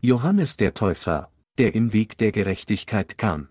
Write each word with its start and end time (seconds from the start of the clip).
Johannes 0.00 0.56
der 0.56 0.74
Täufer, 0.74 1.28
der 1.58 1.74
im 1.74 1.92
Weg 1.92 2.16
der 2.18 2.30
Gerechtigkeit 2.30 3.18
kam. 3.18 3.48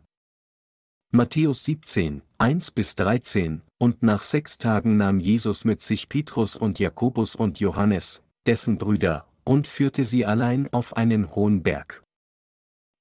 Matthäus 1.12 1.66
17, 1.66 2.22
1 2.38 2.72
bis 2.72 2.96
13, 2.96 3.64
und 3.78 4.02
nach 4.02 4.22
sechs 4.22 4.58
Tagen 4.58 4.96
nahm 4.96 5.20
Jesus 5.20 5.66
mit 5.66 5.82
sich 5.82 6.08
Petrus 6.08 6.56
und 6.56 6.80
Jakobus 6.80 7.36
und 7.36 7.60
Johannes, 7.60 8.24
dessen 8.46 8.78
Brüder, 8.78 9.28
und 9.44 9.68
führte 9.68 10.06
sie 10.06 10.26
allein 10.26 10.72
auf 10.72 10.96
einen 10.96 11.36
hohen 11.36 11.64
Berg. 11.64 12.02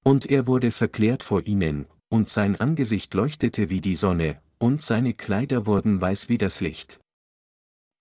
Und 0.04 0.26
er 0.26 0.48
wurde 0.48 0.72
verklärt 0.72 1.22
vor 1.22 1.46
ihnen, 1.46 1.86
und 2.08 2.28
sein 2.28 2.56
Angesicht 2.56 3.14
leuchtete 3.14 3.70
wie 3.70 3.80
die 3.80 3.94
Sonne, 3.94 4.42
und 4.58 4.82
seine 4.82 5.14
Kleider 5.14 5.66
wurden 5.66 6.00
weiß 6.00 6.28
wie 6.28 6.38
das 6.38 6.60
Licht. 6.60 6.98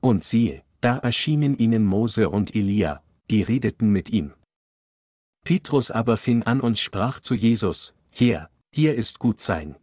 Und 0.02 0.24
siehe, 0.24 0.64
da 0.82 0.98
erschienen 0.98 1.56
ihnen 1.56 1.86
Mose 1.86 2.30
und 2.32 2.56
Elia, 2.56 3.04
die 3.30 3.44
redeten 3.44 3.92
mit 3.92 4.10
ihm. 4.10 4.34
Petrus 5.46 5.92
aber 5.92 6.18
fing 6.18 6.42
an 6.44 6.60
und 6.60 6.80
sprach 6.80 7.20
zu 7.20 7.36
Jesus, 7.36 7.94
Herr, 8.10 8.50
hier 8.74 8.96
ist 8.96 9.20
gut 9.20 9.42
sein. 9.42 9.76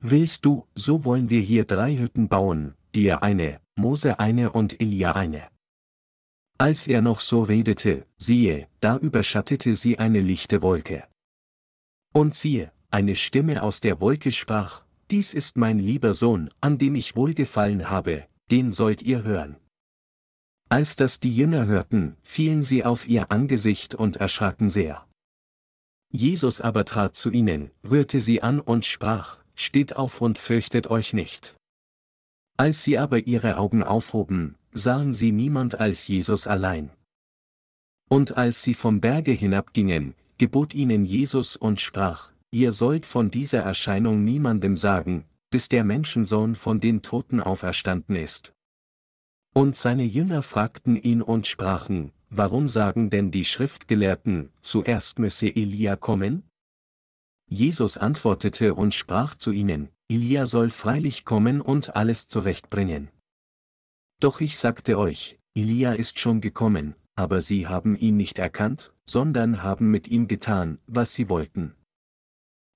Willst 0.00 0.44
du, 0.44 0.66
so 0.74 1.04
wollen 1.04 1.30
wir 1.30 1.40
hier 1.40 1.64
drei 1.64 1.96
Hütten 1.96 2.28
bauen, 2.28 2.74
dir 2.92 3.22
eine, 3.22 3.60
Mose 3.76 4.18
eine 4.18 4.50
und 4.50 4.80
Elia 4.80 5.12
eine. 5.12 5.48
Als 6.58 6.88
er 6.88 7.02
noch 7.02 7.20
so 7.20 7.42
redete, 7.42 8.04
siehe, 8.16 8.66
da 8.80 8.96
überschattete 8.96 9.76
sie 9.76 10.00
eine 10.00 10.20
lichte 10.20 10.60
Wolke. 10.60 11.04
Und 12.12 12.34
siehe, 12.34 12.72
eine 12.90 13.14
Stimme 13.14 13.62
aus 13.62 13.80
der 13.80 14.00
Wolke 14.00 14.32
sprach, 14.32 14.82
Dies 15.10 15.34
ist 15.34 15.56
mein 15.56 15.78
lieber 15.78 16.14
Sohn, 16.14 16.50
an 16.60 16.78
dem 16.78 16.96
ich 16.96 17.14
wohlgefallen 17.14 17.90
habe, 17.90 18.26
den 18.50 18.72
sollt 18.72 19.02
ihr 19.02 19.22
hören. 19.22 19.56
Als 20.70 20.96
das 20.96 21.18
die 21.18 21.34
Jünger 21.34 21.66
hörten, 21.66 22.16
fielen 22.22 22.62
sie 22.62 22.84
auf 22.84 23.08
ihr 23.08 23.30
Angesicht 23.30 23.94
und 23.94 24.16
erschraken 24.16 24.68
sehr. 24.68 25.06
Jesus 26.10 26.60
aber 26.60 26.84
trat 26.84 27.16
zu 27.16 27.30
ihnen, 27.30 27.70
rührte 27.88 28.20
sie 28.20 28.42
an 28.42 28.60
und 28.60 28.84
sprach, 28.84 29.38
Steht 29.54 29.96
auf 29.96 30.20
und 30.20 30.38
fürchtet 30.38 30.88
euch 30.88 31.14
nicht. 31.14 31.56
Als 32.56 32.84
sie 32.84 32.98
aber 32.98 33.26
ihre 33.26 33.56
Augen 33.56 33.82
aufhoben, 33.82 34.56
sahen 34.72 35.14
sie 35.14 35.32
niemand 35.32 35.80
als 35.80 36.06
Jesus 36.06 36.46
allein. 36.46 36.90
Und 38.08 38.36
als 38.36 38.62
sie 38.62 38.74
vom 38.74 39.00
Berge 39.00 39.32
hinabgingen, 39.32 40.14
gebot 40.38 40.74
ihnen 40.74 41.04
Jesus 41.04 41.56
und 41.56 41.80
sprach, 41.80 42.30
Ihr 42.50 42.72
sollt 42.72 43.04
von 43.04 43.30
dieser 43.30 43.60
Erscheinung 43.60 44.24
niemandem 44.24 44.76
sagen, 44.76 45.24
bis 45.50 45.68
der 45.68 45.84
Menschensohn 45.84 46.54
von 46.54 46.80
den 46.80 47.02
Toten 47.02 47.40
auferstanden 47.40 48.16
ist. 48.16 48.54
Und 49.54 49.76
seine 49.76 50.04
Jünger 50.04 50.42
fragten 50.42 50.96
ihn 50.96 51.22
und 51.22 51.46
sprachen, 51.46 52.12
Warum 52.30 52.68
sagen 52.68 53.08
denn 53.08 53.30
die 53.30 53.44
Schriftgelehrten, 53.44 54.50
zuerst 54.60 55.18
müsse 55.18 55.48
Elia 55.48 55.96
kommen? 55.96 56.42
Jesus 57.48 57.96
antwortete 57.96 58.74
und 58.74 58.94
sprach 58.94 59.34
zu 59.34 59.50
ihnen, 59.50 59.88
Elia 60.08 60.44
soll 60.44 60.68
freilich 60.68 61.24
kommen 61.24 61.62
und 61.62 61.96
alles 61.96 62.28
zurechtbringen. 62.28 63.10
Doch 64.20 64.40
ich 64.40 64.58
sagte 64.58 64.98
euch, 64.98 65.38
Elia 65.54 65.94
ist 65.94 66.18
schon 66.18 66.42
gekommen, 66.42 66.94
aber 67.14 67.40
sie 67.40 67.66
haben 67.66 67.96
ihn 67.96 68.18
nicht 68.18 68.38
erkannt, 68.38 68.92
sondern 69.06 69.62
haben 69.62 69.90
mit 69.90 70.08
ihm 70.08 70.28
getan, 70.28 70.78
was 70.86 71.14
sie 71.14 71.30
wollten. 71.30 71.74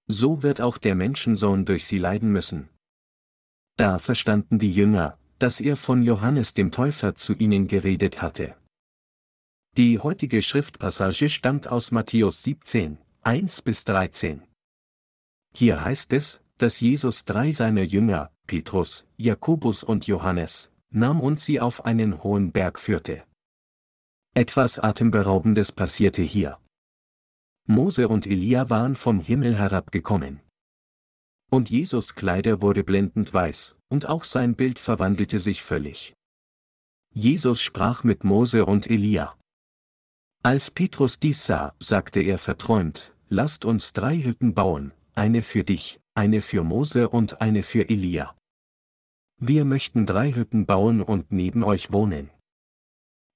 So 0.06 0.42
wird 0.42 0.62
auch 0.62 0.78
der 0.78 0.94
Menschensohn 0.94 1.66
durch 1.66 1.84
sie 1.84 1.98
leiden 1.98 2.32
müssen. 2.32 2.70
Da 3.76 3.98
verstanden 3.98 4.58
die 4.58 4.72
Jünger, 4.72 5.18
dass 5.42 5.58
er 5.58 5.76
von 5.76 6.04
Johannes 6.04 6.54
dem 6.54 6.70
Täufer 6.70 7.16
zu 7.16 7.34
ihnen 7.34 7.66
geredet 7.66 8.22
hatte. 8.22 8.54
Die 9.76 9.98
heutige 9.98 10.40
Schriftpassage 10.40 11.28
stammt 11.28 11.66
aus 11.66 11.90
Matthäus 11.90 12.44
17, 12.44 12.98
1 13.22 13.62
bis 13.62 13.84
13. 13.84 14.44
Hier 15.52 15.84
heißt 15.84 16.12
es, 16.12 16.44
dass 16.58 16.78
Jesus 16.78 17.24
drei 17.24 17.50
seiner 17.50 17.82
Jünger, 17.82 18.30
Petrus, 18.46 19.04
Jakobus 19.16 19.82
und 19.82 20.06
Johannes, 20.06 20.70
nahm 20.90 21.20
und 21.20 21.40
sie 21.40 21.58
auf 21.58 21.84
einen 21.84 22.22
hohen 22.22 22.52
Berg 22.52 22.78
führte. 22.78 23.24
Etwas 24.34 24.78
Atemberaubendes 24.78 25.72
passierte 25.72 26.22
hier. 26.22 26.58
Mose 27.66 28.06
und 28.06 28.28
Elia 28.28 28.70
waren 28.70 28.94
vom 28.94 29.18
Himmel 29.18 29.56
herabgekommen. 29.56 30.40
Und 31.52 31.68
Jesus 31.68 32.14
Kleider 32.14 32.62
wurde 32.62 32.82
blendend 32.82 33.34
weiß, 33.34 33.76
und 33.90 34.08
auch 34.08 34.24
sein 34.24 34.56
Bild 34.56 34.78
verwandelte 34.78 35.38
sich 35.38 35.62
völlig. 35.62 36.14
Jesus 37.12 37.60
sprach 37.60 38.04
mit 38.04 38.24
Mose 38.24 38.64
und 38.64 38.88
Elia. 38.88 39.36
Als 40.42 40.70
Petrus 40.70 41.20
dies 41.20 41.44
sah, 41.44 41.74
sagte 41.78 42.22
er 42.22 42.38
verträumt, 42.38 43.14
lasst 43.28 43.66
uns 43.66 43.92
drei 43.92 44.16
Hütten 44.16 44.54
bauen, 44.54 44.92
eine 45.14 45.42
für 45.42 45.62
dich, 45.62 46.00
eine 46.14 46.40
für 46.40 46.64
Mose 46.64 47.10
und 47.10 47.42
eine 47.42 47.62
für 47.62 47.86
Elia. 47.86 48.34
Wir 49.38 49.66
möchten 49.66 50.06
drei 50.06 50.32
Hütten 50.32 50.64
bauen 50.64 51.02
und 51.02 51.32
neben 51.32 51.64
euch 51.64 51.92
wohnen. 51.92 52.30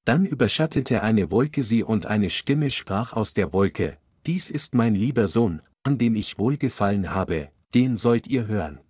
Dann 0.07 0.25
überschattete 0.25 1.03
eine 1.03 1.31
Wolke 1.31 1.63
sie 1.63 1.83
und 1.83 2.07
eine 2.07 2.31
Stimme 2.31 2.71
sprach 2.71 3.13
aus 3.13 3.35
der 3.35 3.53
Wolke, 3.53 3.99
Dies 4.25 4.51
ist 4.51 4.75
mein 4.75 4.95
lieber 4.95 5.27
Sohn, 5.27 5.61
an 5.83 5.99
dem 5.99 6.15
ich 6.15 6.39
wohlgefallen 6.39 7.13
habe, 7.13 7.51
den 7.77 7.99
sollt 7.99 8.27
ihr 8.27 8.47
hören. 8.47 8.81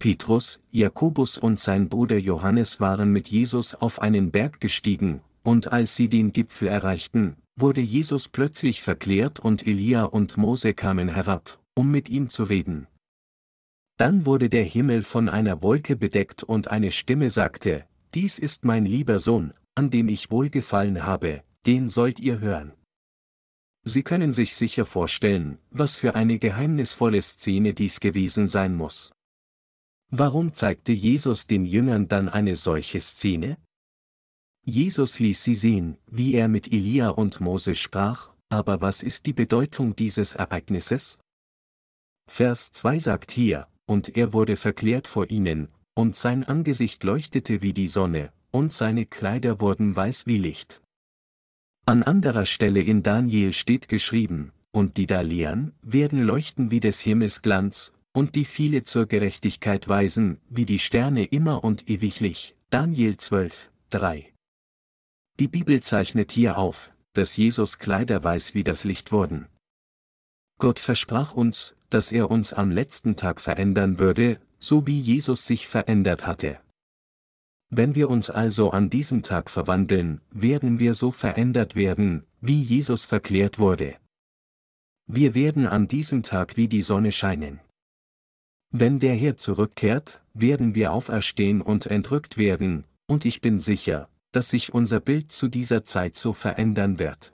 Petrus, 0.00 0.60
Jakobus 0.72 1.38
und 1.38 1.60
sein 1.60 1.88
Bruder 1.88 2.18
Johannes 2.18 2.80
waren 2.80 3.12
mit 3.12 3.28
Jesus 3.28 3.76
auf 3.76 4.02
einen 4.02 4.32
Berg 4.32 4.60
gestiegen, 4.60 5.20
und 5.44 5.70
als 5.70 5.94
sie 5.94 6.08
den 6.08 6.32
Gipfel 6.32 6.66
erreichten, 6.66 7.36
wurde 7.54 7.80
Jesus 7.80 8.28
plötzlich 8.28 8.82
verklärt 8.82 9.38
und 9.38 9.64
Elia 9.64 10.02
und 10.06 10.36
Mose 10.36 10.74
kamen 10.74 11.08
herab, 11.08 11.60
um 11.76 11.92
mit 11.92 12.08
ihm 12.08 12.28
zu 12.28 12.42
reden. 12.42 12.88
Dann 13.96 14.26
wurde 14.26 14.48
der 14.48 14.64
Himmel 14.64 15.04
von 15.04 15.28
einer 15.28 15.62
Wolke 15.62 15.94
bedeckt 15.94 16.42
und 16.42 16.66
eine 16.66 16.90
Stimme 16.90 17.30
sagte, 17.30 17.84
Dies 18.12 18.40
ist 18.40 18.64
mein 18.64 18.86
lieber 18.86 19.20
Sohn, 19.20 19.54
an 19.76 19.90
dem 19.90 20.08
ich 20.08 20.32
wohlgefallen 20.32 21.04
habe, 21.04 21.44
den 21.64 21.90
sollt 21.90 22.18
ihr 22.18 22.40
hören. 22.40 22.72
Sie 23.84 24.02
können 24.02 24.32
sich 24.32 24.54
sicher 24.54 24.86
vorstellen, 24.86 25.58
was 25.70 25.96
für 25.96 26.14
eine 26.14 26.38
geheimnisvolle 26.38 27.22
Szene 27.22 27.74
dies 27.74 28.00
gewesen 28.00 28.48
sein 28.48 28.74
muss. 28.74 29.12
Warum 30.10 30.54
zeigte 30.54 30.92
Jesus 30.92 31.46
den 31.46 31.66
Jüngern 31.66 32.08
dann 32.08 32.28
eine 32.28 32.56
solche 32.56 33.00
Szene? 33.00 33.58
Jesus 34.64 35.18
ließ 35.18 35.44
sie 35.44 35.54
sehen, 35.54 35.98
wie 36.06 36.34
er 36.34 36.48
mit 36.48 36.72
Elia 36.72 37.10
und 37.10 37.40
Mose 37.40 37.74
sprach, 37.74 38.30
aber 38.50 38.80
was 38.80 39.02
ist 39.02 39.26
die 39.26 39.32
Bedeutung 39.32 39.96
dieses 39.96 40.34
Ereignisses? 40.34 41.18
Vers 42.30 42.72
2 42.72 42.98
sagt 42.98 43.30
hier, 43.30 43.68
und 43.86 44.16
er 44.16 44.32
wurde 44.32 44.56
verklärt 44.56 45.08
vor 45.08 45.30
ihnen, 45.30 45.68
und 45.94 46.16
sein 46.16 46.44
Angesicht 46.44 47.02
leuchtete 47.04 47.62
wie 47.62 47.72
die 47.72 47.88
Sonne, 47.88 48.32
und 48.50 48.72
seine 48.72 49.06
Kleider 49.06 49.60
wurden 49.60 49.96
weiß 49.96 50.26
wie 50.26 50.38
Licht. 50.38 50.82
An 51.88 52.02
anderer 52.02 52.44
Stelle 52.44 52.82
in 52.82 53.02
Daniel 53.02 53.54
steht 53.54 53.88
geschrieben, 53.88 54.52
und 54.72 54.98
die 54.98 55.06
da 55.06 55.22
lehren, 55.22 55.72
werden 55.80 56.22
leuchten 56.22 56.70
wie 56.70 56.80
des 56.80 57.00
Himmels 57.00 57.40
Glanz, 57.40 57.94
und 58.12 58.34
die 58.34 58.44
viele 58.44 58.82
zur 58.82 59.06
Gerechtigkeit 59.06 59.88
weisen, 59.88 60.38
wie 60.50 60.66
die 60.66 60.80
Sterne 60.80 61.24
immer 61.24 61.64
und 61.64 61.88
ewiglich. 61.88 62.54
Daniel 62.68 63.16
12, 63.16 63.70
3. 63.88 64.34
Die 65.40 65.48
Bibel 65.48 65.80
zeichnet 65.80 66.30
hier 66.30 66.58
auf, 66.58 66.92
dass 67.14 67.38
Jesus 67.38 67.78
Kleider 67.78 68.22
weiß 68.22 68.52
wie 68.52 68.64
das 68.64 68.84
Licht 68.84 69.10
wurden. 69.10 69.46
Gott 70.58 70.78
versprach 70.78 71.32
uns, 71.32 71.74
dass 71.88 72.12
er 72.12 72.30
uns 72.30 72.52
am 72.52 72.70
letzten 72.70 73.16
Tag 73.16 73.40
verändern 73.40 73.98
würde, 73.98 74.40
so 74.58 74.86
wie 74.86 75.00
Jesus 75.00 75.46
sich 75.46 75.66
verändert 75.66 76.26
hatte. 76.26 76.60
Wenn 77.70 77.94
wir 77.94 78.08
uns 78.08 78.30
also 78.30 78.70
an 78.70 78.88
diesem 78.88 79.22
Tag 79.22 79.50
verwandeln, 79.50 80.20
werden 80.30 80.80
wir 80.80 80.94
so 80.94 81.12
verändert 81.12 81.76
werden, 81.76 82.24
wie 82.40 82.60
Jesus 82.62 83.04
verklärt 83.04 83.58
wurde. 83.58 83.96
Wir 85.06 85.34
werden 85.34 85.66
an 85.66 85.86
diesem 85.86 86.22
Tag 86.22 86.56
wie 86.56 86.68
die 86.68 86.82
Sonne 86.82 87.12
scheinen. 87.12 87.60
Wenn 88.70 89.00
der 89.00 89.14
Herr 89.14 89.36
zurückkehrt, 89.36 90.22
werden 90.34 90.74
wir 90.74 90.92
auferstehen 90.92 91.60
und 91.60 91.86
entrückt 91.86 92.36
werden, 92.36 92.84
und 93.06 93.24
ich 93.24 93.40
bin 93.40 93.58
sicher, 93.58 94.08
dass 94.32 94.50
sich 94.50 94.74
unser 94.74 95.00
Bild 95.00 95.32
zu 95.32 95.48
dieser 95.48 95.84
Zeit 95.84 96.16
so 96.16 96.32
verändern 96.32 96.98
wird. 96.98 97.32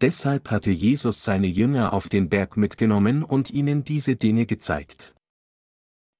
Deshalb 0.00 0.50
hatte 0.50 0.70
Jesus 0.70 1.22
seine 1.24 1.46
Jünger 1.46 1.92
auf 1.92 2.08
den 2.08 2.28
Berg 2.28 2.56
mitgenommen 2.56 3.22
und 3.22 3.50
ihnen 3.50 3.84
diese 3.84 4.16
Dinge 4.16 4.46
gezeigt. 4.46 5.13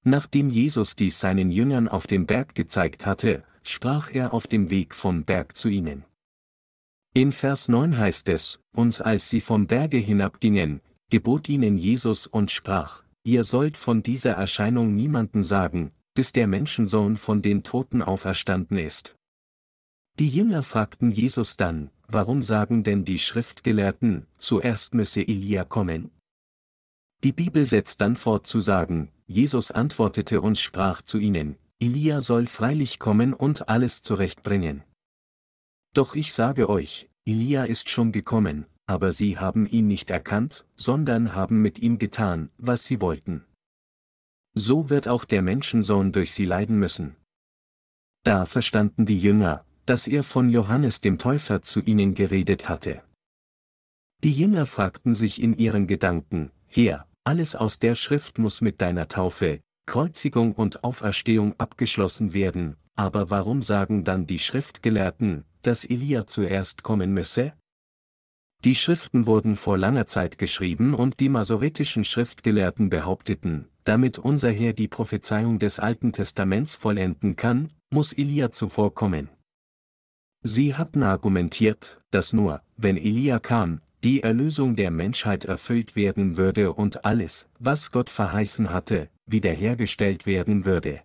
Nachdem 0.05 0.51
Jesus 0.51 0.97
dies 0.97 1.19
seinen 1.19 1.51
Jüngern 1.51 1.89
auf 1.89 2.07
dem 2.07 2.27
Berg 2.27 2.55
gezeigt 2.55 3.07
hatte, 3.07 3.43
sprach 3.63 4.11
er 4.13 4.35
auf 4.35 4.47
dem 4.47 4.69
Weg 4.69 4.95
vom 4.95 5.25
Berg 5.25 5.57
zu 5.57 5.71
ihnen. 5.71 6.05
In 7.15 7.33
Vers 7.33 7.69
9 7.69 7.97
heißt 7.97 8.29
es, 8.29 8.61
uns 8.75 9.01
als 9.01 9.31
sie 9.31 9.41
vom 9.41 9.67
Berge 9.67 9.97
hinabgingen, 9.97 10.83
gebot 11.11 11.49
ihnen 11.49 11.79
Jesus 11.79 12.27
und 12.27 12.51
sprach, 12.51 13.03
ihr 13.23 13.45
sollt 13.45 13.79
von 13.79 14.03
dieser 14.03 14.33
Erscheinung 14.33 14.95
niemanden 14.95 15.43
sagen, 15.43 15.93
bis 16.13 16.33
der 16.33 16.49
Menschensohn 16.49 17.17
von 17.17 17.41
den 17.41 17.63
Toten 17.63 18.03
auferstanden 18.03 18.77
ist. 18.77 19.17
Die 20.19 20.29
Jünger 20.29 20.63
fragten 20.63 21.11
Jesus 21.11 21.57
dann, 21.57 21.91
warum 22.09 22.43
sagen 22.43 22.85
denn 22.85 23.05
die 23.05 23.19
Schriftgelehrten, 23.19 24.27
zuerst 24.37 24.93
müsse 24.93 25.23
Elia 25.23 25.65
kommen? 25.65 26.11
Die 27.25 27.33
Bibel 27.33 27.65
setzt 27.65 28.01
dann 28.01 28.17
fort 28.17 28.47
zu 28.47 28.61
sagen, 28.61 29.09
Jesus 29.27 29.71
antwortete 29.71 30.41
und 30.41 30.59
sprach 30.59 31.03
zu 31.03 31.19
ihnen, 31.19 31.57
Elia 31.81 32.21
soll 32.21 32.47
freilich 32.47 32.99
kommen 32.99 33.33
und 33.33 33.69
alles 33.69 34.03
zurechtbringen. 34.03 34.85
Doch 35.95 36.15
ich 36.15 36.33
sage 36.33 36.69
euch, 36.69 37.09
Elia 37.25 37.65
ist 37.65 37.89
schon 37.89 38.13
gekommen, 38.13 38.67
aber 38.87 39.13
sie 39.13 39.39
haben 39.39 39.67
ihn 39.67 39.87
nicht 39.87 40.11
erkannt, 40.11 40.67
sondern 40.77 41.35
haben 41.35 41.63
mit 41.63 41.79
ihm 41.79 41.99
getan, 41.99 42.51
was 42.59 42.85
sie 42.87 43.01
wollten. 43.01 43.45
So 44.55 44.91
wird 44.91 45.09
auch 45.09 45.25
der 45.25 45.43
Menschensohn 45.43 46.13
durch 46.13 46.33
sie 46.33 46.45
leiden 46.45 46.79
müssen. 46.79 47.17
Da 48.25 48.47
verstanden 48.47 49.07
die 49.07 49.19
Jünger, 49.19 49.65
dass 49.87 50.07
er 50.07 50.23
von 50.23 50.49
Johannes 50.49 51.01
dem 51.01 51.19
Täufer 51.19 51.63
zu 51.63 51.81
ihnen 51.81 52.15
geredet 52.15 52.69
hatte. 52.69 53.03
Die 54.23 54.33
Jünger 54.33 54.67
fragten 54.67 55.15
sich 55.15 55.43
in 55.43 55.57
ihren 55.57 55.87
Gedanken, 55.87 56.51
Herr, 56.67 57.07
alles 57.25 57.57
aus 57.57 57.79
der 57.79 57.95
Schrift 57.95 58.39
muss 58.39 58.61
mit 58.61 58.81
deiner 58.81 59.09
Taufe, 59.09 59.61
Kreuzigung 59.87 60.53
und 60.53 60.85
Auferstehung 60.85 61.55
abgeschlossen 61.59 62.35
werden, 62.35 62.77
aber 62.97 63.31
warum 63.31 63.63
sagen 63.63 64.05
dann 64.05 64.27
die 64.27 64.39
Schriftgelehrten, 64.39 65.45
dass 65.63 65.85
Elia 65.85 66.27
zuerst 66.27 66.83
kommen 66.83 67.13
müsse? 67.13 67.55
Die 68.65 68.75
Schriften 68.75 69.27
wurden 69.27 69.57
vor 69.57 69.77
langer 69.77 70.07
Zeit 70.07 70.39
geschrieben 70.39 70.95
und 70.95 71.21
die 71.21 71.29
masoretischen 71.29 72.05
Schriftgelehrten 72.05 72.89
behaupteten, 72.89 73.69
damit 73.85 74.19
unser 74.19 74.51
Herr 74.51 74.73
die 74.73 74.89
Prophezeiung 74.89 75.59
des 75.59 75.79
Alten 75.79 76.13
Testaments 76.13 76.77
vollenden 76.77 77.37
kann, 77.37 77.71
muss 77.91 78.13
Elia 78.13 78.53
zuvor 78.53 78.95
kommen. 78.95 79.29
Sie 80.43 80.75
hatten 80.75 81.03
argumentiert, 81.03 82.01
dass 82.11 82.33
nur, 82.33 82.63
wenn 82.77 82.97
Elia 82.97 83.39
kam, 83.39 83.81
die 84.05 84.23
Erlösung 84.23 84.77
der 84.77 84.91
Menschheit 84.91 85.47
erfüllt 85.47 85.97
werden 85.97 86.37
würde 86.37 86.75
und 86.75 87.07
alles, 87.07 87.49
was 87.59 87.91
Gott 87.91 88.11
verheißen 88.11 88.71
hatte, 88.71 89.09
wiederhergestellt 89.25 90.27
werden 90.27 90.67
würde. 90.67 91.01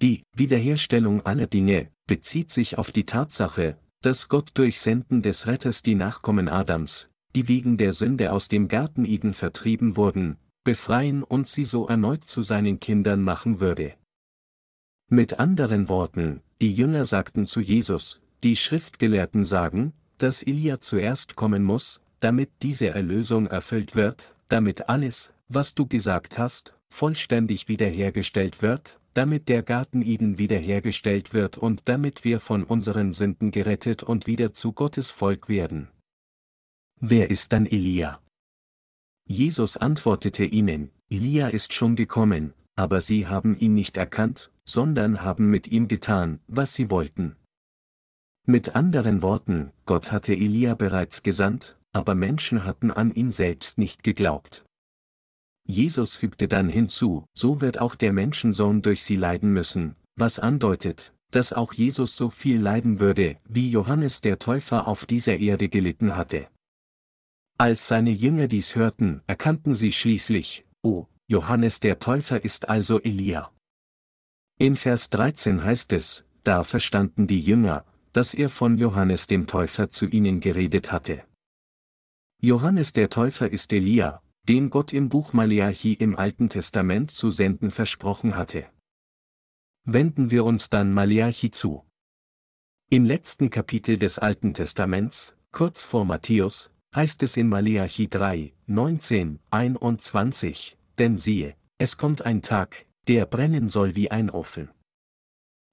Die 0.00 0.22
Wiederherstellung 0.36 1.26
aller 1.26 1.48
Dinge 1.48 1.90
bezieht 2.06 2.52
sich 2.52 2.78
auf 2.78 2.92
die 2.92 3.04
Tatsache, 3.04 3.76
dass 4.02 4.28
Gott 4.28 4.52
durch 4.54 4.80
Senden 4.80 5.20
des 5.20 5.48
Retters 5.48 5.82
die 5.82 5.96
Nachkommen 5.96 6.48
Adams, 6.48 7.10
die 7.34 7.48
wegen 7.48 7.76
der 7.76 7.92
Sünde 7.92 8.32
aus 8.32 8.46
dem 8.46 8.68
Garten 8.68 9.04
Eden 9.04 9.34
vertrieben 9.34 9.96
wurden, 9.96 10.38
befreien 10.62 11.24
und 11.24 11.48
sie 11.48 11.64
so 11.64 11.88
erneut 11.88 12.24
zu 12.24 12.42
seinen 12.42 12.78
Kindern 12.78 13.20
machen 13.20 13.58
würde. 13.58 13.94
Mit 15.08 15.40
anderen 15.40 15.88
Worten, 15.88 16.40
die 16.60 16.72
Jünger 16.72 17.04
sagten 17.04 17.46
zu 17.46 17.60
Jesus, 17.60 18.20
die 18.44 18.54
Schriftgelehrten 18.54 19.44
sagen, 19.44 19.92
dass 20.22 20.42
Elia 20.42 20.80
zuerst 20.80 21.36
kommen 21.36 21.64
muss, 21.64 22.00
damit 22.20 22.50
diese 22.62 22.88
Erlösung 22.88 23.46
erfüllt 23.46 23.94
wird, 23.94 24.34
damit 24.48 24.88
alles, 24.88 25.34
was 25.48 25.74
du 25.74 25.86
gesagt 25.86 26.38
hast, 26.38 26.76
vollständig 26.90 27.68
wiederhergestellt 27.68 28.62
wird, 28.62 29.00
damit 29.14 29.48
der 29.48 29.62
Garten 29.62 30.02
Eden 30.02 30.38
wiederhergestellt 30.38 31.34
wird 31.34 31.58
und 31.58 31.82
damit 31.88 32.24
wir 32.24 32.40
von 32.40 32.64
unseren 32.64 33.12
Sünden 33.12 33.50
gerettet 33.50 34.02
und 34.02 34.26
wieder 34.26 34.54
zu 34.54 34.72
Gottes 34.72 35.10
Volk 35.10 35.48
werden. 35.48 35.88
Wer 37.00 37.30
ist 37.30 37.52
dann 37.52 37.66
Elia? 37.66 38.20
Jesus 39.26 39.76
antwortete 39.76 40.44
ihnen, 40.44 40.90
Elia 41.08 41.48
ist 41.48 41.72
schon 41.72 41.96
gekommen, 41.96 42.52
aber 42.76 43.00
sie 43.00 43.26
haben 43.26 43.58
ihn 43.58 43.74
nicht 43.74 43.96
erkannt, 43.96 44.50
sondern 44.64 45.22
haben 45.22 45.50
mit 45.50 45.68
ihm 45.68 45.88
getan, 45.88 46.40
was 46.46 46.74
sie 46.74 46.90
wollten. 46.90 47.36
Mit 48.50 48.74
anderen 48.74 49.22
Worten, 49.22 49.70
Gott 49.86 50.10
hatte 50.10 50.32
Elia 50.32 50.74
bereits 50.74 51.22
gesandt, 51.22 51.78
aber 51.92 52.16
Menschen 52.16 52.64
hatten 52.64 52.90
an 52.90 53.14
ihn 53.14 53.30
selbst 53.30 53.78
nicht 53.78 54.02
geglaubt. 54.02 54.64
Jesus 55.68 56.16
fügte 56.16 56.48
dann 56.48 56.68
hinzu, 56.68 57.26
so 57.32 57.60
wird 57.60 57.78
auch 57.78 57.94
der 57.94 58.12
Menschensohn 58.12 58.82
durch 58.82 59.04
sie 59.04 59.14
leiden 59.14 59.52
müssen, 59.52 59.94
was 60.16 60.40
andeutet, 60.40 61.14
dass 61.30 61.52
auch 61.52 61.72
Jesus 61.72 62.16
so 62.16 62.28
viel 62.28 62.60
leiden 62.60 62.98
würde, 62.98 63.36
wie 63.48 63.70
Johannes 63.70 64.20
der 64.20 64.40
Täufer 64.40 64.88
auf 64.88 65.06
dieser 65.06 65.36
Erde 65.36 65.68
gelitten 65.68 66.16
hatte. 66.16 66.48
Als 67.56 67.86
seine 67.86 68.10
Jünger 68.10 68.48
dies 68.48 68.74
hörten, 68.74 69.22
erkannten 69.28 69.76
sie 69.76 69.92
schließlich, 69.92 70.66
oh, 70.82 71.06
Johannes 71.28 71.78
der 71.78 72.00
Täufer 72.00 72.42
ist 72.42 72.68
also 72.68 73.00
Elia. 73.00 73.52
In 74.58 74.74
Vers 74.74 75.08
13 75.10 75.62
heißt 75.62 75.92
es, 75.92 76.24
da 76.42 76.64
verstanden 76.64 77.28
die 77.28 77.40
Jünger, 77.40 77.84
dass 78.12 78.34
er 78.34 78.50
von 78.50 78.76
Johannes 78.78 79.26
dem 79.26 79.46
Täufer 79.46 79.88
zu 79.88 80.06
ihnen 80.06 80.40
geredet 80.40 80.92
hatte. 80.92 81.24
Johannes 82.40 82.92
der 82.92 83.10
Täufer 83.10 83.50
ist 83.50 83.72
Elia, 83.72 84.22
den 84.48 84.70
Gott 84.70 84.92
im 84.92 85.08
Buch 85.08 85.32
Maleachi 85.32 85.92
im 85.94 86.16
Alten 86.16 86.48
Testament 86.48 87.10
zu 87.10 87.30
senden 87.30 87.70
versprochen 87.70 88.36
hatte. 88.36 88.66
Wenden 89.84 90.30
wir 90.30 90.44
uns 90.44 90.70
dann 90.70 90.92
Maleachi 90.92 91.50
zu. 91.50 91.84
Im 92.90 93.04
letzten 93.04 93.50
Kapitel 93.50 93.98
des 93.98 94.18
Alten 94.18 94.54
Testaments, 94.54 95.36
kurz 95.52 95.84
vor 95.84 96.04
Matthäus, 96.04 96.70
heißt 96.94 97.22
es 97.22 97.36
in 97.36 97.48
Maleachi 97.48 98.08
3, 98.08 98.52
19, 98.66 99.38
21, 99.50 100.76
denn 100.98 101.16
siehe, 101.16 101.54
es 101.78 101.96
kommt 101.96 102.22
ein 102.22 102.42
Tag, 102.42 102.86
der 103.06 103.26
brennen 103.26 103.68
soll 103.68 103.94
wie 103.96 104.10
ein 104.10 104.30
Ofen. 104.30 104.70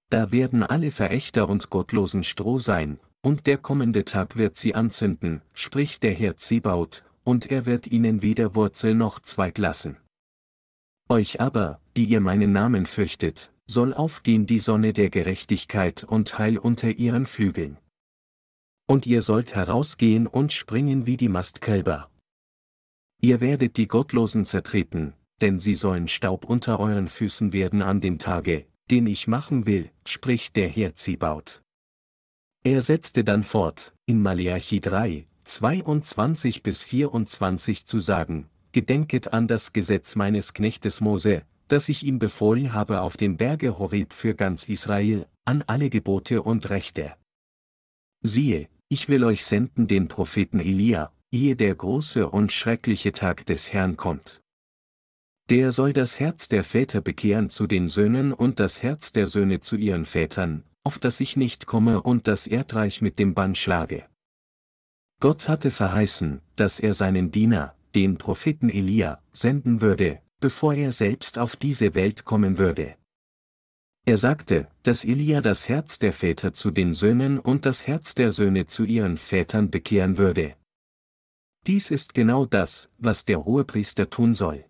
Da 0.10 0.32
werden 0.32 0.64
alle 0.64 0.92
Verächter 0.92 1.50
und 1.50 1.70
Gottlosen 1.70 2.24
Stroh 2.24 2.60
sein, 2.60 3.00
und 3.22 3.46
der 3.46 3.58
kommende 3.58 4.06
Tag 4.06 4.38
wird 4.38 4.56
sie 4.56 4.74
anzünden, 4.74 5.42
spricht 5.54 6.04
der 6.04 6.14
Herr 6.14 6.38
Zebaut, 6.38 7.04
und 7.24 7.52
er 7.52 7.66
wird 7.66 7.88
ihnen 7.88 8.22
weder 8.22 8.56
Wurzel 8.56 8.96
noch 8.96 9.20
Zweig 9.20 9.58
lassen. 9.58 9.98
Euch 11.10 11.42
aber, 11.42 11.82
die 11.98 12.06
ihr 12.06 12.22
meinen 12.22 12.54
Namen 12.54 12.86
fürchtet, 12.86 13.52
soll 13.66 13.94
aufgehen 13.94 14.46
die 14.46 14.60
Sonne 14.60 14.94
der 14.94 15.10
Gerechtigkeit 15.10 16.06
und 16.06 16.38
Heil 16.38 16.58
unter 16.58 16.90
ihren 16.90 17.26
Flügeln. 17.26 17.78
Und 18.88 19.06
ihr 19.06 19.22
sollt 19.22 19.56
herausgehen 19.56 20.28
und 20.28 20.54
springen 20.54 21.06
wie 21.06 21.18
die 21.18 21.28
Mastkälber. 21.28 22.10
Ihr 23.20 23.42
werdet 23.42 23.76
die 23.76 23.88
Gottlosen 23.88 24.46
zertreten, 24.46 25.14
denn 25.42 25.60
sie 25.60 25.76
sollen 25.76 26.08
Staub 26.08 26.46
unter 26.46 26.80
euren 26.80 27.10
Füßen 27.10 27.52
werden 27.52 27.82
an 27.82 28.00
dem 28.00 28.20
Tage, 28.20 28.66
den 28.90 29.08
ich 29.08 29.28
machen 29.28 29.66
will, 29.66 29.92
spricht 30.06 30.56
der 30.56 30.70
Herr 30.70 30.96
Zebaut. 30.96 31.62
Er 32.64 32.82
setzte 32.82 33.24
dann 33.24 33.44
fort, 33.44 33.94
in 34.06 34.22
Maleachi 34.22 34.82
3, 34.82 35.28
22 35.46 36.64
bis 36.64 36.84
24 36.84 37.86
zu 37.86 38.00
sagen, 38.00 38.50
Gedenket 38.72 39.34
an 39.34 39.48
das 39.48 39.74
Gesetz 39.74 40.16
meines 40.16 40.54
Knechtes 40.54 41.02
Mose, 41.02 41.44
das 41.68 41.90
ich 41.90 42.04
ihm 42.04 42.20
befohlen 42.20 42.74
habe 42.74 43.02
auf 43.02 43.18
dem 43.18 43.38
Berge 43.38 43.80
Horeb 43.80 44.14
für 44.14 44.36
ganz 44.36 44.70
Israel, 44.70 45.26
an 45.46 45.64
alle 45.68 45.90
Gebote 45.90 46.42
und 46.42 46.70
Rechte. 46.70 47.16
Siehe, 48.22 48.68
ich 48.90 49.10
will 49.10 49.24
euch 49.24 49.46
senden 49.46 49.88
den 49.88 50.08
Propheten 50.08 50.60
Elia, 50.60 51.12
ehe 51.32 51.56
der 51.56 51.76
große 51.76 52.30
und 52.30 52.52
schreckliche 52.52 53.12
Tag 53.12 53.46
des 53.46 53.74
Herrn 53.74 53.98
kommt. 53.98 54.42
Der 55.50 55.72
soll 55.72 55.94
das 55.94 56.20
Herz 56.20 56.50
der 56.50 56.66
Väter 56.66 57.00
bekehren 57.00 57.50
zu 57.50 57.68
den 57.68 57.88
Söhnen 57.88 58.34
und 58.34 58.60
das 58.60 58.84
Herz 58.84 59.14
der 59.14 59.28
Söhne 59.28 59.62
zu 59.62 59.78
ihren 59.78 60.06
Vätern, 60.06 60.64
auf 60.84 61.00
das 61.00 61.22
ich 61.22 61.38
nicht 61.38 61.66
komme 61.66 62.02
und 62.02 62.28
das 62.28 62.48
Erdreich 62.48 63.02
mit 63.02 63.18
dem 63.18 63.34
Bann 63.34 63.56
schlage. 63.56 64.06
Gott 65.22 65.48
hatte 65.48 65.72
verheißen, 65.72 66.42
dass 66.58 66.82
er 66.82 66.94
seinen 66.94 67.32
Diener, 67.32 67.76
den 67.96 68.18
Propheten 68.18 68.70
Elia, 68.70 69.24
senden 69.32 69.80
würde, 69.80 70.22
bevor 70.42 70.74
er 70.74 70.92
selbst 70.92 71.40
auf 71.40 71.56
diese 71.56 71.96
Welt 71.96 72.26
kommen 72.26 72.58
würde. 72.58 72.96
Er 74.06 74.18
sagte, 74.18 74.68
dass 74.84 75.06
Elia 75.06 75.40
das 75.40 75.70
Herz 75.70 75.98
der 75.98 76.12
Väter 76.12 76.54
zu 76.54 76.72
den 76.72 76.94
Söhnen 76.94 77.40
und 77.40 77.66
das 77.66 77.88
Herz 77.88 78.16
der 78.16 78.34
Söhne 78.34 78.68
zu 78.68 78.84
ihren 78.84 79.18
Vätern 79.18 79.72
bekehren 79.72 80.18
würde. 80.18 80.56
Dies 81.66 81.90
ist 81.90 82.14
genau 82.14 82.46
das, 82.46 82.90
was 82.98 83.26
der 83.26 83.46
Hohepriester 83.46 84.10
tun 84.10 84.34
soll. 84.34 84.66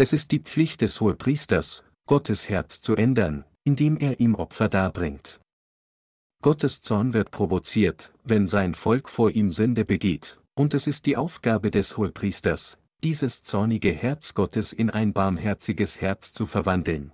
Es 0.00 0.14
ist 0.14 0.30
die 0.30 0.38
Pflicht 0.38 0.80
des 0.80 1.02
Hohepriesters, 1.02 1.84
Gottes 2.06 2.48
Herz 2.48 2.80
zu 2.80 2.96
ändern, 2.96 3.44
indem 3.64 3.98
er 3.98 4.18
ihm 4.18 4.34
Opfer 4.34 4.70
darbringt. 4.70 5.42
Gottes 6.42 6.80
Zorn 6.80 7.12
wird 7.12 7.30
provoziert, 7.30 8.10
wenn 8.24 8.46
sein 8.46 8.74
Volk 8.74 9.10
vor 9.10 9.30
ihm 9.30 9.52
Sünde 9.52 9.84
begeht, 9.84 10.40
und 10.54 10.72
es 10.72 10.86
ist 10.86 11.04
die 11.04 11.18
Aufgabe 11.18 11.70
des 11.70 11.98
Hohepriesters, 11.98 12.78
dieses 13.04 13.42
zornige 13.42 13.92
Herz 13.92 14.32
Gottes 14.32 14.72
in 14.72 14.88
ein 14.88 15.12
barmherziges 15.12 16.00
Herz 16.00 16.32
zu 16.32 16.46
verwandeln. 16.46 17.12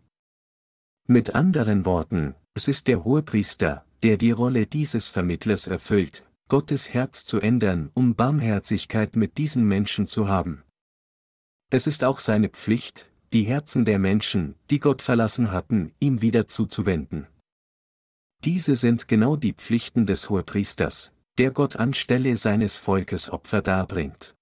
Mit 1.09 1.35
anderen 1.35 1.87
Worten, 1.87 2.37
es 2.55 2.69
ist 2.69 2.87
der 2.87 3.02
Hohepriester, 3.02 3.85
der 4.05 4.16
die 4.16 4.31
Rolle 4.31 4.69
dieses 4.69 5.09
Vermittlers 5.09 5.66
erfüllt, 5.66 6.23
Gottes 6.49 6.95
Herz 6.95 7.25
zu 7.25 7.40
ändern, 7.40 7.90
um 7.95 8.14
Barmherzigkeit 8.14 9.16
mit 9.16 9.38
diesen 9.38 9.66
Menschen 9.66 10.07
zu 10.07 10.28
haben. 10.28 10.62
Es 11.70 11.87
ist 11.87 12.04
auch 12.04 12.20
seine 12.20 12.49
Pflicht, 12.49 13.11
die 13.32 13.42
Herzen 13.42 13.85
der 13.85 13.99
Menschen, 13.99 14.54
die 14.70 14.78
Gott 14.78 15.02
verlassen 15.02 15.50
hatten, 15.50 15.92
ihm 15.99 16.23
wieder 16.23 16.49
zuzuwenden. 16.49 17.26
Diese 18.44 18.76
sind 18.76 19.08
genau 19.08 19.35
die 19.37 19.52
Pflichten 19.52 20.06
des 20.06 20.30
Hohepriesters, 20.30 21.12
der 21.38 21.50
Gott 21.50 21.76
anstelle 21.76 22.37
seines 22.37 22.78
Volkes 22.78 23.30
Opfer 23.30 23.62
darbringt. 23.62 24.37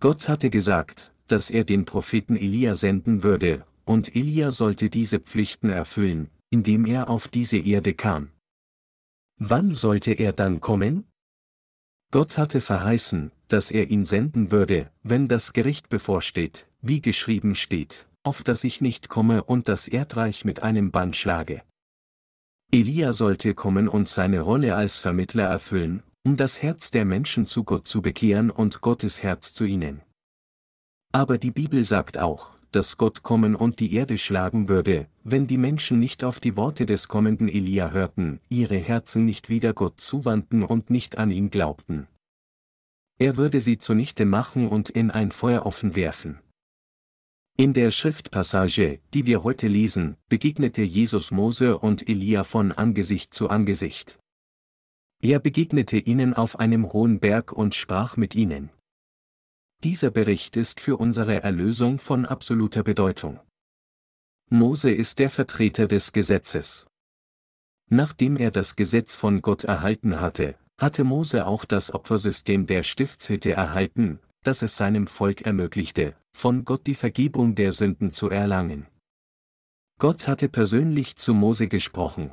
Gott 0.00 0.28
hatte 0.28 0.48
gesagt, 0.48 1.12
dass 1.28 1.50
er 1.50 1.64
den 1.64 1.84
Propheten 1.84 2.36
Elia 2.36 2.74
senden 2.74 3.22
würde, 3.22 3.66
und 3.84 4.16
Elia 4.16 4.50
sollte 4.50 4.88
diese 4.88 5.20
Pflichten 5.20 5.68
erfüllen, 5.68 6.30
indem 6.50 6.86
er 6.86 7.10
auf 7.10 7.28
diese 7.28 7.58
Erde 7.58 7.94
kam. 7.94 8.30
Wann 9.38 9.74
sollte 9.74 10.12
er 10.12 10.32
dann 10.32 10.60
kommen? 10.60 11.04
Gott 12.10 12.38
hatte 12.38 12.60
verheißen, 12.60 13.32
dass 13.48 13.70
er 13.70 13.90
ihn 13.90 14.04
senden 14.04 14.50
würde, 14.50 14.90
wenn 15.02 15.28
das 15.28 15.52
Gericht 15.52 15.88
bevorsteht, 15.88 16.66
wie 16.80 17.00
geschrieben 17.00 17.54
steht, 17.54 18.06
auf 18.22 18.42
das 18.42 18.64
ich 18.64 18.80
nicht 18.80 19.08
komme 19.08 19.44
und 19.44 19.68
das 19.68 19.88
Erdreich 19.88 20.44
mit 20.44 20.62
einem 20.62 20.90
Bann 20.90 21.12
schlage. 21.12 21.62
Elia 22.72 23.12
sollte 23.12 23.54
kommen 23.54 23.88
und 23.88 24.08
seine 24.08 24.40
Rolle 24.40 24.74
als 24.74 24.98
Vermittler 24.98 25.44
erfüllen, 25.44 26.02
um 26.24 26.36
das 26.36 26.62
Herz 26.62 26.90
der 26.90 27.04
Menschen 27.04 27.46
zu 27.46 27.64
Gott 27.64 27.86
zu 27.86 28.02
bekehren 28.02 28.50
und 28.50 28.80
Gottes 28.80 29.22
Herz 29.22 29.52
zu 29.52 29.64
ihnen. 29.64 30.00
Aber 31.12 31.38
die 31.38 31.52
Bibel 31.52 31.84
sagt 31.84 32.18
auch, 32.18 32.50
dass 32.74 32.96
Gott 32.96 33.22
kommen 33.22 33.54
und 33.54 33.80
die 33.80 33.94
Erde 33.94 34.18
schlagen 34.18 34.68
würde, 34.68 35.06
wenn 35.22 35.46
die 35.46 35.58
Menschen 35.58 36.00
nicht 36.00 36.24
auf 36.24 36.40
die 36.40 36.56
Worte 36.56 36.86
des 36.86 37.08
kommenden 37.08 37.48
Elia 37.48 37.90
hörten, 37.90 38.40
ihre 38.48 38.76
Herzen 38.76 39.24
nicht 39.24 39.48
wieder 39.48 39.72
Gott 39.72 40.00
zuwandten 40.00 40.62
und 40.62 40.90
nicht 40.90 41.18
an 41.18 41.30
ihn 41.30 41.50
glaubten. 41.50 42.06
Er 43.18 43.36
würde 43.36 43.60
sie 43.60 43.78
zunichte 43.78 44.24
machen 44.24 44.68
und 44.68 44.90
in 44.90 45.10
ein 45.10 45.30
Feuer 45.30 45.66
offen 45.66 45.94
werfen. 45.94 46.40
In 47.56 47.72
der 47.72 47.92
Schriftpassage, 47.92 48.98
die 49.14 49.26
wir 49.26 49.44
heute 49.44 49.68
lesen, 49.68 50.16
begegnete 50.28 50.82
Jesus 50.82 51.30
Mose 51.30 51.78
und 51.78 52.08
Elia 52.08 52.42
von 52.42 52.72
Angesicht 52.72 53.32
zu 53.32 53.48
Angesicht. 53.48 54.18
Er 55.22 55.38
begegnete 55.38 55.96
ihnen 55.96 56.34
auf 56.34 56.58
einem 56.58 56.92
hohen 56.92 57.20
Berg 57.20 57.52
und 57.52 57.76
sprach 57.76 58.16
mit 58.16 58.34
ihnen. 58.34 58.70
Dieser 59.84 60.10
Bericht 60.10 60.56
ist 60.56 60.80
für 60.80 60.96
unsere 60.96 61.42
Erlösung 61.42 61.98
von 61.98 62.24
absoluter 62.24 62.82
Bedeutung. 62.82 63.38
Mose 64.48 64.90
ist 64.90 65.18
der 65.18 65.28
Vertreter 65.28 65.86
des 65.86 66.12
Gesetzes. 66.12 66.86
Nachdem 67.90 68.38
er 68.38 68.50
das 68.50 68.76
Gesetz 68.76 69.14
von 69.14 69.42
Gott 69.42 69.64
erhalten 69.64 70.22
hatte, 70.22 70.56
hatte 70.80 71.04
Mose 71.04 71.46
auch 71.46 71.66
das 71.66 71.92
Opfersystem 71.92 72.66
der 72.66 72.82
Stiftshütte 72.82 73.52
erhalten, 73.52 74.20
das 74.42 74.62
es 74.62 74.78
seinem 74.78 75.06
Volk 75.06 75.42
ermöglichte, 75.42 76.16
von 76.32 76.64
Gott 76.64 76.86
die 76.86 76.94
Vergebung 76.94 77.54
der 77.54 77.72
Sünden 77.72 78.10
zu 78.10 78.30
erlangen. 78.30 78.86
Gott 79.98 80.26
hatte 80.26 80.48
persönlich 80.48 81.16
zu 81.16 81.34
Mose 81.34 81.68
gesprochen. 81.68 82.32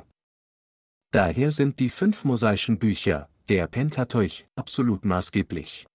Daher 1.10 1.52
sind 1.52 1.80
die 1.80 1.90
fünf 1.90 2.24
mosaischen 2.24 2.78
Bücher, 2.78 3.28
der 3.50 3.66
Pentateuch, 3.66 4.46
absolut 4.56 5.04
maßgeblich. 5.04 5.86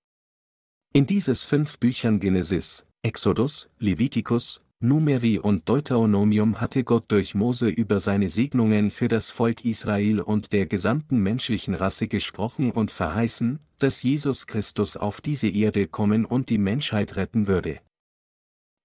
In 0.94 1.06
dieses 1.06 1.44
fünf 1.44 1.78
Büchern 1.78 2.20
Genesis, 2.20 2.88
Exodus, 3.04 3.70
Levitikus, 3.78 4.62
Numeri 4.80 5.40
und 5.40 5.68
Deuteronomium 5.70 6.62
hatte 6.62 6.84
Gott 6.84 7.06
durch 7.08 7.34
Mose 7.34 7.68
über 7.68 8.00
seine 8.00 8.30
Segnungen 8.30 8.92
für 8.92 9.08
das 9.08 9.32
Volk 9.32 9.66
Israel 9.66 10.22
und 10.22 10.54
der 10.54 10.66
gesamten 10.66 11.20
menschlichen 11.20 11.74
Rasse 11.74 12.08
gesprochen 12.08 12.72
und 12.72 12.92
verheißen, 12.92 13.60
dass 13.80 14.04
Jesus 14.04 14.46
Christus 14.46 14.98
auf 14.98 15.20
diese 15.20 15.50
Erde 15.50 15.88
kommen 15.88 16.26
und 16.26 16.50
die 16.50 16.58
Menschheit 16.58 17.16
retten 17.16 17.48
würde. 17.48 17.80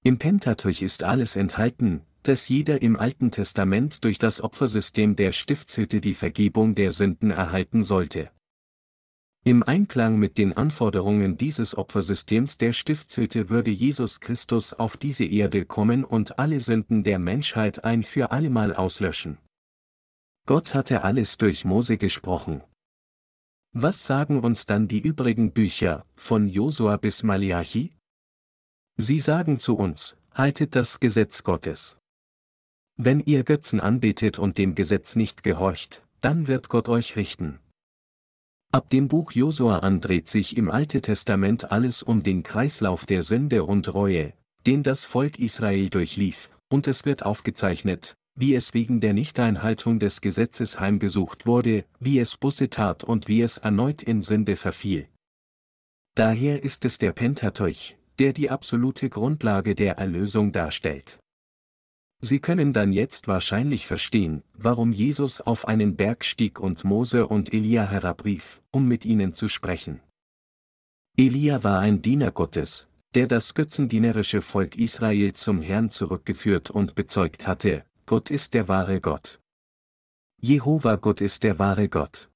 Im 0.02 0.18
Pentateuch 0.18 0.82
ist 0.82 1.04
alles 1.04 1.37
enthalten, 1.37 2.02
dass 2.23 2.49
jeder 2.49 2.82
im 2.82 2.97
Alten 2.97 3.30
Testament 3.30 4.02
durch 4.04 4.18
das 4.18 4.40
Opfersystem 4.40 5.16
der 5.16 5.32
Stiftshütte 5.32 6.00
die 6.00 6.14
Vergebung 6.14 6.75
der 6.75 6.92
Sünden 6.92 7.30
erhalten 7.30 7.82
sollte. 7.82 8.30
Im 9.45 9.65
Einklang 9.65 10.21
mit 10.21 10.39
den 10.39 10.53
Anforderungen 10.57 11.37
dieses 11.37 11.77
Opfersystems 11.77 12.59
der 12.59 12.73
Stiftshütte 12.73 13.49
würde 13.49 13.73
Jesus 13.73 14.21
Christus 14.21 14.73
auf 14.73 14.97
diese 14.97 15.25
Erde 15.25 15.65
kommen 15.65 16.05
und 16.05 16.39
alle 16.39 16.61
Sünden 16.61 17.03
der 17.03 17.19
Menschheit 17.19 17.83
ein 17.83 18.05
für 18.05 18.31
allemal 18.31 18.73
auslöschen. 18.73 19.39
Gott 20.47 20.75
hatte 20.75 21.03
alles 21.03 21.39
durch 21.39 21.65
Mose 21.65 21.99
gesprochen. 21.99 22.63
Was 23.73 24.07
sagen 24.07 24.39
uns 24.45 24.67
dann 24.67 24.87
die 24.87 25.01
übrigen 25.01 25.53
Bücher, 25.53 26.07
von 26.15 26.47
Josua 26.47 26.97
bis 26.97 27.25
Malachi? 27.25 27.97
Sie 28.97 29.19
sagen 29.19 29.59
zu 29.59 29.77
uns, 29.77 30.17
haltet 30.35 30.77
das 30.77 31.01
Gesetz 31.01 31.43
Gottes. 31.43 31.99
Wenn 32.97 33.19
ihr 33.19 33.43
Götzen 33.43 33.81
anbetet 33.81 34.39
und 34.39 34.57
dem 34.59 34.77
Gesetz 34.77 35.17
nicht 35.17 35.43
gehorcht, 35.43 36.05
dann 36.21 36.47
wird 36.47 36.69
Gott 36.69 36.89
euch 36.89 37.17
richten. 37.17 37.59
Ab 38.75 38.88
dem 38.88 39.07
Buch 39.07 39.33
Josua 39.33 39.81
an 39.81 40.00
dreht 40.00 40.29
sich 40.29 40.57
im 40.57 40.71
Alte 40.71 41.02
Testament 41.02 41.71
alles 41.71 42.02
um 42.02 42.23
den 42.23 42.43
Kreislauf 42.43 43.05
der 43.05 43.23
Sünde 43.23 43.64
und 43.64 43.93
Reue, 43.93 44.33
den 44.67 44.83
das 44.83 45.05
Volk 45.05 45.38
Israel 45.38 45.91
durchlief, 45.91 46.49
und 46.71 46.87
es 46.87 47.05
wird 47.05 47.23
aufgezeichnet, 47.23 48.17
wie 48.35 48.55
es 48.55 48.73
wegen 48.73 49.02
der 49.02 49.12
Nichteinhaltung 49.12 49.99
des 49.99 50.23
Gesetzes 50.23 50.81
heimgesucht 50.81 51.45
wurde, 51.45 51.85
wie 52.00 52.19
es 52.19 52.38
Busse 52.38 52.71
tat 52.71 53.05
und 53.05 53.29
wie 53.29 53.43
es 53.43 53.59
erneut 53.59 54.02
in 54.02 54.23
Sünde 54.23 54.57
verfiel. 54.57 55.07
Daher 56.14 56.62
ist 56.62 56.87
es 56.87 56.97
der 56.97 57.12
Pentateuch, 57.12 57.97
der 58.19 58.33
die 58.33 58.49
absolute 58.49 59.11
Grundlage 59.11 59.75
der 59.75 59.99
Erlösung 59.99 60.50
darstellt. 60.50 61.22
Sie 62.25 62.38
können 62.38 62.73
dann 62.73 62.93
jetzt 62.93 63.26
wahrscheinlich 63.26 63.88
verstehen, 63.88 64.45
warum 64.55 64.93
Jesus 64.93 65.41
auf 65.41 65.67
einen 65.67 65.97
Berg 65.97 66.25
stieg 66.25 66.61
und 66.61 66.85
Mose 66.85 67.26
und 67.26 67.52
Elia 67.52 67.85
herabrief, 67.85 68.62
um 68.71 68.87
mit 68.87 69.05
ihnen 69.05 69.35
zu 69.35 69.49
sprechen. 69.49 70.00
Elia 71.17 71.64
war 71.64 71.81
ein 71.81 72.00
Diener 72.00 72.31
Gottes, 72.31 72.88
der 73.14 73.26
das 73.26 73.55
götzendienerische 73.55 74.41
Volk 74.41 74.76
Israel 74.76 75.33
zum 75.33 75.62
Herrn 75.62 75.91
zurückgeführt 75.91 76.71
und 76.71 76.95
bezeugt 76.95 77.49
hatte, 77.49 77.85
Gott 78.07 78.31
ist 78.31 78.55
der 78.55 78.69
wahre 78.69 79.00
Gott. 79.00 79.41
Jehova 80.41 80.97
Gott 80.97 81.21
ist 81.21 81.43
der 81.43 81.59
wahre 81.59 81.88
Gott. 81.88 82.31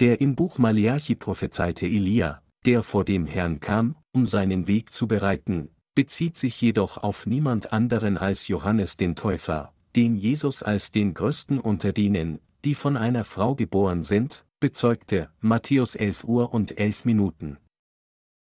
Der 0.00 0.22
im 0.22 0.34
Buch 0.34 0.56
Malachi 0.56 1.14
prophezeite 1.14 1.86
Elia, 1.86 2.42
der 2.64 2.82
vor 2.82 3.04
dem 3.04 3.26
Herrn 3.26 3.60
kam, 3.60 3.96
um 4.12 4.26
seinen 4.26 4.66
Weg 4.66 4.94
zu 4.94 5.06
bereiten, 5.06 5.70
bezieht 5.98 6.36
sich 6.36 6.60
jedoch 6.60 6.96
auf 6.98 7.26
niemand 7.26 7.72
anderen 7.72 8.18
als 8.18 8.46
Johannes 8.46 8.96
den 8.96 9.16
Täufer, 9.16 9.72
den 9.96 10.14
Jesus 10.14 10.62
als 10.62 10.92
den 10.92 11.12
größten 11.12 11.58
unter 11.58 11.92
denen, 11.92 12.38
die 12.64 12.76
von 12.76 12.96
einer 12.96 13.24
Frau 13.24 13.56
geboren 13.56 14.04
sind, 14.04 14.46
bezeugte, 14.60 15.28
Matthäus 15.40 15.96
11 15.96 16.22
Uhr 16.22 16.54
und 16.54 16.78
11 16.78 17.04
Minuten. 17.04 17.58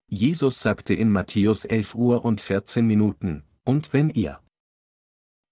Jesus 0.07 0.59
sagte 0.59 0.93
in 0.93 1.09
Matthäus 1.09 1.65
11 1.65 1.95
Uhr 1.95 2.23
und 2.23 2.41
14 2.41 2.85
Minuten, 2.85 3.41
und 3.63 3.91
wenn 3.91 4.11
ihr 4.11 4.39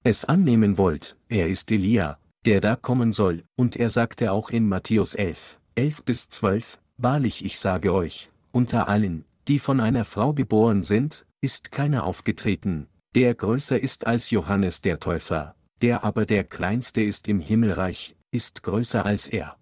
es 0.03 0.25
annehmen 0.25 0.77
wollt, 0.77 1.17
er 1.27 1.47
ist 1.47 1.71
Elia, 1.71 2.19
der 2.45 2.61
da 2.61 2.75
kommen 2.75 3.13
soll, 3.13 3.45
und 3.55 3.75
er 3.75 3.89
sagte 3.89 4.31
auch 4.31 4.51
in 4.51 4.69
Matthäus 4.69 5.15
11, 5.15 5.59
11 5.73 6.03
bis 6.03 6.29
12, 6.29 6.79
Wahrlich 6.97 7.43
ich 7.43 7.57
sage 7.57 7.91
euch, 7.91 8.29
unter 8.51 8.87
allen, 8.87 9.25
die 9.47 9.57
von 9.57 9.79
einer 9.79 10.05
Frau 10.05 10.33
geboren 10.33 10.83
sind, 10.83 11.25
ist 11.41 11.71
keiner 11.71 12.03
aufgetreten, 12.03 12.87
der 13.15 13.33
größer 13.33 13.79
ist 13.79 14.05
als 14.05 14.29
Johannes 14.29 14.81
der 14.81 14.99
Täufer, 14.99 15.55
der 15.81 16.03
aber 16.03 16.25
der 16.25 16.43
kleinste 16.43 17.01
ist 17.01 17.27
im 17.27 17.39
Himmelreich, 17.39 18.15
ist 18.31 18.63
größer 18.63 19.05
als 19.05 19.27
er. 19.27 19.57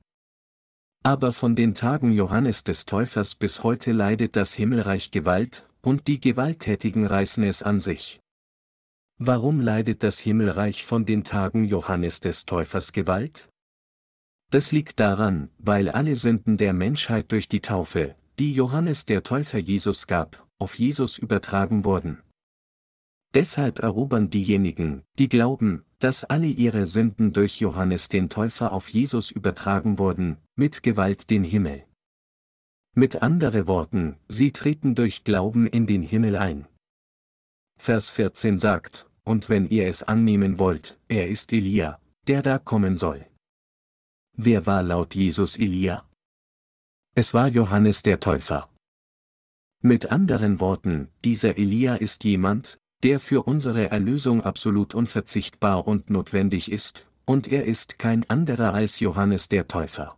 Aber 1.03 1.31
von 1.31 1.55
den 1.55 1.73
Tagen 1.73 2.11
Johannes 2.11 2.63
des 2.63 2.85
Täufers 2.85 3.35
bis 3.35 3.63
heute 3.63 3.91
leidet 3.91 4.35
das 4.35 4.53
Himmelreich 4.53 5.11
Gewalt, 5.11 5.69
und 5.81 6.07
die 6.07 6.19
Gewalttätigen 6.19 7.05
reißen 7.05 7.43
es 7.43 7.63
an 7.63 7.79
sich. 7.79 8.19
Warum 9.19 9.61
leidet 9.61 10.03
das 10.03 10.19
Himmelreich 10.19 10.85
von 10.85 11.05
den 11.05 11.23
Tagen 11.23 11.63
Johannes 11.63 12.19
des 12.19 12.45
Täufers 12.45 12.91
Gewalt? 12.91 13.49
Das 14.51 14.71
liegt 14.71 14.99
daran, 14.99 15.49
weil 15.57 15.89
alle 15.89 16.15
Sünden 16.15 16.57
der 16.57 16.73
Menschheit 16.73 17.31
durch 17.31 17.47
die 17.47 17.61
Taufe, 17.61 18.15
die 18.39 18.53
Johannes 18.53 19.05
der 19.05 19.23
Täufer 19.23 19.59
Jesus 19.59 20.07
gab, 20.07 20.46
auf 20.59 20.77
Jesus 20.77 21.17
übertragen 21.17 21.85
wurden. 21.85 22.21
Deshalb 23.33 23.79
erobern 23.79 24.29
diejenigen, 24.29 25.03
die 25.19 25.29
glauben, 25.29 25.83
dass 25.99 26.23
alle 26.23 26.47
ihre 26.47 26.85
Sünden 26.85 27.33
durch 27.33 27.59
Johannes 27.59 28.09
den 28.09 28.29
Täufer 28.29 28.71
auf 28.71 28.89
Jesus 28.89 29.31
übertragen 29.31 29.99
wurden, 29.99 30.37
mit 30.55 30.83
Gewalt 30.83 31.29
den 31.29 31.43
Himmel. 31.43 31.85
Mit 32.95 33.21
andere 33.21 33.67
Worten, 33.67 34.17
sie 34.27 34.51
treten 34.51 34.95
durch 34.95 35.23
Glauben 35.23 35.67
in 35.67 35.85
den 35.85 36.01
Himmel 36.01 36.35
ein. 36.35 36.67
Vers 37.79 38.09
14 38.09 38.57
sagt, 38.57 39.07
und 39.23 39.49
wenn 39.49 39.67
ihr 39.69 39.87
es 39.87 40.03
annehmen 40.03 40.57
wollt, 40.57 40.99
er 41.07 41.27
ist 41.27 41.51
Elia, 41.53 41.99
der 42.27 42.41
da 42.41 42.57
kommen 42.57 42.97
soll. 42.97 43.25
Wer 44.35 44.65
war 44.65 44.81
laut 44.83 45.15
Jesus 45.15 45.57
Elia? 45.57 46.09
Es 47.13 47.33
war 47.33 47.47
Johannes 47.47 48.03
der 48.03 48.19
Täufer. 48.19 48.69
Mit 49.87 50.11
anderen 50.11 50.59
Worten, 50.59 51.07
dieser 51.23 51.57
Elia 51.57 51.95
ist 51.95 52.25
jemand, 52.25 52.77
der 53.03 53.21
für 53.21 53.43
unsere 53.43 53.89
Erlösung 53.89 54.41
absolut 54.41 54.93
unverzichtbar 54.93 55.87
und 55.87 56.09
notwendig 56.09 56.69
ist, 56.69 57.07
und 57.23 57.49
er 57.49 57.63
ist 57.63 57.97
kein 57.97 58.29
anderer 58.29 58.73
als 58.73 58.99
Johannes 58.99 59.47
der 59.47 59.69
Täufer. 59.69 60.17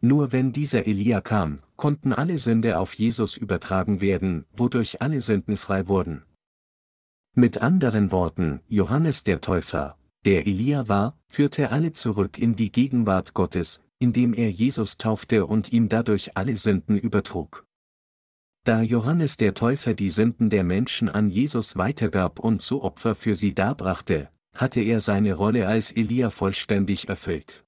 Nur 0.00 0.30
wenn 0.30 0.52
dieser 0.52 0.86
Elia 0.86 1.20
kam, 1.20 1.58
konnten 1.74 2.12
alle 2.12 2.38
Sünde 2.38 2.78
auf 2.78 2.94
Jesus 2.94 3.36
übertragen 3.36 4.00
werden, 4.00 4.44
wodurch 4.56 5.02
alle 5.02 5.20
Sünden 5.22 5.56
frei 5.56 5.88
wurden. 5.88 6.22
Mit 7.34 7.58
anderen 7.58 8.12
Worten, 8.12 8.60
Johannes 8.68 9.24
der 9.24 9.40
Täufer, 9.40 9.98
der 10.24 10.46
Elia 10.46 10.86
war, 10.86 11.18
führte 11.28 11.70
alle 11.72 11.94
zurück 11.94 12.38
in 12.38 12.54
die 12.54 12.70
Gegenwart 12.70 13.34
Gottes, 13.34 13.80
indem 13.98 14.32
er 14.32 14.52
Jesus 14.52 14.98
taufte 14.98 15.46
und 15.46 15.72
ihm 15.72 15.88
dadurch 15.88 16.36
alle 16.36 16.56
Sünden 16.56 16.96
übertrug. 16.96 17.66
Da 18.64 18.80
Johannes 18.80 19.36
der 19.36 19.54
Täufer 19.54 19.92
die 19.92 20.08
Sünden 20.08 20.48
der 20.48 20.62
Menschen 20.62 21.08
an 21.08 21.30
Jesus 21.30 21.76
weitergab 21.76 22.38
und 22.38 22.62
so 22.62 22.84
Opfer 22.84 23.16
für 23.16 23.34
sie 23.34 23.54
darbrachte, 23.54 24.28
hatte 24.54 24.80
er 24.80 25.00
seine 25.00 25.34
Rolle 25.34 25.66
als 25.66 25.90
Elia 25.90 26.30
vollständig 26.30 27.08
erfüllt. 27.08 27.64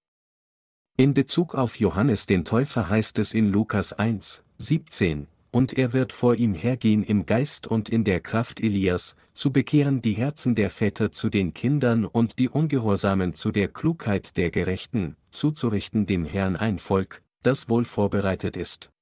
In 0.96 1.12
Bezug 1.12 1.56
auf 1.56 1.80
Johannes 1.80 2.26
den 2.26 2.44
Täufer 2.44 2.88
heißt 2.88 3.18
es 3.18 3.34
in 3.34 3.50
Lukas 3.50 3.92
1, 3.92 4.44
17, 4.58 5.26
und 5.50 5.72
er 5.72 5.92
wird 5.92 6.12
vor 6.12 6.36
ihm 6.36 6.54
hergehen 6.54 7.02
im 7.02 7.26
Geist 7.26 7.66
und 7.66 7.88
in 7.88 8.04
der 8.04 8.20
Kraft 8.20 8.60
Elias, 8.60 9.16
zu 9.32 9.52
bekehren 9.52 10.00
die 10.00 10.12
Herzen 10.12 10.54
der 10.54 10.70
Väter 10.70 11.10
zu 11.10 11.28
den 11.28 11.54
Kindern 11.54 12.04
und 12.04 12.38
die 12.38 12.48
Ungehorsamen 12.48 13.34
zu 13.34 13.50
der 13.50 13.66
Klugheit 13.66 14.36
der 14.36 14.52
Gerechten, 14.52 15.16
zuzurichten 15.32 16.06
dem 16.06 16.24
Herrn 16.24 16.54
ein 16.54 16.78
Volk, 16.78 17.22
das 17.42 17.68
wohl 17.68 17.84
vorbereitet 17.84 18.56
ist. 18.56 18.92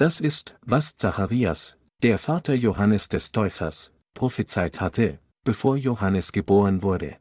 Das 0.00 0.18
ist, 0.18 0.56
was 0.64 0.96
Zacharias, 0.96 1.76
der 2.02 2.18
Vater 2.18 2.54
Johannes 2.54 3.10
des 3.10 3.32
Täufers, 3.32 3.92
prophezeit 4.14 4.80
hatte, 4.80 5.18
bevor 5.44 5.76
Johannes 5.76 6.32
geboren 6.32 6.82
wurde. 6.82 7.18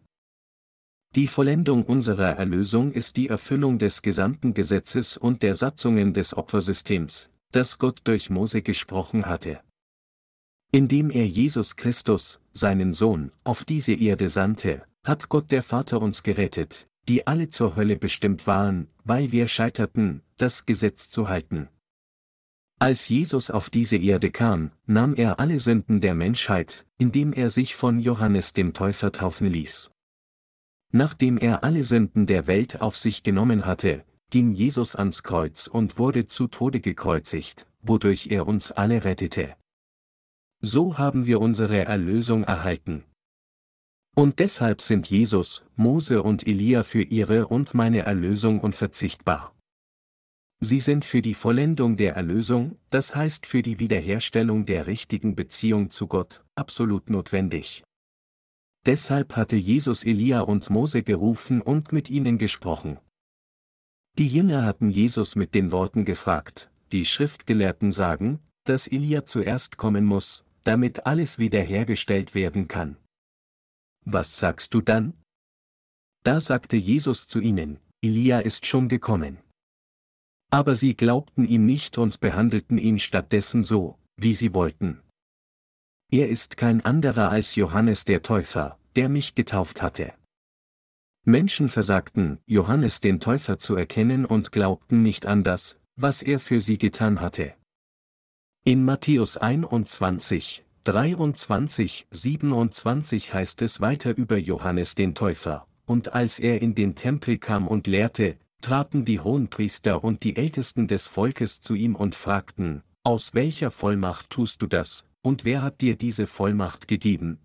Die 1.14 1.28
Vollendung 1.28 1.84
unserer 1.84 2.38
Erlösung 2.38 2.94
ist 2.94 3.18
die 3.18 3.28
Erfüllung 3.28 3.80
des 3.80 4.02
gesamten 4.02 4.54
Gesetzes 4.54 5.18
und 5.18 5.44
der 5.44 5.56
Satzungen 5.56 6.14
des 6.14 6.38
Opfersystems, 6.38 7.30
das 7.52 7.80
Gott 7.80 8.00
durch 8.06 8.30
Mose 8.30 8.62
gesprochen 8.62 9.26
hatte. 9.26 9.60
Indem 10.72 11.12
er 11.12 11.28
Jesus 11.28 11.76
Christus, 11.76 12.40
seinen 12.54 12.94
Sohn, 12.94 13.34
auf 13.44 13.66
diese 13.66 13.92
Erde 13.92 14.30
sandte, 14.30 14.86
hat 15.04 15.28
Gott 15.28 15.52
der 15.52 15.64
Vater 15.64 16.02
uns 16.02 16.24
gerettet, 16.24 16.88
die 17.10 17.28
alle 17.28 17.50
zur 17.50 17.76
Hölle 17.76 17.98
bestimmt 17.98 18.48
waren, 18.48 18.88
weil 19.04 19.34
wir 19.34 19.50
scheiterten, 19.50 20.22
das 20.38 20.66
Gesetz 20.66 21.10
zu 21.10 21.28
halten. 21.28 21.68
Als 22.82 23.10
Jesus 23.10 23.52
auf 23.52 23.70
diese 23.70 23.98
Erde 23.98 24.32
kam, 24.32 24.72
nahm 24.86 25.14
er 25.14 25.38
alle 25.38 25.60
Sünden 25.60 26.00
der 26.00 26.16
Menschheit, 26.16 26.86
indem 26.98 27.34
er 27.34 27.50
sich 27.50 27.76
von 27.76 28.00
Johannes 28.00 28.54
dem 28.54 28.74
Täufer 28.74 29.12
taufen 29.12 29.48
ließ. 29.48 29.92
Nachdem 30.94 31.38
er 31.38 31.66
alle 31.66 31.84
Sünden 31.84 32.26
der 32.26 32.48
Welt 32.48 32.80
auf 32.80 32.96
sich 32.96 33.22
genommen 33.22 33.66
hatte, 33.66 34.06
ging 34.30 34.54
Jesus 34.54 34.96
ans 34.96 35.24
Kreuz 35.24 35.68
und 35.68 36.00
wurde 36.00 36.28
zu 36.28 36.48
Tode 36.48 36.80
gekreuzigt, 36.80 37.68
wodurch 37.82 38.28
er 38.28 38.48
uns 38.48 38.72
alle 38.72 39.04
rettete. 39.04 39.58
So 40.62 40.98
haben 40.98 41.26
wir 41.26 41.42
unsere 41.42 41.84
Erlösung 41.84 42.46
erhalten. 42.46 43.04
Und 44.16 44.40
deshalb 44.40 44.82
sind 44.82 45.10
Jesus, 45.10 45.66
Mose 45.76 46.24
und 46.24 46.48
Elia 46.48 46.84
für 46.84 47.02
ihre 47.02 47.48
und 47.48 47.74
meine 47.74 48.00
Erlösung 48.00 48.62
unverzichtbar. 48.62 49.54
Sie 50.62 50.80
sind 50.80 51.06
für 51.06 51.22
die 51.22 51.36
Vollendung 51.36 51.96
der 51.96 52.16
Erlösung, 52.16 52.78
das 52.90 53.16
heißt 53.16 53.46
für 53.46 53.62
die 53.62 53.80
Wiederherstellung 53.80 54.66
der 54.66 54.88
richtigen 54.88 55.36
Beziehung 55.36 55.90
zu 55.90 56.08
Gott, 56.08 56.44
absolut 56.56 57.10
notwendig. 57.10 57.84
Deshalb 58.86 59.36
hatte 59.36 59.56
Jesus 59.56 60.04
Elia 60.04 60.42
und 60.42 60.70
Mose 60.70 61.04
gerufen 61.04 61.62
und 61.62 61.94
mit 61.94 62.10
ihnen 62.10 62.38
gesprochen. 62.38 63.00
Die 64.18 64.28
Jünger 64.28 64.66
hatten 64.66 64.90
Jesus 64.90 65.36
mit 65.36 65.56
den 65.56 65.72
Worten 65.72 66.04
gefragt, 66.04 66.70
die 66.92 67.06
Schriftgelehrten 67.06 67.92
sagen, 67.92 68.40
dass 68.66 68.88
Elia 68.88 69.26
zuerst 69.26 69.78
kommen 69.78 70.04
muss, 70.04 70.44
damit 70.64 71.06
alles 71.06 71.40
wiederhergestellt 71.40 72.36
werden 72.36 72.68
kann. 72.68 72.98
Was 74.06 74.38
sagst 74.38 74.74
du 74.74 74.82
dann? 74.82 75.14
Da 76.24 76.42
sagte 76.42 76.76
Jesus 76.76 77.28
zu 77.28 77.40
ihnen, 77.40 77.80
Elia 78.02 78.40
ist 78.40 78.66
schon 78.66 78.90
gekommen. 78.90 79.38
Aber 80.50 80.76
sie 80.76 80.96
glaubten 80.96 81.46
ihm 81.46 81.66
nicht 81.66 81.98
und 81.98 82.20
behandelten 82.20 82.78
ihn 82.78 83.00
stattdessen 83.00 83.64
so, 83.64 83.98
wie 84.18 84.34
sie 84.34 84.54
wollten. 84.54 85.02
Er 86.12 86.30
ist 86.30 86.58
kein 86.58 86.84
anderer 86.84 87.30
als 87.30 87.56
Johannes 87.56 88.06
der 88.06 88.24
Täufer, 88.24 88.80
der 88.96 89.10
mich 89.10 89.36
getauft 89.36 89.82
hatte. 89.82 90.14
Menschen 91.24 91.70
versagten, 91.70 92.40
Johannes 92.48 93.02
den 93.02 93.20
Täufer 93.20 93.60
zu 93.60 93.76
erkennen 93.76 94.26
und 94.26 94.52
glaubten 94.52 95.04
nicht 95.04 95.28
an 95.28 95.44
das, 95.44 95.80
was 95.96 96.24
er 96.24 96.40
für 96.40 96.62
sie 96.62 96.80
getan 96.80 97.22
hatte. 97.22 97.54
In 98.64 98.84
Matthäus 98.84 99.38
21, 99.38 100.66
23, 100.86 102.08
27 102.10 103.34
heißt 103.34 103.62
es 103.62 103.80
weiter 103.82 104.18
über 104.18 104.38
Johannes 104.38 104.96
den 104.96 105.14
Täufer, 105.14 105.68
und 105.86 106.14
als 106.14 106.40
er 106.40 106.62
in 106.62 106.74
den 106.74 106.96
Tempel 106.96 107.38
kam 107.38 107.68
und 107.68 107.86
lehrte, 107.86 108.38
traten 108.62 109.06
die 109.06 109.20
Hohenpriester 109.20 110.04
und 110.04 110.24
die 110.24 110.36
Ältesten 110.36 110.88
des 110.88 111.08
Volkes 111.08 111.62
zu 111.62 111.76
ihm 111.76 111.96
und 111.96 112.16
fragten, 112.16 112.84
aus 113.04 113.34
welcher 113.34 113.72
Vollmacht 113.72 114.30
tust 114.30 114.62
du 114.62 114.68
das, 114.68 115.06
und 115.22 115.46
wer 115.46 115.62
hat 115.62 115.82
dir 115.82 115.96
diese 115.96 116.28
Vollmacht 116.28 116.88
gegeben? 116.88 117.40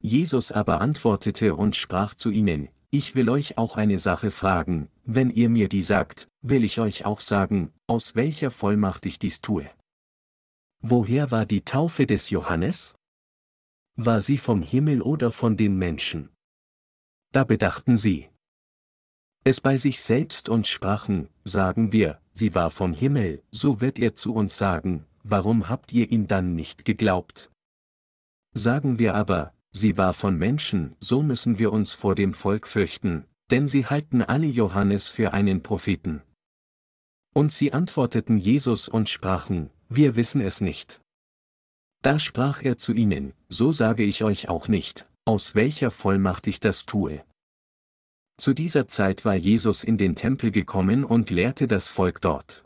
Jesus 0.00 0.52
aber 0.52 0.80
antwortete 0.80 1.54
und 1.54 1.76
sprach 1.76 2.14
zu 2.14 2.30
ihnen, 2.30 2.68
ich 2.90 3.14
will 3.14 3.28
euch 3.28 3.58
auch 3.58 3.76
eine 3.76 3.98
Sache 3.98 4.30
fragen, 4.30 4.88
wenn 5.04 5.30
ihr 5.30 5.48
mir 5.48 5.68
die 5.68 5.82
sagt, 5.82 6.28
will 6.42 6.62
ich 6.62 6.78
euch 6.78 7.04
auch 7.04 7.20
sagen, 7.20 7.72
aus 7.88 8.14
welcher 8.14 8.50
Vollmacht 8.50 9.06
ich 9.06 9.18
dies 9.18 9.40
tue. 9.40 9.68
Woher 10.80 11.30
war 11.30 11.46
die 11.46 11.64
Taufe 11.64 12.06
des 12.06 12.30
Johannes? 12.30 12.94
War 13.96 14.20
sie 14.20 14.38
vom 14.38 14.62
Himmel 14.62 15.02
oder 15.02 15.32
von 15.32 15.56
den 15.56 15.76
Menschen? 15.76 16.28
Da 17.32 17.42
bedachten 17.42 17.96
sie 17.96 18.28
es 19.44 19.60
bei 19.60 19.76
sich 19.76 20.00
selbst 20.00 20.48
und 20.48 20.66
sprachen, 20.66 21.28
sagen 21.44 21.92
wir, 21.92 22.18
sie 22.32 22.54
war 22.54 22.70
vom 22.70 22.94
Himmel, 22.94 23.42
so 23.50 23.82
wird 23.82 23.98
er 23.98 24.16
zu 24.16 24.34
uns 24.34 24.56
sagen, 24.56 25.04
warum 25.22 25.68
habt 25.68 25.92
ihr 25.92 26.10
ihm 26.10 26.26
dann 26.26 26.54
nicht 26.54 26.86
geglaubt? 26.86 27.50
Sagen 28.54 28.98
wir 28.98 29.14
aber, 29.14 29.52
sie 29.70 29.98
war 29.98 30.14
von 30.14 30.38
Menschen, 30.38 30.96
so 30.98 31.22
müssen 31.22 31.58
wir 31.58 31.72
uns 31.72 31.92
vor 31.92 32.14
dem 32.14 32.32
Volk 32.32 32.66
fürchten, 32.66 33.26
denn 33.50 33.68
sie 33.68 33.84
halten 33.84 34.22
alle 34.22 34.46
Johannes 34.46 35.08
für 35.08 35.34
einen 35.34 35.62
Propheten. 35.62 36.22
Und 37.34 37.52
sie 37.52 37.72
antworteten 37.72 38.38
Jesus 38.38 38.88
und 38.88 39.10
sprachen, 39.10 39.70
wir 39.90 40.16
wissen 40.16 40.40
es 40.40 40.62
nicht. 40.62 41.00
Da 42.02 42.18
sprach 42.18 42.62
er 42.62 42.78
zu 42.78 42.92
ihnen, 42.92 43.34
so 43.48 43.72
sage 43.72 44.04
ich 44.04 44.24
euch 44.24 44.48
auch 44.48 44.68
nicht, 44.68 45.06
aus 45.26 45.54
welcher 45.54 45.90
Vollmacht 45.90 46.46
ich 46.46 46.60
das 46.60 46.86
tue. 46.86 47.24
Zu 48.36 48.52
dieser 48.52 48.88
Zeit 48.88 49.24
war 49.24 49.34
Jesus 49.34 49.84
in 49.84 49.96
den 49.96 50.16
Tempel 50.16 50.50
gekommen 50.50 51.04
und 51.04 51.30
lehrte 51.30 51.68
das 51.68 51.88
Volk 51.88 52.20
dort. 52.20 52.64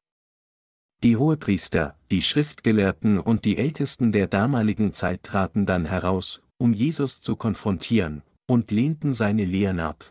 Die 1.03 1.17
Hohepriester, 1.17 1.97
die 2.11 2.23
Schriftgelehrten 2.23 3.21
und 3.21 3.45
die 3.45 3.57
Ältesten 3.57 4.11
der 4.11 4.27
damaligen 4.27 4.93
Zeit 4.93 5.23
traten 5.23 5.67
dann 5.67 5.85
heraus, 5.85 6.41
um 6.57 6.73
Jesus 6.73 7.21
zu 7.21 7.37
konfrontieren, 7.37 8.23
und 8.49 8.71
lehnten 8.71 9.15
seine 9.15 9.45
Lehren 9.45 9.79
ab. 9.79 10.11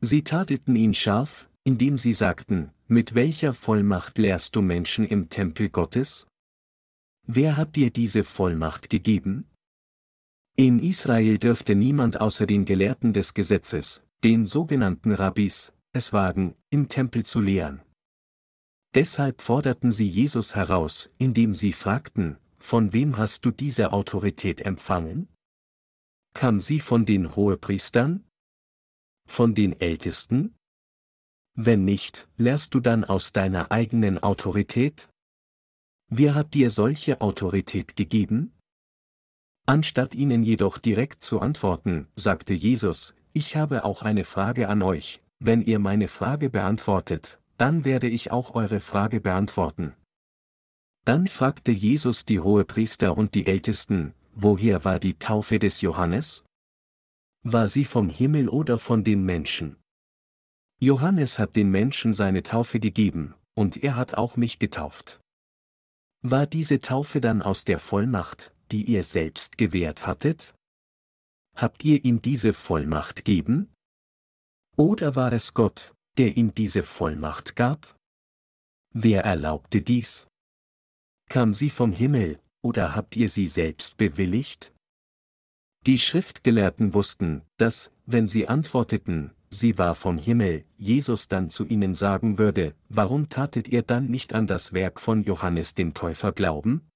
Sie 0.00 0.22
tadelten 0.22 0.76
ihn 0.76 0.92
scharf, 0.92 1.48
indem 1.64 1.96
sie 1.96 2.12
sagten, 2.12 2.70
mit 2.86 3.14
welcher 3.14 3.54
Vollmacht 3.54 4.18
lehrst 4.18 4.56
du 4.56 4.62
Menschen 4.62 5.06
im 5.06 5.28
Tempel 5.28 5.70
Gottes? 5.70 6.26
Wer 7.26 7.56
hat 7.56 7.76
dir 7.76 7.90
diese 7.90 8.24
Vollmacht 8.24 8.90
gegeben? 8.90 9.46
In 10.56 10.80
Israel 10.80 11.38
dürfte 11.38 11.74
niemand 11.74 12.20
außer 12.20 12.46
den 12.46 12.64
Gelehrten 12.64 13.12
des 13.12 13.34
Gesetzes, 13.34 14.02
den 14.24 14.46
sogenannten 14.46 15.12
Rabbis, 15.12 15.72
es 15.92 16.12
wagen, 16.12 16.56
im 16.70 16.88
Tempel 16.88 17.24
zu 17.24 17.40
lehren. 17.40 17.82
Deshalb 18.94 19.42
forderten 19.42 19.92
sie 19.92 20.08
Jesus 20.08 20.54
heraus, 20.54 21.10
indem 21.18 21.54
sie 21.54 21.72
fragten, 21.72 22.38
von 22.58 22.92
wem 22.92 23.16
hast 23.16 23.44
du 23.44 23.50
diese 23.50 23.92
Autorität 23.92 24.62
empfangen? 24.62 25.28
Kam 26.34 26.58
sie 26.58 26.80
von 26.80 27.06
den 27.06 27.36
Hohepriestern? 27.36 28.24
Von 29.28 29.54
den 29.54 29.78
Ältesten? 29.80 30.54
Wenn 31.54 31.84
nicht, 31.84 32.28
lehrst 32.36 32.74
du 32.74 32.80
dann 32.80 33.04
aus 33.04 33.32
deiner 33.32 33.70
eigenen 33.70 34.18
Autorität? 34.18 35.08
Wer 36.08 36.34
hat 36.34 36.54
dir 36.54 36.70
solche 36.70 37.20
Autorität 37.20 37.96
gegeben? 37.96 38.52
Anstatt 39.66 40.14
ihnen 40.14 40.42
jedoch 40.42 40.78
direkt 40.78 41.22
zu 41.22 41.40
antworten, 41.40 42.08
sagte 42.16 42.54
Jesus, 42.54 43.14
ich 43.38 43.54
habe 43.54 43.84
auch 43.84 44.02
eine 44.02 44.24
Frage 44.24 44.68
an 44.68 44.82
euch, 44.82 45.22
wenn 45.38 45.62
ihr 45.62 45.78
meine 45.78 46.08
Frage 46.08 46.50
beantwortet, 46.50 47.40
dann 47.56 47.84
werde 47.84 48.08
ich 48.08 48.32
auch 48.32 48.56
eure 48.56 48.80
Frage 48.80 49.20
beantworten. 49.20 49.94
Dann 51.04 51.28
fragte 51.28 51.70
Jesus 51.70 52.24
die 52.24 52.40
Hohepriester 52.40 53.16
und 53.16 53.36
die 53.36 53.46
Ältesten, 53.46 54.12
woher 54.34 54.84
war 54.84 54.98
die 54.98 55.14
Taufe 55.20 55.60
des 55.60 55.82
Johannes? 55.82 56.44
War 57.44 57.68
sie 57.68 57.84
vom 57.84 58.08
Himmel 58.10 58.48
oder 58.48 58.76
von 58.76 59.04
den 59.04 59.22
Menschen? 59.24 59.76
Johannes 60.80 61.38
hat 61.38 61.54
den 61.54 61.70
Menschen 61.70 62.14
seine 62.14 62.42
Taufe 62.42 62.80
gegeben, 62.80 63.34
und 63.54 63.76
er 63.84 63.94
hat 63.94 64.14
auch 64.14 64.36
mich 64.36 64.58
getauft. 64.58 65.20
War 66.22 66.48
diese 66.48 66.80
Taufe 66.80 67.20
dann 67.20 67.42
aus 67.42 67.64
der 67.64 67.78
Vollmacht, 67.78 68.52
die 68.72 68.82
ihr 68.82 69.04
selbst 69.04 69.58
gewährt 69.58 70.08
hattet? 70.08 70.57
Habt 71.58 71.84
ihr 71.84 72.04
ihm 72.04 72.22
diese 72.22 72.52
Vollmacht 72.52 73.24
geben? 73.24 73.74
Oder 74.76 75.16
war 75.16 75.32
es 75.32 75.54
Gott, 75.54 75.92
der 76.16 76.36
ihm 76.36 76.54
diese 76.54 76.84
Vollmacht 76.84 77.56
gab? 77.56 77.96
Wer 78.94 79.24
erlaubte 79.24 79.82
dies? 79.82 80.28
Kam 81.28 81.52
sie 81.52 81.68
vom 81.68 81.92
Himmel, 81.92 82.38
oder 82.62 82.94
habt 82.94 83.16
ihr 83.16 83.28
sie 83.28 83.48
selbst 83.48 83.96
bewilligt? 83.96 84.72
Die 85.84 85.98
Schriftgelehrten 85.98 86.94
wussten, 86.94 87.42
dass, 87.56 87.90
wenn 88.06 88.28
sie 88.28 88.46
antworteten, 88.46 89.32
sie 89.50 89.78
war 89.78 89.96
vom 89.96 90.16
Himmel, 90.16 90.64
Jesus 90.76 91.26
dann 91.26 91.50
zu 91.50 91.66
ihnen 91.66 91.96
sagen 91.96 92.38
würde, 92.38 92.76
warum 92.88 93.28
tatet 93.28 93.66
ihr 93.66 93.82
dann 93.82 94.06
nicht 94.06 94.32
an 94.32 94.46
das 94.46 94.74
Werk 94.74 95.00
von 95.00 95.24
Johannes 95.24 95.74
dem 95.74 95.92
Täufer 95.92 96.30
glauben? 96.30 96.88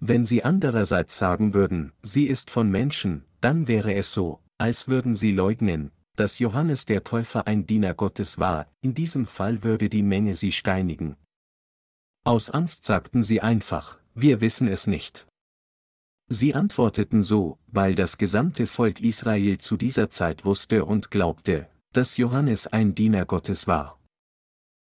Wenn 0.00 0.24
sie 0.24 0.44
andererseits 0.44 1.18
sagen 1.18 1.54
würden, 1.54 1.92
sie 2.02 2.26
ist 2.26 2.50
von 2.50 2.70
Menschen, 2.70 3.24
dann 3.40 3.66
wäre 3.66 3.94
es 3.94 4.12
so, 4.12 4.40
als 4.56 4.88
würden 4.88 5.16
sie 5.16 5.32
leugnen, 5.32 5.90
dass 6.14 6.38
Johannes 6.38 6.84
der 6.84 7.04
Täufer 7.04 7.46
ein 7.46 7.66
Diener 7.66 7.94
Gottes 7.94 8.38
war, 8.38 8.66
in 8.80 8.94
diesem 8.94 9.26
Fall 9.26 9.62
würde 9.62 9.88
die 9.88 10.02
Menge 10.02 10.34
sie 10.34 10.52
steinigen. 10.52 11.16
Aus 12.24 12.50
Angst 12.50 12.84
sagten 12.84 13.22
sie 13.22 13.40
einfach, 13.40 13.98
wir 14.14 14.40
wissen 14.40 14.68
es 14.68 14.86
nicht. 14.86 15.26
Sie 16.28 16.54
antworteten 16.54 17.22
so, 17.22 17.58
weil 17.68 17.94
das 17.94 18.18
gesamte 18.18 18.66
Volk 18.66 19.00
Israel 19.00 19.58
zu 19.58 19.76
dieser 19.76 20.10
Zeit 20.10 20.44
wusste 20.44 20.84
und 20.84 21.10
glaubte, 21.10 21.68
dass 21.92 22.18
Johannes 22.18 22.66
ein 22.66 22.94
Diener 22.94 23.24
Gottes 23.24 23.66
war. 23.66 23.98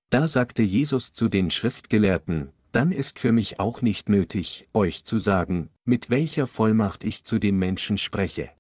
Da 0.10 0.28
sagte 0.28 0.62
Jesus 0.62 1.14
zu 1.14 1.30
den 1.30 1.50
Schriftgelehrten, 1.50 2.52
dann 2.72 2.92
ist 2.92 3.20
für 3.20 3.32
mich 3.32 3.60
auch 3.60 3.82
nicht 3.82 4.10
nötig, 4.10 4.68
euch 4.74 5.04
zu 5.04 5.20
sagen, 5.20 5.70
mit 5.84 6.10
welcher 6.10 6.48
Vollmacht 6.48 7.04
ich 7.04 7.24
zu 7.24 7.40
den 7.40 7.58
Menschen 7.58 7.98
spreche. 7.98 8.52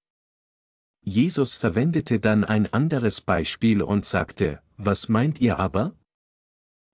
Jesus 1.04 1.56
verwendete 1.56 2.20
dann 2.20 2.44
ein 2.44 2.72
anderes 2.72 3.22
Beispiel 3.22 3.82
und 3.82 4.06
sagte, 4.06 4.62
was 4.78 5.10
meint 5.10 5.42
ihr 5.42 5.60
aber? 5.60 5.94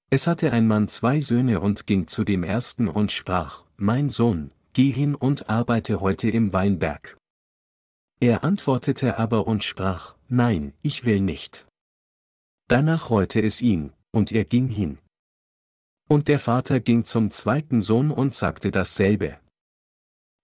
Es 0.10 0.28
hatte 0.28 0.54
ein 0.54 0.68
Mann 0.68 0.88
zwei 0.88 1.20
Söhne 1.20 1.60
und 1.60 1.86
ging 1.86 2.08
zu 2.08 2.24
dem 2.24 2.44
ersten 2.44 2.88
und 2.88 3.12
sprach, 3.12 3.64
Mein 3.76 4.10
Sohn, 4.10 4.52
geh 4.72 4.92
hin 4.92 5.16
und 5.16 5.50
arbeite 5.50 6.00
heute 6.00 6.30
im 6.30 6.54
Weinberg. 6.54 7.18
Er 8.22 8.46
antwortete 8.46 9.18
aber 9.18 9.48
und 9.48 9.66
sprach, 9.66 10.16
Nein, 10.30 10.74
ich 10.82 11.04
will 11.04 11.20
nicht. 11.20 11.68
Danach 12.70 13.10
reute 13.10 13.42
es 13.42 13.62
ihn, 13.62 13.92
und 14.12 14.32
er 14.32 14.46
ging 14.46 14.70
hin. 14.70 14.98
Und 16.08 16.28
der 16.28 16.40
Vater 16.40 16.80
ging 16.80 17.04
zum 17.04 17.32
zweiten 17.32 17.82
Sohn 17.82 18.12
und 18.12 18.34
sagte 18.34 18.72
dasselbe. 18.72 19.40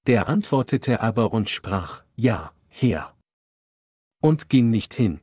Der 0.08 0.28
antwortete 0.28 0.99
aber 1.02 1.32
und 1.32 1.49
sprach, 1.49 2.04
Ja, 2.15 2.54
Herr 2.67 3.13
und 4.23 4.49
ging 4.49 4.69
nicht 4.69 4.93
hin. 4.93 5.19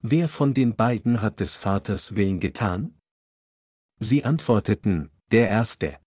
Wer 0.00 0.28
von 0.28 0.54
den 0.54 0.76
beiden 0.76 1.20
hat 1.20 1.40
des 1.40 1.56
Vaters 1.56 2.14
Willen 2.14 2.38
getan? 2.38 2.94
Sie 3.98 4.24
antworteten, 4.24 5.10
der 5.32 5.48
Erste. 5.48 5.98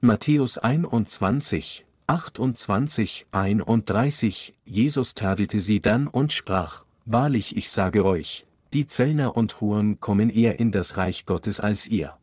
Matthäus 0.00 0.56
21, 0.56 1.84
28, 2.06 3.26
31, 3.32 4.54
Jesus 4.64 5.14
tadelte 5.14 5.60
sie 5.60 5.80
dann 5.80 6.06
und 6.06 6.32
sprach, 6.32 6.84
Wahrlich 7.06 7.56
ich 7.56 7.70
sage 7.70 8.04
euch, 8.04 8.46
die 8.72 8.86
Zöllner 8.86 9.36
und 9.36 9.60
Huren 9.60 9.98
kommen 9.98 10.30
eher 10.30 10.60
in 10.60 10.70
das 10.70 10.96
Reich 10.96 11.26
Gottes 11.26 11.58
als 11.58 11.88
ihr. 11.88 12.16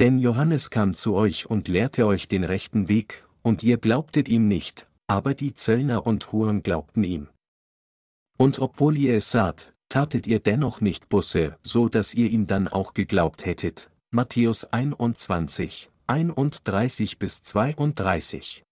Denn 0.00 0.18
Johannes 0.18 0.70
kam 0.70 0.94
zu 0.94 1.14
euch 1.14 1.46
und 1.46 1.68
lehrte 1.68 2.06
euch 2.06 2.28
den 2.28 2.42
rechten 2.42 2.88
Weg, 2.88 3.24
und 3.42 3.62
ihr 3.62 3.78
glaubtet 3.78 4.28
ihm 4.28 4.48
nicht, 4.48 4.88
aber 5.06 5.34
die 5.34 5.54
Zöllner 5.54 6.06
und 6.06 6.32
Huren 6.32 6.62
glaubten 6.62 7.04
ihm. 7.04 7.28
Und 8.36 8.58
obwohl 8.58 8.96
ihr 8.96 9.16
es 9.16 9.30
saht, 9.30 9.74
tatet 9.88 10.26
ihr 10.26 10.40
dennoch 10.40 10.80
nicht 10.80 11.08
Busse, 11.08 11.56
so 11.62 11.88
dass 11.88 12.14
ihr 12.14 12.30
ihm 12.30 12.48
dann 12.48 12.66
auch 12.66 12.94
geglaubt 12.94 13.46
hättet. 13.46 13.90
Matthäus 14.10 14.64
21, 14.64 15.90
31 16.08 17.18
bis 17.18 17.42
32. 17.42 18.64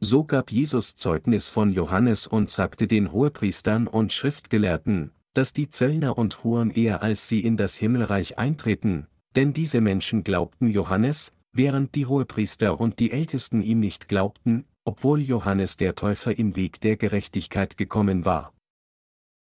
So 0.00 0.24
gab 0.24 0.50
Jesus 0.50 0.96
Zeugnis 0.96 1.48
von 1.48 1.72
Johannes 1.72 2.26
und 2.26 2.50
sagte 2.50 2.88
den 2.88 3.12
Hohepriestern 3.12 3.86
und 3.86 4.12
Schriftgelehrten, 4.12 5.12
dass 5.34 5.52
die 5.52 5.70
Zöllner 5.70 6.18
und 6.18 6.42
Huren 6.42 6.70
eher 6.70 7.02
als 7.02 7.28
sie 7.28 7.40
in 7.40 7.56
das 7.56 7.76
Himmelreich 7.76 8.36
eintreten, 8.38 9.06
denn 9.36 9.52
diese 9.52 9.80
Menschen 9.80 10.24
glaubten 10.24 10.68
Johannes, 10.68 11.32
während 11.52 11.94
die 11.94 12.06
Hohepriester 12.06 12.80
und 12.80 12.98
die 12.98 13.12
Ältesten 13.12 13.62
ihm 13.62 13.80
nicht 13.80 14.08
glaubten, 14.08 14.64
obwohl 14.84 15.20
Johannes 15.20 15.76
der 15.76 15.94
Täufer 15.94 16.38
im 16.38 16.56
Weg 16.56 16.80
der 16.80 16.96
Gerechtigkeit 16.96 17.76
gekommen 17.76 18.24
war. 18.24 18.54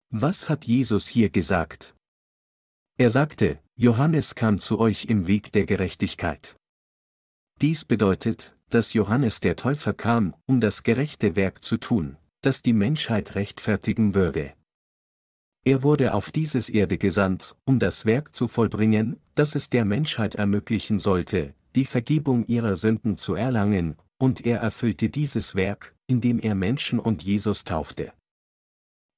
Was 0.09 0.49
hat 0.49 0.65
Jesus 0.65 1.07
hier 1.07 1.29
gesagt? 1.29 1.95
Er 2.97 3.09
sagte, 3.09 3.59
Johannes 3.75 4.35
kam 4.35 4.59
zu 4.59 4.79
euch 4.79 5.05
im 5.05 5.27
Weg 5.27 5.51
der 5.51 5.65
Gerechtigkeit. 5.65 6.55
Dies 7.61 7.83
bedeutet, 7.83 8.55
dass 8.69 8.93
Johannes 8.93 9.39
der 9.39 9.55
Täufer 9.55 9.93
kam, 9.93 10.35
um 10.45 10.61
das 10.61 10.83
gerechte 10.83 11.35
Werk 11.35 11.63
zu 11.63 11.77
tun, 11.77 12.17
das 12.41 12.61
die 12.61 12.73
Menschheit 12.73 13.35
rechtfertigen 13.35 14.15
würde. 14.15 14.53
Er 15.65 15.81
wurde 15.81 16.13
auf 16.13 16.29
dieses 16.31 16.67
Erde 16.67 16.97
gesandt, 16.97 17.55
um 17.65 17.79
das 17.79 18.05
Werk 18.05 18.35
zu 18.35 18.49
vollbringen, 18.49 19.17
das 19.35 19.55
es 19.55 19.69
der 19.69 19.85
Menschheit 19.85 20.35
ermöglichen 20.35 20.99
sollte, 20.99 21.53
die 21.75 21.85
Vergebung 21.85 22.45
ihrer 22.47 22.75
Sünden 22.75 23.15
zu 23.15 23.35
erlangen, 23.35 23.95
und 24.17 24.45
er 24.45 24.59
erfüllte 24.59 25.09
dieses 25.09 25.55
Werk, 25.55 25.95
indem 26.07 26.39
er 26.39 26.55
Menschen 26.55 26.99
und 26.99 27.23
Jesus 27.23 27.63
taufte. 27.63 28.11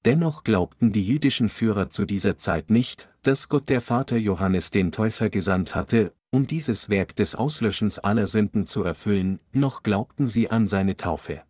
Dennoch 0.06 0.44
glaubten 0.44 0.92
die 0.92 1.04
jüdischen 1.04 1.50
Führer 1.50 1.90
zu 1.90 2.06
dieser 2.06 2.38
Zeit 2.38 2.70
nicht, 2.70 3.10
dass 3.24 3.50
Gott 3.50 3.70
der 3.70 3.82
Vater 3.82 4.18
Johannes 4.18 4.70
den 4.70 4.92
Täufer 4.92 5.32
gesandt 5.32 5.74
hatte, 5.74 6.14
um 6.30 6.46
dieses 6.46 6.90
Werk 6.90 7.16
des 7.16 7.34
Auslöschens 7.34 7.98
aller 7.98 8.28
Sünden 8.28 8.68
zu 8.68 8.84
erfüllen, 8.84 9.40
noch 9.52 9.82
glaubten 9.82 10.28
sie 10.28 10.52
an 10.52 10.68
seine 10.68 10.96
Taufe. 10.96 11.42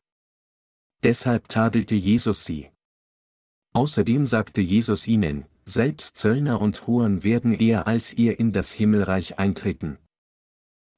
Deshalb 1.03 1.49
tadelte 1.49 1.95
Jesus 1.95 2.45
sie. 2.45 2.69
Außerdem 3.75 4.25
sagte 4.25 4.61
Jesus 4.61 5.05
ihnen, 5.05 5.43
selbst 5.65 6.15
Zöllner 6.15 6.61
und 6.61 6.87
Huren 6.87 7.25
werden 7.25 7.53
eher 7.53 7.87
als 7.87 8.13
ihr 8.13 8.39
in 8.39 8.53
das 8.53 8.71
Himmelreich 8.71 9.37
eintreten. 9.37 9.97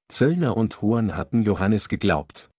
Zöllner 0.10 0.56
und 0.56 0.80
Huren 0.84 1.18
hatten 1.18 1.42
Johannes 1.42 1.90
geglaubt. 1.90 2.52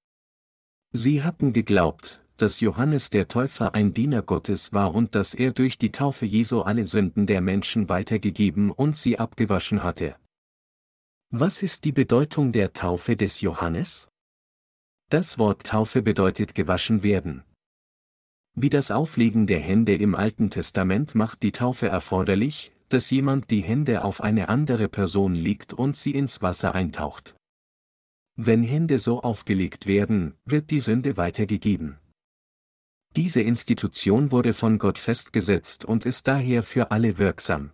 Sie 0.91 1.23
hatten 1.23 1.53
geglaubt, 1.53 2.21
dass 2.37 2.59
Johannes 2.59 3.11
der 3.11 3.29
Täufer 3.29 3.77
ein 3.77 3.95
Diener 3.95 4.23
Gottes 4.23 4.73
war 4.73 4.93
und 4.93 5.15
dass 5.15 5.35
er 5.35 5.53
durch 5.53 5.79
die 5.79 5.93
Taufe 5.93 6.27
Jesu 6.27 6.63
alle 6.63 6.85
Sünden 6.85 7.29
der 7.29 7.41
Menschen 7.41 7.89
weitergegeben 7.89 8.73
und 8.73 8.97
sie 8.97 9.21
abgewaschen 9.21 9.85
hatte. 9.85 10.17
Was 11.31 11.63
ist 11.63 11.85
die 11.85 11.93
Bedeutung 11.93 12.51
der 12.51 12.73
Taufe 12.73 13.17
des 13.17 13.41
Johannes? 13.41 14.09
Das 15.11 15.39
Wort 15.39 15.65
Taufe 15.65 16.03
bedeutet 16.03 16.57
gewaschen 16.57 17.05
werden. 17.05 17.45
Wie 18.61 18.71
das 18.71 18.91
Auflegen 18.91 19.47
der 19.47 19.61
Hände 19.61 19.95
im 19.95 20.17
Alten 20.17 20.51
Testament 20.51 21.15
macht 21.15 21.45
die 21.45 21.53
Taufe 21.53 21.87
erforderlich, 21.87 22.73
dass 22.89 23.09
jemand 23.09 23.53
die 23.53 23.61
Hände 23.61 24.03
auf 24.03 24.21
eine 24.21 24.49
andere 24.49 24.89
Person 24.89 25.37
legt 25.37 25.75
und 25.75 25.97
sie 25.97 26.11
ins 26.11 26.43
Wasser 26.43 26.75
eintaucht. 26.75 27.37
Wenn 28.35 28.65
Hände 28.65 28.99
so 28.99 29.23
aufgelegt 29.23 29.87
werden, 29.87 30.35
wird 30.45 30.73
die 30.73 30.81
Sünde 30.81 31.17
weitergegeben. 31.17 31.99
Diese 33.15 33.43
Institution 33.43 34.33
wurde 34.33 34.55
von 34.55 34.81
Gott 34.81 34.99
festgesetzt 34.99 35.85
und 35.85 36.05
ist 36.05 36.27
daher 36.27 36.65
für 36.65 36.91
alle 36.91 37.17
wirksam. 37.19 37.71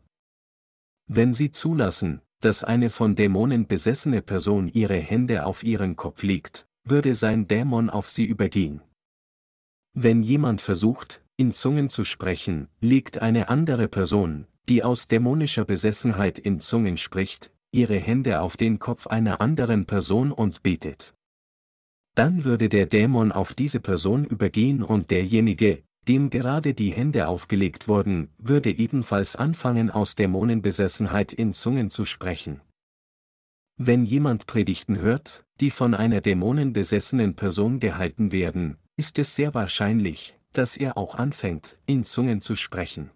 Wenn 1.06 1.32
Sie 1.32 1.50
zulassen, 1.50 2.20
dass 2.40 2.62
eine 2.62 2.90
von 2.90 3.16
Dämonen 3.16 3.66
besessene 3.66 4.20
Person 4.20 4.68
ihre 4.68 4.98
Hände 4.98 5.46
auf 5.46 5.62
ihren 5.64 5.96
Kopf 5.96 6.22
legt, 6.22 6.66
würde 6.84 7.14
sein 7.14 7.48
Dämon 7.48 7.88
auf 7.88 8.06
sie 8.06 8.26
übergehen. 8.26 8.82
Wenn 9.94 10.22
jemand 10.22 10.60
versucht, 10.60 11.22
in 11.36 11.52
Zungen 11.52 11.88
zu 11.88 12.04
sprechen, 12.04 12.68
legt 12.80 13.18
eine 13.18 13.48
andere 13.48 13.88
Person, 13.88 14.46
die 14.68 14.82
aus 14.82 15.08
dämonischer 15.08 15.64
Besessenheit 15.64 16.38
in 16.38 16.60
Zungen 16.60 16.96
spricht, 16.96 17.52
ihre 17.72 17.96
Hände 17.96 18.40
auf 18.40 18.56
den 18.56 18.78
Kopf 18.78 19.06
einer 19.06 19.40
anderen 19.40 19.86
Person 19.86 20.30
und 20.30 20.62
betet 20.62 21.14
dann 22.14 22.44
würde 22.44 22.68
der 22.68 22.86
Dämon 22.86 23.32
auf 23.32 23.54
diese 23.54 23.80
Person 23.80 24.24
übergehen 24.24 24.82
und 24.82 25.10
derjenige, 25.10 25.82
dem 26.06 26.30
gerade 26.30 26.74
die 26.74 26.92
Hände 26.92 27.28
aufgelegt 27.28 27.88
wurden, 27.88 28.28
würde 28.38 28.70
ebenfalls 28.70 29.36
anfangen 29.36 29.90
aus 29.90 30.14
Dämonenbesessenheit 30.14 31.32
in 31.32 31.54
Zungen 31.54 31.90
zu 31.90 32.04
sprechen. 32.04 32.60
Wenn 33.76 34.04
jemand 34.04 34.46
Predigten 34.46 34.98
hört, 34.98 35.44
die 35.60 35.70
von 35.70 35.94
einer 35.94 36.20
dämonenbesessenen 36.20 37.34
Person 37.34 37.80
gehalten 37.80 38.30
werden, 38.30 38.76
ist 38.96 39.18
es 39.18 39.34
sehr 39.34 39.54
wahrscheinlich, 39.54 40.38
dass 40.52 40.76
er 40.76 40.96
auch 40.96 41.16
anfängt, 41.16 41.78
in 41.86 42.04
Zungen 42.04 42.40
zu 42.40 42.56
sprechen. 42.56 43.10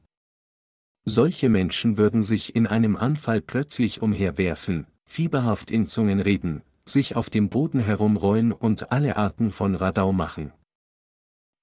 Solche 1.05 1.49
Menschen 1.49 1.97
würden 1.97 2.23
sich 2.23 2.55
in 2.55 2.67
einem 2.67 2.97
Anfall 2.97 3.41
plötzlich 3.41 4.03
umherwerfen, 4.03 4.87
fieberhaft 5.07 5.71
in 5.71 5.87
Zungen 5.87 6.21
reden, 6.21 6.63
sich 6.85 7.17
auf 7.17 7.31
dem 7.31 7.49
Boden 7.49 7.81
herumrollen 7.81 8.53
und 8.53 8.93
alle 8.93 9.17
Arten 9.17 9.51
von 9.51 9.75
Radau 9.75 10.13
machen. 10.13 10.53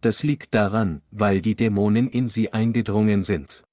Das 0.01 0.23
liegt 0.23 0.53
daran, 0.53 1.01
weil 1.11 1.41
die 1.41 1.55
Dämonen 1.55 2.09
in 2.09 2.29
sie 2.29 2.53
eingedrungen 2.53 3.23
sind. 3.23 3.63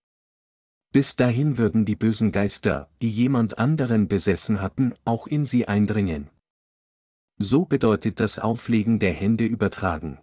Bis 0.93 1.17
dahin 1.17 1.57
würden 1.57 1.87
die 1.87 1.97
bösen 1.97 2.33
Geister, 2.33 2.91
die 3.01 3.11
jemand 3.11 3.59
anderen 3.59 4.09
besessen 4.09 4.61
hatten, 4.61 4.95
auch 5.05 5.27
in 5.27 5.47
sie 5.47 5.67
eindringen. 5.67 6.29
So 7.39 7.65
bedeutet 7.65 8.21
das 8.21 8.39
Auflegen 8.39 8.99
der 8.99 9.15
Hände 9.15 9.47
übertragen. 9.47 10.19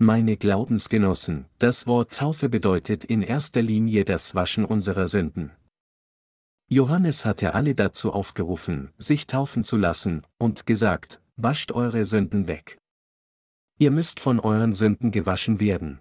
Meine 0.00 0.36
Glaubensgenossen, 0.36 1.46
das 1.60 1.86
Wort 1.86 2.14
Taufe 2.14 2.48
bedeutet 2.48 3.04
in 3.04 3.22
erster 3.22 3.62
Linie 3.62 4.04
das 4.04 4.34
Waschen 4.34 4.64
unserer 4.64 5.06
Sünden. 5.06 5.52
Johannes 6.68 7.24
hatte 7.24 7.54
alle 7.54 7.76
dazu 7.76 8.12
aufgerufen, 8.12 8.90
sich 8.98 9.28
taufen 9.28 9.62
zu 9.62 9.76
lassen, 9.76 10.26
und 10.36 10.66
gesagt, 10.66 11.22
wascht 11.36 11.70
eure 11.70 12.04
Sünden 12.06 12.48
weg. 12.48 12.76
Ihr 13.78 13.92
müsst 13.92 14.18
von 14.18 14.40
euren 14.40 14.74
Sünden 14.74 15.12
gewaschen 15.12 15.60
werden. 15.60 16.00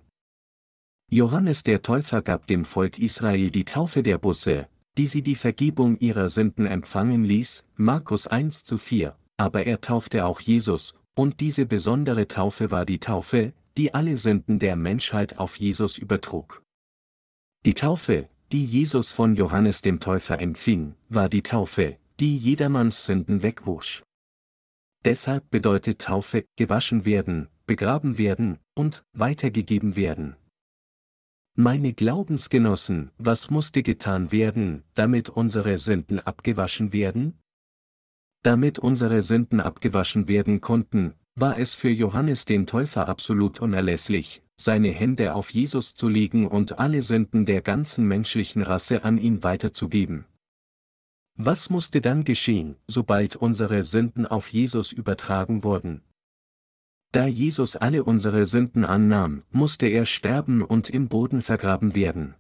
Johannes 1.12 1.62
der 1.62 1.84
Täufer 1.84 2.23
gab 2.23 2.47
dem 2.47 2.65
Volk 2.65 2.97
Israel 2.97 3.51
die 3.51 3.65
Taufe 3.65 4.01
der 4.01 4.17
Busse, 4.17 4.67
die 4.97 5.06
sie 5.06 5.21
die 5.21 5.36
Vergebung 5.36 5.99
ihrer 5.99 6.29
Sünden 6.29 6.65
empfangen 6.65 7.25
ließ, 7.25 7.63
Markus 7.75 8.25
1 8.25 8.63
zu 8.63 8.79
4, 8.79 9.15
aber 9.38 9.67
er 9.67 9.82
taufte 9.82 10.25
auch 10.25 10.39
Jesus, 10.39 10.95
und 11.13 11.41
diese 11.41 11.67
besondere 11.67 12.27
Taufe 12.27 12.71
war 12.71 12.88
die 12.88 12.99
Taufe, 12.99 13.53
die 13.78 13.94
alle 13.94 14.18
Sünden 14.18 14.60
der 14.60 14.76
Menschheit 14.76 15.40
auf 15.40 15.56
Jesus 15.56 15.98
übertrug. 15.98 16.64
Die 17.66 17.74
Taufe, 17.74 18.30
die 18.52 18.66
Jesus 18.66 19.12
von 19.12 19.36
Johannes 19.36 19.82
dem 19.82 20.00
Täufer 20.00 20.40
empfing, 20.40 20.96
war 21.10 21.30
die 21.30 21.44
Taufe, 21.44 21.98
die 22.20 22.38
jedermanns 22.38 23.06
Sünden 23.06 23.42
wegwusch. 23.42 24.04
Deshalb 25.06 25.50
bedeutet 25.50 26.00
Taufe 26.00 26.46
gewaschen 26.56 27.06
werden, 27.06 27.50
begraben 27.66 28.18
werden 28.18 28.60
und 28.76 29.04
weitergegeben 29.14 29.96
werden. 29.96 30.36
Meine 31.56 31.94
Glaubensgenossen, 31.94 33.12
was 33.18 33.50
musste 33.50 33.84
getan 33.84 34.32
werden, 34.32 34.84
damit 34.96 35.30
unsere 35.30 35.78
Sünden 35.78 36.20
abgewaschen 36.20 36.94
werden? 36.94 37.40
Damit 38.44 38.80
unsere 38.80 39.22
Sünden 39.22 39.60
abgewaschen 39.62 40.28
werden 40.28 40.62
konnten, 40.62 41.14
war 41.36 41.58
es 41.58 41.76
für 41.76 41.89
Johannes 41.89 42.46
den 42.46 42.67
Täufer 42.67 43.08
absolut 43.08 43.60
unerlässlich, 43.60 44.43
seine 44.56 44.89
Hände 44.89 45.34
auf 45.34 45.50
Jesus 45.50 45.96
zu 45.96 46.08
legen 46.08 46.48
und 46.48 46.80
alle 46.80 47.02
Sünden 47.02 47.46
der 47.46 47.62
ganzen 47.62 48.08
menschlichen 48.08 48.62
Rasse 48.62 49.04
an 49.04 49.17
ihn 49.17 49.43
weiterzugeben. 49.43 50.26
Was 51.36 51.72
musste 51.72 52.00
dann 52.00 52.24
geschehen, 52.24 52.76
sobald 52.88 53.36
unsere 53.36 53.84
Sünden 53.84 54.28
auf 54.28 54.50
Jesus 54.50 54.91
übertragen 54.91 55.63
wurden? 55.63 56.04
Da 57.12 57.26
Jesus 57.26 57.76
alle 57.76 58.04
unsere 58.04 58.46
Sünden 58.46 58.86
annahm, 58.86 59.43
musste 59.50 59.88
er 59.88 60.06
sterben 60.06 60.62
und 60.62 60.89
im 60.89 61.10
Boden 61.10 61.41
vergraben 61.41 61.96
werden. 61.96 62.36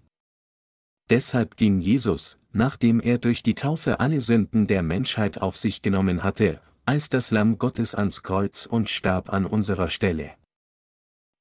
Deshalb 1.09 1.57
ging 1.57 1.79
Jesus, 1.79 2.37
nachdem 2.51 2.99
er 2.99 3.17
durch 3.17 3.43
die 3.43 3.55
Taufe 3.55 3.99
alle 3.99 4.21
Sünden 4.21 4.67
der 4.67 4.83
Menschheit 4.83 5.41
auf 5.41 5.57
sich 5.57 5.81
genommen 5.81 6.23
hatte, 6.23 6.61
als 6.85 7.09
das 7.09 7.31
Lamm 7.31 7.57
Gottes 7.57 7.95
ans 7.95 8.23
Kreuz 8.23 8.65
und 8.65 8.89
starb 8.89 9.31
an 9.31 9.45
unserer 9.45 9.87
Stelle. 9.87 10.31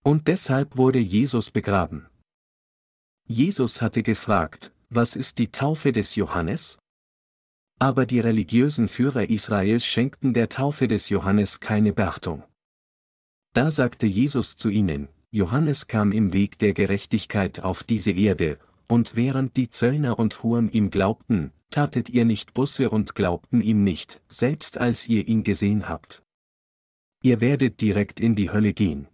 Und 0.05 0.29
deshalb 0.29 0.77
wurde 0.77 0.99
Jesus 0.99 1.51
begraben. 1.51 2.07
Jesus 3.27 3.83
hatte 3.83 4.03
gefragt, 4.03 4.73
was 4.91 5.17
ist 5.17 5.39
die 5.39 5.51
Taufe 5.51 5.93
des 5.93 6.17
Johannes? 6.17 6.79
Aber 7.79 8.07
die 8.07 8.21
religiösen 8.21 8.89
Führer 8.89 9.29
Israels 9.31 9.85
schenkten 9.87 10.35
der 10.35 10.49
Taufe 10.49 10.87
des 10.87 11.09
Johannes 11.09 11.61
keine 11.61 11.93
Beachtung. 11.93 12.45
Da 13.55 13.71
sagte 13.71 14.07
Jesus 14.07 14.57
zu 14.57 14.69
ihnen, 14.69 15.09
Johannes 15.31 15.87
kam 15.87 16.13
im 16.13 16.33
Weg 16.33 16.59
der 16.59 16.75
Gerechtigkeit 16.75 17.61
auf 17.61 17.85
diese 17.85 18.11
Erde, 18.13 18.59
und 18.87 19.17
während 19.17 19.57
die 19.57 19.71
Zöllner 19.71 20.19
und 20.19 20.43
Huren 20.43 20.71
ihm 20.71 20.91
glaubten, 20.91 21.53
tatet 21.73 22.09
ihr 22.11 22.25
nicht 22.25 22.55
Busse 22.55 22.91
und 22.91 23.17
glaubten 23.17 23.61
ihm 23.61 23.83
nicht, 23.83 24.23
selbst 24.29 24.79
als 24.79 25.09
ihr 25.09 25.27
ihn 25.27 25.43
gesehen 25.43 25.89
habt. 25.89 26.23
Ihr 27.25 27.41
werdet 27.41 27.81
direkt 27.81 28.21
in 28.21 28.37
die 28.37 28.51
Hölle 28.51 28.75
gehen. 28.75 29.09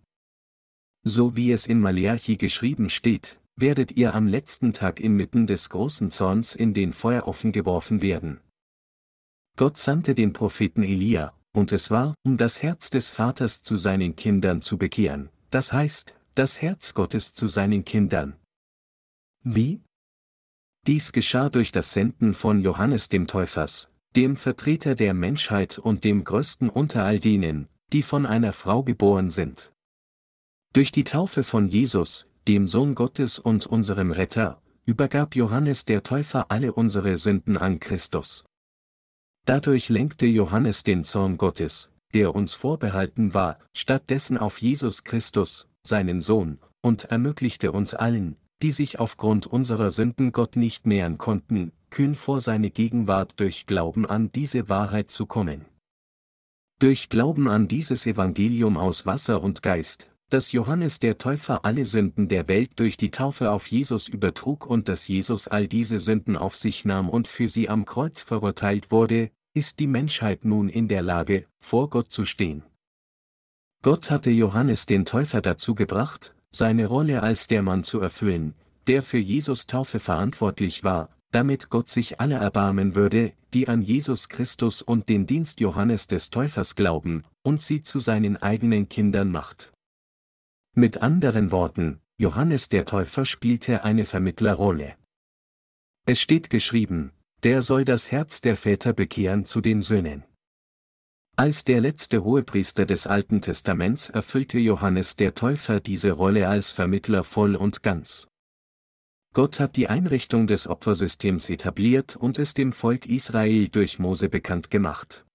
So 1.05 1.37
wie 1.37 1.53
es 1.53 1.66
in 1.66 1.81
Maleachi 1.81 2.37
geschrieben 2.37 2.90
steht, 2.90 3.40
werdet 3.57 3.92
ihr 3.92 4.14
am 4.14 4.27
letzten 4.27 4.73
Tag 4.73 5.01
inmitten 5.01 5.47
des 5.47 5.71
großen 5.71 6.11
Zorns 6.11 6.55
in 6.55 6.75
den 6.75 6.92
Feuerofen 6.92 7.53
geworfen 7.53 8.03
werden. 8.03 8.40
Gott 9.57 9.79
sandte 9.79 10.14
den 10.14 10.33
Propheten 10.33 10.83
Elia, 10.83 11.35
und 11.53 11.73
es 11.73 11.90
war, 11.90 12.14
um 12.25 12.37
das 12.37 12.62
Herz 12.62 12.90
des 12.90 13.11
Vaters 13.11 13.62
zu 13.62 13.77
seinen 13.77 14.14
Kindern 14.14 14.62
zu 14.62 14.79
bekehren, 14.79 15.31
das 15.51 15.73
heißt, 15.73 16.14
das 16.35 16.62
Herz 16.62 16.94
Gottes 16.94 17.33
zu 17.33 17.47
seinen 17.47 17.85
Kindern. 17.85 18.37
Wie? 19.42 19.81
Dies 20.88 21.12
geschah 21.12 21.51
durch 21.51 21.70
das 21.70 21.92
Senden 21.92 22.33
von 22.33 22.62
Johannes 22.62 23.11
dem 23.11 23.27
Täufers, 23.27 23.90
dem 24.16 24.38
Vertreter 24.38 24.94
der 24.94 25.12
Menschheit 25.12 25.79
und 25.79 26.03
dem 26.03 26.24
größten 26.24 26.70
unter 26.70 27.05
all 27.05 27.20
denen, 27.20 27.68
die 27.92 28.01
von 28.01 28.24
einer 28.24 28.55
Frau 28.55 28.83
geboren 28.83 29.31
sind. 29.31 29.70
Durch 30.72 30.90
die 30.90 31.05
Taufe 31.05 31.44
von 31.44 31.68
Jesus, 31.68 32.27
dem 32.48 32.66
Sohn 32.66 32.94
Gottes 32.94 33.38
und 33.38 33.66
unserem 33.66 34.12
Retter, 34.12 34.62
übergab 34.87 35.37
Johannes 35.37 35.85
der 35.85 36.03
Täufer 36.03 36.51
alle 36.51 36.72
unsere 36.72 37.18
Sünden 37.18 37.59
an 37.59 37.81
Christus. 37.81 38.46
Dadurch 39.44 39.90
lenkte 39.90 40.24
Johannes 40.24 40.85
den 40.85 41.05
Zorn 41.05 41.37
Gottes, 41.37 41.90
der 42.14 42.35
uns 42.35 42.55
vorbehalten 42.55 43.35
war, 43.35 43.59
stattdessen 43.74 44.38
auf 44.38 44.62
Jesus 44.62 45.05
Christus, 45.05 45.68
seinen 45.83 46.22
Sohn, 46.22 46.59
und 46.81 47.05
ermöglichte 47.05 47.72
uns 47.72 47.92
allen, 47.92 48.38
die 48.62 48.71
sich 48.73 48.99
aufgrund 48.99 49.47
unserer 49.47 49.90
Sünden 49.90 50.33
Gott 50.33 50.57
nicht 50.57 50.87
nähern 50.87 51.18
konnten, 51.18 51.73
kühn 51.90 52.14
vor 52.14 52.40
seine 52.40 52.71
Gegenwart 52.71 53.38
durch 53.40 53.66
Glauben 53.66 54.07
an 54.07 54.31
diese 54.33 54.68
Wahrheit 54.68 55.11
zu 55.11 55.27
kommen. 55.27 55.64
Durch 56.81 57.09
Glauben 57.09 57.49
an 57.49 57.68
dieses 57.68 58.07
Evangelium 58.07 58.77
aus 58.77 59.07
Wasser 59.07 59.42
und 59.42 59.62
Geist, 59.62 60.12
dass 60.31 60.53
Johannes 60.53 61.01
der 61.01 61.18
Täufer 61.18 61.64
alle 61.64 61.87
Sünden 61.87 62.29
der 62.29 62.49
Welt 62.49 62.73
durch 62.77 62.97
die 62.97 63.11
Taufe 63.11 63.51
auf 63.51 63.66
Jesus 63.66 64.09
übertrug 64.09 64.66
und 64.66 64.88
dass 64.88 65.09
Jesus 65.09 65.49
all 65.49 65.66
diese 65.66 65.99
Sünden 65.99 66.37
auf 66.37 66.55
sich 66.55 66.85
nahm 66.85 67.09
und 67.09 67.27
für 67.27 67.49
sie 67.49 67.68
am 67.68 67.85
Kreuz 67.85 68.23
verurteilt 68.23 68.90
wurde, 68.90 69.31
ist 69.55 69.81
die 69.81 69.87
Menschheit 69.87 70.44
nun 70.44 70.68
in 70.68 70.88
der 70.88 71.03
Lage, 71.03 71.47
vor 71.59 71.88
Gott 71.90 72.12
zu 72.12 72.27
stehen. 72.27 72.62
Gott 73.83 74.11
hatte 74.11 74.31
Johannes 74.31 74.87
den 74.87 75.05
Täufer 75.05 75.40
dazu 75.40 75.75
gebracht, 75.75 76.35
seine 76.50 76.87
Rolle 76.87 77.22
als 77.22 77.48
der 77.48 77.62
Mann 77.62 77.84
zu 77.84 78.00
erfüllen, 78.00 78.54
der 78.87 79.02
für 79.02 79.18
Jesus 79.18 79.66
Taufe 79.66 80.00
verantwortlich 80.00 80.84
war, 80.84 81.11
damit 81.30 81.68
Gott 81.68 81.88
sich 81.88 82.20
aller 82.20 82.38
erbarmen 82.38 82.94
würde, 82.94 83.34
die 83.52 83.68
an 83.68 83.82
Jesus 83.82 84.28
Christus 84.28 84.82
und 84.82 85.08
den 85.08 85.26
Dienst 85.26 85.61
Johannes 85.61 86.06
des 86.06 86.30
Täufers 86.30 86.74
glauben, 86.74 87.24
und 87.42 87.61
sie 87.61 87.82
zu 87.82 87.98
seinen 87.98 88.37
eigenen 88.38 88.88
Kindern 88.88 89.30
macht. 89.30 89.72
Mit 90.74 91.02
anderen 91.02 91.50
Worten, 91.50 92.00
Johannes 92.18 92.68
der 92.68 92.84
Täufer 92.84 93.24
spielte 93.24 93.84
eine 93.84 94.06
Vermittlerrolle. 94.06 94.96
Es 96.06 96.20
steht 96.20 96.50
geschrieben, 96.50 97.12
der 97.42 97.62
soll 97.62 97.84
das 97.84 98.11
Herz 98.11 98.40
der 98.40 98.56
Väter 98.56 98.92
bekehren 98.92 99.44
zu 99.44 99.61
den 99.61 99.82
Söhnen. 99.82 100.24
Als 101.38 101.62
der 101.62 101.81
letzte 101.81 102.24
Hohepriester 102.24 102.85
des 102.85 103.07
Alten 103.07 103.40
Testaments 103.40 104.11
erfüllte 104.11 104.59
Johannes 104.59 105.14
der 105.14 105.35
Täufer 105.35 105.79
diese 105.79 106.11
Rolle 106.11 106.48
als 106.48 106.72
Vermittler 106.72 107.22
voll 107.22 107.55
und 107.55 107.85
ganz. 107.85 108.27
Gott 109.35 109.61
hat 109.61 109.77
die 109.77 109.87
Einrichtung 109.87 110.48
des 110.48 110.66
Opfersystems 110.66 111.48
etabliert 111.48 112.16
und 112.16 112.40
es 112.40 112.55
dem 112.55 112.72
Volk 112.72 113.07
Israel 113.07 113.68
durch 113.68 114.01
Mose 114.01 114.29
bekannt 114.29 114.68
gemacht. 114.72 115.27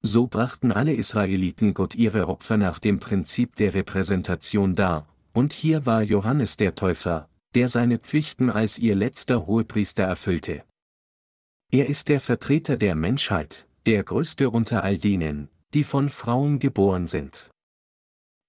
So 0.00 0.28
brachten 0.28 0.72
alle 0.72 0.94
Israeliten 0.94 1.74
Gott 1.74 1.94
ihre 1.94 2.26
Opfer 2.26 2.56
nach 2.56 2.78
dem 2.78 2.98
Prinzip 2.98 3.54
der 3.56 3.74
Repräsentation 3.74 4.74
dar, 4.74 5.06
und 5.34 5.52
hier 5.52 5.84
war 5.84 6.00
Johannes 6.00 6.56
der 6.56 6.74
Täufer, 6.74 7.28
der 7.54 7.68
seine 7.68 7.98
Pflichten 7.98 8.48
als 8.48 8.78
ihr 8.78 8.94
letzter 8.94 9.46
Hohepriester 9.46 10.04
erfüllte. 10.04 10.64
Er 11.70 11.86
ist 11.90 12.08
der 12.08 12.20
Vertreter 12.20 12.78
der 12.78 12.94
Menschheit, 12.94 13.68
der 13.86 14.04
größte 14.04 14.50
unter 14.50 14.84
all 14.84 14.98
denen, 14.98 15.48
die 15.74 15.84
von 15.84 16.10
Frauen 16.10 16.58
geboren 16.58 17.06
sind. 17.06 17.50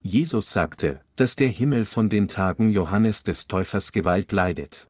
Jesus 0.01 0.51
sagte, 0.51 1.01
dass 1.15 1.35
der 1.35 1.47
Himmel 1.47 1.85
von 1.85 2.09
den 2.09 2.27
Tagen 2.27 2.71
Johannes 2.71 3.23
des 3.23 3.47
Täufers 3.47 3.91
Gewalt 3.91 4.31
leidet. 4.31 4.87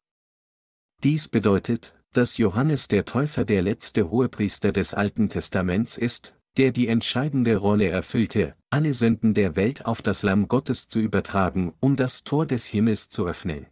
Dies 1.02 1.28
bedeutet, 1.28 1.94
dass 2.12 2.38
Johannes 2.38 2.88
der 2.88 3.04
Täufer 3.04 3.44
der 3.44 3.62
letzte 3.62 4.10
Hohepriester 4.10 4.72
des 4.72 4.94
Alten 4.94 5.28
Testaments 5.28 5.98
ist, 5.98 6.34
der 6.56 6.72
die 6.72 6.88
entscheidende 6.88 7.56
Rolle 7.56 7.88
erfüllte, 7.88 8.54
alle 8.70 8.92
Sünden 8.92 9.34
der 9.34 9.56
Welt 9.56 9.86
auf 9.86 10.02
das 10.02 10.22
Lamm 10.22 10.48
Gottes 10.48 10.88
zu 10.88 11.00
übertragen, 11.00 11.74
um 11.80 11.96
das 11.96 12.24
Tor 12.24 12.46
des 12.46 12.66
Himmels 12.66 13.08
zu 13.08 13.26
öffnen. 13.26 13.66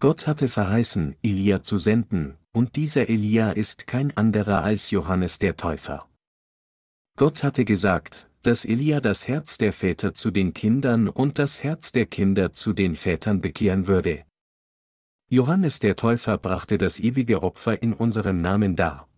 Gott 0.00 0.26
hatte 0.26 0.48
verheißen, 0.48 1.16
Elia 1.22 1.62
zu 1.62 1.78
senden, 1.78 2.36
und 2.54 2.76
dieser 2.76 3.08
Elia 3.08 3.50
ist 3.50 3.86
kein 3.86 4.16
anderer 4.16 4.62
als 4.62 4.90
Johannes 4.90 5.38
der 5.38 5.56
Täufer. 5.56 6.08
Gott 7.18 7.42
hatte 7.42 7.64
gesagt, 7.64 8.30
dass 8.42 8.64
Elia 8.64 9.00
das 9.00 9.26
Herz 9.26 9.58
der 9.58 9.72
Väter 9.72 10.14
zu 10.14 10.30
den 10.30 10.54
Kindern 10.54 11.08
und 11.08 11.38
das 11.38 11.64
Herz 11.64 11.92
der 11.92 12.06
Kinder 12.06 12.52
zu 12.52 12.72
den 12.72 12.94
Vätern 12.94 13.40
bekehren 13.40 13.86
würde. 13.86 14.24
Johannes 15.28 15.80
der 15.80 15.96
Täufer 15.96 16.38
brachte 16.38 16.78
das 16.78 17.00
ewige 17.00 17.42
Opfer 17.42 17.82
in 17.82 17.92
unserem 17.92 18.40
Namen 18.40 18.76
dar. 18.76 19.08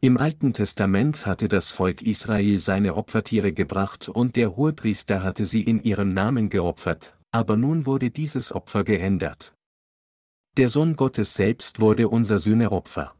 Im 0.00 0.16
Alten 0.16 0.52
Testament 0.52 1.26
hatte 1.26 1.48
das 1.48 1.72
Volk 1.72 2.00
Israel 2.02 2.58
seine 2.58 2.94
Opfertiere 2.94 3.52
gebracht 3.52 4.08
und 4.08 4.36
der 4.36 4.56
Hohepriester 4.56 5.22
hatte 5.22 5.44
sie 5.44 5.62
in 5.62 5.82
ihrem 5.82 6.14
Namen 6.14 6.48
geopfert, 6.48 7.16
aber 7.32 7.56
nun 7.56 7.86
wurde 7.86 8.10
dieses 8.10 8.52
Opfer 8.52 8.84
geändert. 8.84 9.54
Der 10.60 10.68
Sohn 10.68 10.94
Gottes 10.94 11.32
selbst 11.32 11.80
wurde 11.80 12.10
unser 12.10 12.38
Sühneopfer. 12.38 13.14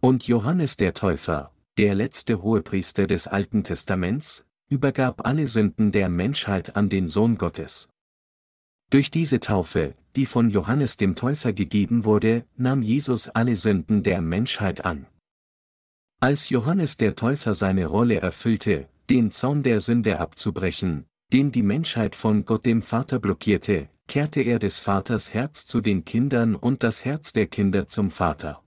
Und 0.00 0.28
Johannes 0.28 0.76
der 0.76 0.94
Täufer, 0.94 1.52
der 1.76 1.96
letzte 1.96 2.40
Hohepriester 2.40 3.08
des 3.08 3.26
Alten 3.26 3.64
Testaments, 3.64 4.46
übergab 4.68 5.26
alle 5.26 5.48
Sünden 5.48 5.90
der 5.90 6.08
Menschheit 6.08 6.76
an 6.76 6.88
den 6.88 7.08
Sohn 7.08 7.36
Gottes. 7.36 7.88
Durch 8.90 9.10
diese 9.10 9.40
Taufe, 9.40 9.96
die 10.14 10.24
von 10.24 10.50
Johannes 10.50 10.96
dem 10.96 11.16
Täufer 11.16 11.52
gegeben 11.52 12.04
wurde, 12.04 12.44
nahm 12.56 12.80
Jesus 12.80 13.28
alle 13.30 13.56
Sünden 13.56 14.04
der 14.04 14.20
Menschheit 14.20 14.84
an. 14.84 15.06
Als 16.20 16.48
Johannes 16.48 16.96
der 16.96 17.16
Täufer 17.16 17.54
seine 17.54 17.86
Rolle 17.86 18.20
erfüllte, 18.20 18.88
den 19.10 19.32
Zaun 19.32 19.64
der 19.64 19.80
Sünde 19.80 20.20
abzubrechen, 20.20 21.06
den 21.32 21.50
die 21.50 21.64
Menschheit 21.64 22.14
von 22.14 22.44
Gott 22.44 22.66
dem 22.66 22.82
Vater 22.82 23.18
blockierte, 23.18 23.88
kehrte 24.10 24.42
er 24.42 24.58
des 24.58 24.80
Vaters 24.80 25.34
Herz 25.34 25.66
zu 25.66 25.80
den 25.80 26.04
Kindern 26.04 26.56
und 26.56 26.82
das 26.82 27.04
Herz 27.04 27.32
der 27.32 27.46
Kinder 27.46 27.86
zum 27.86 28.10
Vater. 28.10 28.60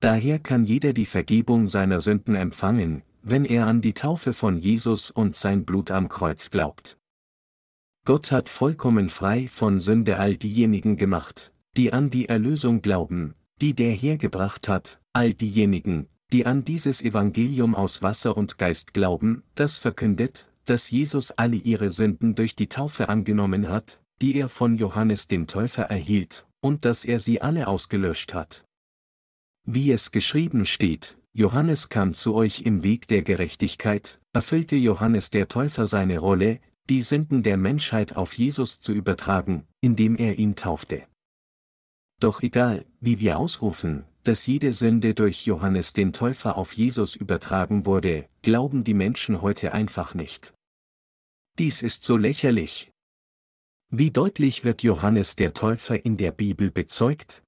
Daher 0.00 0.40
kann 0.40 0.64
jeder 0.64 0.92
die 0.92 1.06
Vergebung 1.06 1.68
seiner 1.68 2.00
Sünden 2.00 2.34
empfangen, 2.34 3.02
wenn 3.22 3.44
er 3.44 3.68
an 3.68 3.82
die 3.82 3.94
Taufe 3.94 4.32
von 4.32 4.58
Jesus 4.58 5.12
und 5.12 5.36
sein 5.36 5.64
Blut 5.64 5.92
am 5.92 6.08
Kreuz 6.08 6.50
glaubt. 6.50 6.98
Gott 8.04 8.32
hat 8.32 8.48
vollkommen 8.48 9.10
frei 9.10 9.46
von 9.46 9.78
Sünde 9.78 10.18
all 10.18 10.36
diejenigen 10.36 10.96
gemacht, 10.96 11.52
die 11.76 11.92
an 11.92 12.10
die 12.10 12.28
Erlösung 12.28 12.82
glauben, 12.82 13.36
die 13.60 13.74
der 13.74 13.92
hergebracht 13.92 14.66
hat, 14.66 15.00
all 15.12 15.34
diejenigen, 15.34 16.08
die 16.32 16.46
an 16.46 16.64
dieses 16.64 17.00
Evangelium 17.00 17.76
aus 17.76 18.02
Wasser 18.02 18.36
und 18.36 18.58
Geist 18.58 18.92
glauben, 18.92 19.44
das 19.54 19.78
verkündet, 19.78 20.50
dass 20.64 20.90
Jesus 20.90 21.30
alle 21.30 21.56
ihre 21.56 21.90
Sünden 21.90 22.34
durch 22.34 22.56
die 22.56 22.68
Taufe 22.68 23.08
angenommen 23.08 23.68
hat, 23.68 24.01
die 24.22 24.36
er 24.36 24.48
von 24.48 24.76
Johannes 24.78 25.26
dem 25.26 25.48
Täufer 25.48 25.82
erhielt, 25.82 26.46
und 26.60 26.84
dass 26.84 27.04
er 27.04 27.18
sie 27.18 27.42
alle 27.42 27.66
ausgelöscht 27.66 28.32
hat. 28.32 28.64
Wie 29.64 29.90
es 29.90 30.12
geschrieben 30.12 30.64
steht, 30.64 31.18
Johannes 31.32 31.88
kam 31.88 32.14
zu 32.14 32.34
euch 32.34 32.62
im 32.62 32.84
Weg 32.84 33.08
der 33.08 33.22
Gerechtigkeit, 33.22 34.20
erfüllte 34.32 34.76
Johannes 34.76 35.30
der 35.30 35.48
Täufer 35.48 35.88
seine 35.88 36.18
Rolle, 36.18 36.60
die 36.88 37.02
Sünden 37.02 37.42
der 37.42 37.56
Menschheit 37.56 38.16
auf 38.16 38.34
Jesus 38.34 38.80
zu 38.80 38.92
übertragen, 38.92 39.66
indem 39.80 40.16
er 40.16 40.38
ihn 40.38 40.54
taufte. 40.54 41.04
Doch 42.20 42.42
egal, 42.42 42.84
wie 43.00 43.18
wir 43.18 43.38
ausrufen, 43.38 44.04
dass 44.22 44.46
jede 44.46 44.72
Sünde 44.72 45.14
durch 45.14 45.46
Johannes 45.46 45.94
den 45.94 46.12
Täufer 46.12 46.56
auf 46.56 46.74
Jesus 46.74 47.16
übertragen 47.16 47.86
wurde, 47.86 48.28
glauben 48.42 48.84
die 48.84 48.94
Menschen 48.94 49.42
heute 49.42 49.72
einfach 49.72 50.14
nicht. 50.14 50.54
Dies 51.58 51.82
ist 51.82 52.04
so 52.04 52.16
lächerlich. 52.16 52.91
Wie 53.94 54.10
deutlich 54.10 54.64
wird 54.64 54.82
Johannes 54.82 55.36
der 55.36 55.52
Täufer 55.52 56.02
in 56.02 56.16
der 56.16 56.32
Bibel 56.32 56.70
bezeugt? 56.70 57.42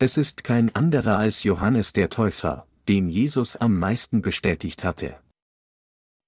Es 0.00 0.16
ist 0.16 0.42
kein 0.42 0.74
anderer 0.74 1.18
als 1.18 1.44
Johannes 1.44 1.92
der 1.92 2.10
Täufer, 2.10 2.66
den 2.88 3.08
Jesus 3.08 3.54
am 3.54 3.78
meisten 3.78 4.22
bestätigt 4.22 4.82
hatte. 4.82 5.20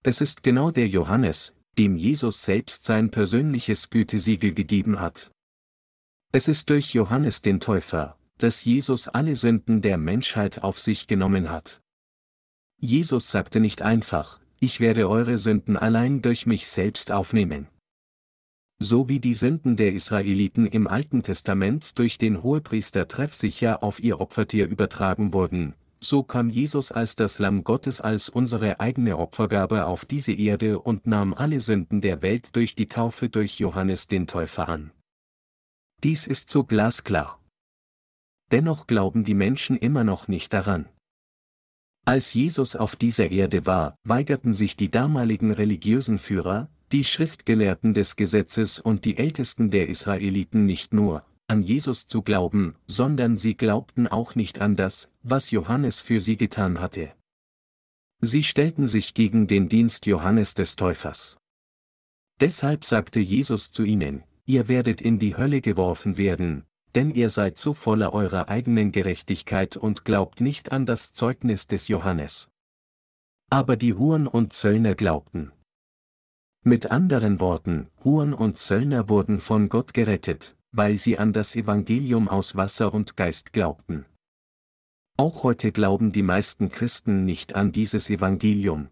Es 0.04 0.20
ist 0.20 0.44
genau 0.44 0.70
der 0.70 0.86
Johannes, 0.86 1.52
dem 1.78 1.96
Jesus 1.96 2.44
selbst 2.44 2.84
sein 2.84 3.10
persönliches 3.10 3.90
Gütesiegel 3.90 4.54
gegeben 4.54 5.00
hat. 5.00 5.32
Es 6.30 6.46
ist 6.46 6.70
durch 6.70 6.94
Johannes 6.94 7.42
den 7.42 7.58
Täufer, 7.58 8.16
dass 8.36 8.64
Jesus 8.64 9.08
alle 9.08 9.34
Sünden 9.34 9.82
der 9.82 9.98
Menschheit 9.98 10.62
auf 10.62 10.78
sich 10.78 11.08
genommen 11.08 11.50
hat. 11.50 11.82
Jesus 12.80 13.32
sagte 13.32 13.58
nicht 13.58 13.82
einfach, 13.82 14.38
ich 14.60 14.78
werde 14.78 15.08
eure 15.08 15.38
Sünden 15.38 15.76
allein 15.76 16.22
durch 16.22 16.46
mich 16.46 16.68
selbst 16.68 17.10
aufnehmen. 17.10 17.66
So 18.80 19.08
wie 19.08 19.18
die 19.18 19.34
Sünden 19.34 19.76
der 19.76 19.92
Israeliten 19.92 20.66
im 20.66 20.86
Alten 20.86 21.22
Testament 21.22 21.98
durch 21.98 22.16
den 22.16 22.42
Hohepriester 22.42 23.08
treffsicher 23.08 23.82
auf 23.82 24.00
ihr 24.00 24.20
Opfertier 24.20 24.68
übertragen 24.68 25.32
wurden, 25.32 25.74
so 26.00 26.22
kam 26.22 26.48
Jesus 26.48 26.92
als 26.92 27.16
das 27.16 27.40
Lamm 27.40 27.64
Gottes 27.64 28.00
als 28.00 28.28
unsere 28.28 28.78
eigene 28.78 29.18
Opfergabe 29.18 29.86
auf 29.86 30.04
diese 30.04 30.32
Erde 30.32 30.78
und 30.78 31.06
nahm 31.06 31.34
alle 31.34 31.60
Sünden 31.60 32.00
der 32.00 32.22
Welt 32.22 32.50
durch 32.52 32.76
die 32.76 32.86
Taufe 32.86 33.28
durch 33.28 33.58
Johannes 33.58 34.06
den 34.06 34.28
Täufer 34.28 34.68
an. 34.68 34.92
Dies 36.04 36.28
ist 36.28 36.50
so 36.50 36.62
glasklar 36.62 37.38
dennoch 38.50 38.86
glauben 38.86 39.24
die 39.24 39.34
Menschen 39.34 39.76
immer 39.76 40.04
noch 40.04 40.28
nicht 40.28 40.52
daran. 40.52 40.88
Als 42.04 42.32
Jesus 42.32 42.74
auf 42.74 42.96
dieser 42.96 43.30
Erde 43.30 43.66
war, 43.66 43.96
weigerten 44.04 44.54
sich 44.54 44.76
die 44.76 44.90
damaligen 44.90 45.50
religiösen 45.50 46.18
Führer, 46.18 46.70
die 46.92 47.04
Schriftgelehrten 47.04 47.94
des 47.94 48.16
Gesetzes 48.16 48.78
und 48.78 49.04
die 49.04 49.18
Ältesten 49.18 49.70
der 49.70 49.88
Israeliten 49.88 50.64
nicht 50.64 50.94
nur, 50.94 51.24
an 51.46 51.62
Jesus 51.62 52.06
zu 52.06 52.22
glauben, 52.22 52.76
sondern 52.86 53.36
sie 53.36 53.56
glaubten 53.56 54.06
auch 54.06 54.34
nicht 54.34 54.60
an 54.60 54.76
das, 54.76 55.08
was 55.22 55.50
Johannes 55.50 56.00
für 56.00 56.20
sie 56.20 56.36
getan 56.36 56.80
hatte. 56.80 57.12
Sie 58.20 58.42
stellten 58.42 58.86
sich 58.86 59.14
gegen 59.14 59.46
den 59.46 59.68
Dienst 59.68 60.06
Johannes 60.06 60.54
des 60.54 60.76
Täufers. 60.76 61.38
Deshalb 62.40 62.84
sagte 62.84 63.20
Jesus 63.20 63.70
zu 63.70 63.84
ihnen, 63.84 64.24
ihr 64.44 64.68
werdet 64.68 65.00
in 65.00 65.18
die 65.18 65.36
Hölle 65.36 65.60
geworfen 65.60 66.16
werden, 66.16 66.64
denn 66.94 67.10
ihr 67.10 67.30
seid 67.30 67.58
so 67.58 67.74
voller 67.74 68.12
eurer 68.12 68.48
eigenen 68.48 68.92
Gerechtigkeit 68.92 69.76
und 69.76 70.04
glaubt 70.04 70.40
nicht 70.40 70.72
an 70.72 70.86
das 70.86 71.12
Zeugnis 71.12 71.66
des 71.66 71.88
Johannes. 71.88 72.48
Aber 73.50 73.76
die 73.76 73.94
Huren 73.94 74.26
und 74.26 74.52
Zöllner 74.52 74.94
glaubten. 74.94 75.52
Mit 76.64 76.90
anderen 76.90 77.40
Worten, 77.40 77.88
Huren 78.04 78.34
und 78.34 78.58
Zöllner 78.58 79.08
wurden 79.08 79.40
von 79.40 79.68
Gott 79.68 79.94
gerettet, 79.94 80.56
weil 80.72 80.96
sie 80.96 81.18
an 81.18 81.32
das 81.32 81.56
Evangelium 81.56 82.28
aus 82.28 82.56
Wasser 82.56 82.92
und 82.92 83.16
Geist 83.16 83.52
glaubten. 83.52 84.04
Auch 85.16 85.44
heute 85.44 85.72
glauben 85.72 86.12
die 86.12 86.22
meisten 86.22 86.70
Christen 86.70 87.24
nicht 87.24 87.54
an 87.54 87.72
dieses 87.72 88.10
Evangelium. 88.10 88.88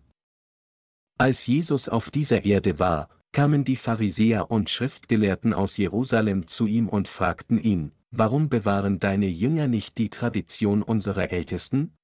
Als 1.19 1.47
Jesus 1.47 1.89
auf 1.89 2.11
dieser 2.11 2.45
Erde 2.45 2.79
war, 2.79 3.09
kamen 3.33 3.65
die 3.65 3.77
Pharisäer 3.77 4.51
und 4.51 4.71
Schriftgelehrten 4.71 5.53
aus 5.53 5.77
Jerusalem 5.77 6.47
zu 6.47 6.67
ihm 6.67 6.89
und 6.89 7.09
fragten 7.09 7.63
ihn, 7.63 7.93
warum 8.11 8.49
bewahren 8.49 8.99
deine 8.99 9.29
Jünger 9.29 9.67
nicht 9.67 9.99
die 9.99 10.09
Tradition 10.09 10.83
unserer 10.83 11.31
Ältesten? 11.31 11.95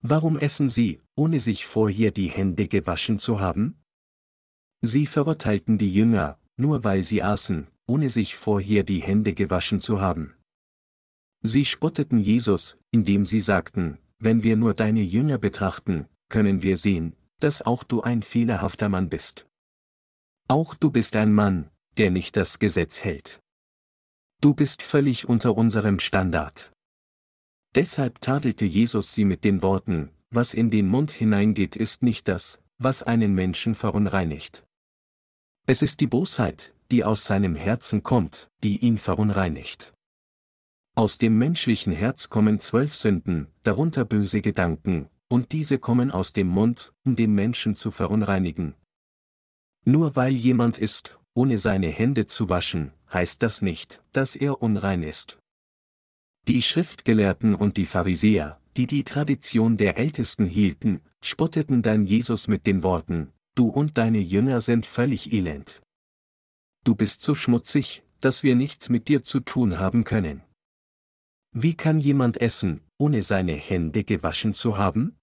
Warum 0.00 0.38
essen 0.38 0.68
sie, 0.68 1.00
ohne 1.14 1.40
sich 1.40 1.66
vorher 1.66 2.10
die 2.10 2.28
Hände 2.28 2.68
gewaschen 2.68 3.18
zu 3.18 3.38
haben? 3.38 3.81
Sie 4.84 5.06
verurteilten 5.06 5.78
die 5.78 5.92
Jünger, 5.92 6.38
nur 6.56 6.82
weil 6.82 7.04
sie 7.04 7.22
aßen, 7.22 7.68
ohne 7.86 8.10
sich 8.10 8.34
vorher 8.34 8.82
die 8.82 9.00
Hände 9.00 9.32
gewaschen 9.32 9.80
zu 9.80 10.00
haben. 10.00 10.34
Sie 11.40 11.64
spotteten 11.64 12.18
Jesus, 12.18 12.78
indem 12.90 13.24
sie 13.24 13.40
sagten, 13.40 13.98
wenn 14.18 14.42
wir 14.42 14.56
nur 14.56 14.74
deine 14.74 15.02
Jünger 15.02 15.38
betrachten, 15.38 16.06
können 16.28 16.62
wir 16.62 16.76
sehen, 16.76 17.14
dass 17.38 17.62
auch 17.62 17.84
du 17.84 18.02
ein 18.02 18.22
fehlerhafter 18.22 18.88
Mann 18.88 19.08
bist. 19.08 19.48
Auch 20.48 20.74
du 20.74 20.90
bist 20.90 21.16
ein 21.16 21.32
Mann, 21.32 21.70
der 21.96 22.10
nicht 22.10 22.36
das 22.36 22.58
Gesetz 22.58 23.04
hält. 23.04 23.40
Du 24.40 24.54
bist 24.54 24.82
völlig 24.82 25.28
unter 25.28 25.56
unserem 25.56 26.00
Standard. 26.00 26.72
Deshalb 27.74 28.20
tadelte 28.20 28.64
Jesus 28.64 29.14
sie 29.14 29.24
mit 29.24 29.44
den 29.44 29.62
Worten, 29.62 30.10
was 30.30 30.54
in 30.54 30.70
den 30.70 30.88
Mund 30.88 31.12
hineingeht 31.12 31.76
ist 31.76 32.02
nicht 32.02 32.28
das, 32.28 32.60
was 32.78 33.02
einen 33.02 33.34
Menschen 33.34 33.74
verunreinigt. 33.74 34.64
Es 35.66 35.82
ist 35.82 36.00
die 36.00 36.06
Bosheit, 36.06 36.74
die 36.90 37.04
aus 37.04 37.24
seinem 37.24 37.54
Herzen 37.54 38.02
kommt, 38.02 38.50
die 38.62 38.78
ihn 38.78 38.98
verunreinigt. 38.98 39.92
Aus 40.94 41.18
dem 41.18 41.38
menschlichen 41.38 41.92
Herz 41.92 42.28
kommen 42.28 42.60
zwölf 42.60 42.94
Sünden, 42.94 43.48
darunter 43.62 44.04
böse 44.04 44.42
Gedanken, 44.42 45.08
und 45.28 45.52
diese 45.52 45.78
kommen 45.78 46.10
aus 46.10 46.32
dem 46.32 46.48
Mund, 46.48 46.92
um 47.04 47.16
den 47.16 47.34
Menschen 47.34 47.74
zu 47.74 47.90
verunreinigen, 47.90 48.74
nur 49.84 50.14
weil 50.14 50.32
jemand 50.32 50.78
ist, 50.78 51.18
ohne 51.34 51.58
seine 51.58 51.88
Hände 51.88 52.26
zu 52.26 52.48
waschen, 52.48 52.92
heißt 53.12 53.42
das 53.42 53.62
nicht, 53.62 54.02
dass 54.12 54.36
er 54.36 54.62
unrein 54.62 55.02
ist. 55.02 55.38
Die 56.46 56.62
Schriftgelehrten 56.62 57.54
und 57.54 57.76
die 57.76 57.86
Pharisäer, 57.86 58.60
die 58.76 58.86
die 58.86 59.02
Tradition 59.02 59.76
der 59.76 59.98
Ältesten 59.98 60.46
hielten, 60.46 61.00
spotteten 61.20 61.82
dann 61.82 62.06
Jesus 62.06 62.46
mit 62.46 62.66
den 62.66 62.82
Worten, 62.82 63.32
Du 63.54 63.68
und 63.68 63.98
deine 63.98 64.20
Jünger 64.20 64.60
sind 64.60 64.86
völlig 64.86 65.32
elend. 65.32 65.82
Du 66.84 66.94
bist 66.94 67.22
so 67.22 67.34
schmutzig, 67.34 68.02
dass 68.20 68.42
wir 68.42 68.54
nichts 68.54 68.88
mit 68.88 69.08
dir 69.08 69.24
zu 69.24 69.40
tun 69.40 69.78
haben 69.78 70.04
können. 70.04 70.42
Wie 71.54 71.74
kann 71.74 72.00
jemand 72.00 72.40
essen, 72.40 72.80
ohne 72.98 73.20
seine 73.20 73.52
Hände 73.52 74.04
gewaschen 74.04 74.54
zu 74.54 74.78
haben? 74.78 75.16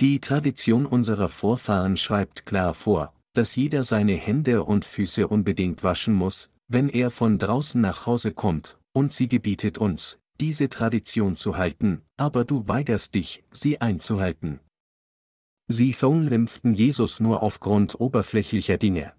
Die 0.00 0.20
Tradition 0.20 0.84
unserer 0.84 1.28
Vorfahren 1.28 1.96
schreibt 1.96 2.44
klar 2.44 2.74
vor, 2.74 3.14
dass 3.34 3.56
jeder 3.56 3.82
seine 3.82 4.14
Hände 4.14 4.64
und 4.64 4.84
Füße 4.84 5.26
unbedingt 5.26 5.82
waschen 5.82 6.12
muss, 6.12 6.50
wenn 6.68 6.88
er 6.88 7.10
von 7.10 7.38
draußen 7.38 7.80
nach 7.80 8.04
Hause 8.04 8.32
kommt, 8.32 8.78
und 8.92 9.12
sie 9.12 9.28
gebietet 9.28 9.78
uns, 9.78 10.18
diese 10.40 10.68
Tradition 10.68 11.36
zu 11.36 11.56
halten, 11.56 12.02
aber 12.18 12.44
du 12.44 12.68
weigerst 12.68 13.14
dich, 13.14 13.42
sie 13.50 13.80
einzuhalten. 13.80 14.60
Sie 15.72 15.94
verunglimpften 15.94 16.74
Jesus 16.74 17.18
nur 17.18 17.42
aufgrund 17.42 17.98
oberflächlicher 17.98 18.76
Dinge. 18.76 19.14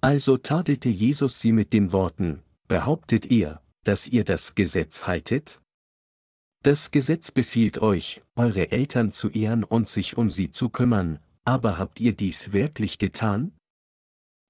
Also 0.00 0.38
tadelte 0.38 0.88
Jesus 0.88 1.38
sie 1.38 1.52
mit 1.52 1.74
den 1.74 1.92
Worten, 1.92 2.42
behauptet 2.66 3.26
ihr, 3.26 3.60
dass 3.84 4.06
ihr 4.06 4.24
das 4.24 4.54
Gesetz 4.54 5.06
haltet? 5.06 5.60
Das 6.62 6.90
Gesetz 6.92 7.30
befiehlt 7.30 7.76
euch, 7.76 8.22
eure 8.36 8.72
Eltern 8.72 9.12
zu 9.12 9.28
ehren 9.28 9.64
und 9.64 9.90
sich 9.90 10.16
um 10.16 10.30
sie 10.30 10.50
zu 10.50 10.70
kümmern, 10.70 11.18
aber 11.44 11.76
habt 11.76 12.00
ihr 12.00 12.16
dies 12.16 12.54
wirklich 12.54 12.96
getan? 12.96 13.52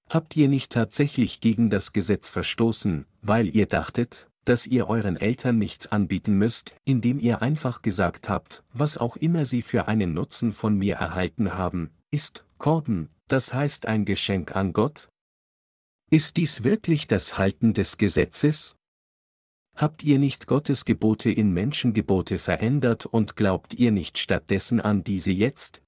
Habt 0.09 0.37
ihr 0.37 0.47
nicht 0.47 0.71
tatsächlich 0.71 1.41
gegen 1.41 1.71
das 1.71 1.93
Gesetz 1.93 2.29
verstoßen, 2.29 3.05
weil 3.21 3.49
ihr 3.57 3.67
dachtet, 3.67 4.31
dass 4.45 4.67
ihr 4.67 4.89
euren 4.89 5.17
Eltern 5.17 5.59
nichts 5.59 5.87
anbieten 5.87 6.35
müsst, 6.39 6.75
indem 6.85 7.19
ihr 7.19 7.43
einfach 7.43 7.83
gesagt 7.83 8.29
habt, 8.29 8.63
was 8.73 8.99
auch 8.99 9.17
immer 9.17 9.45
sie 9.45 9.63
für 9.63 9.89
einen 9.89 10.15
Nutzen 10.15 10.53
von 10.53 10.77
mir 10.77 10.97
erhalten 10.97 11.55
haben, 11.55 11.91
ist 12.11 12.45
Korben, 12.59 13.09
das 13.29 13.55
heißt 13.55 13.87
ein 13.87 14.05
Geschenk 14.05 14.55
an 14.55 14.73
Gott? 14.73 15.09
Ist 16.11 16.37
dies 16.37 16.63
wirklich 16.63 17.07
das 17.07 17.39
Halten 17.39 17.75
des 17.75 17.99
Gesetzes? 17.99 18.77
Habt 19.77 20.05
ihr 20.05 20.21
nicht 20.21 20.47
Gottes 20.47 20.85
Gebote 20.85 21.31
in 21.33 21.53
Menschengebote 21.53 22.39
verändert 22.39 23.07
und 23.07 23.35
glaubt 23.35 23.75
ihr 23.75 23.91
nicht 23.91 24.19
stattdessen 24.19 24.81
an 24.81 25.03
diese 25.03 25.33
jetzt? 25.33 25.83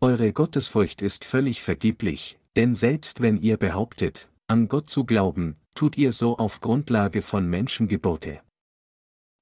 Eure 0.00 0.32
Gottesfurcht 0.32 1.02
ist 1.02 1.24
völlig 1.24 1.62
vergeblich, 1.62 2.40
denn 2.56 2.74
selbst 2.74 3.20
wenn 3.20 3.40
ihr 3.40 3.58
behauptet, 3.58 4.28
an 4.48 4.66
Gott 4.66 4.90
zu 4.90 5.04
glauben, 5.04 5.59
tut 5.74 5.96
ihr 5.98 6.12
so 6.12 6.38
auf 6.38 6.60
Grundlage 6.60 7.22
von 7.22 7.48
Menschengebote. 7.48 8.40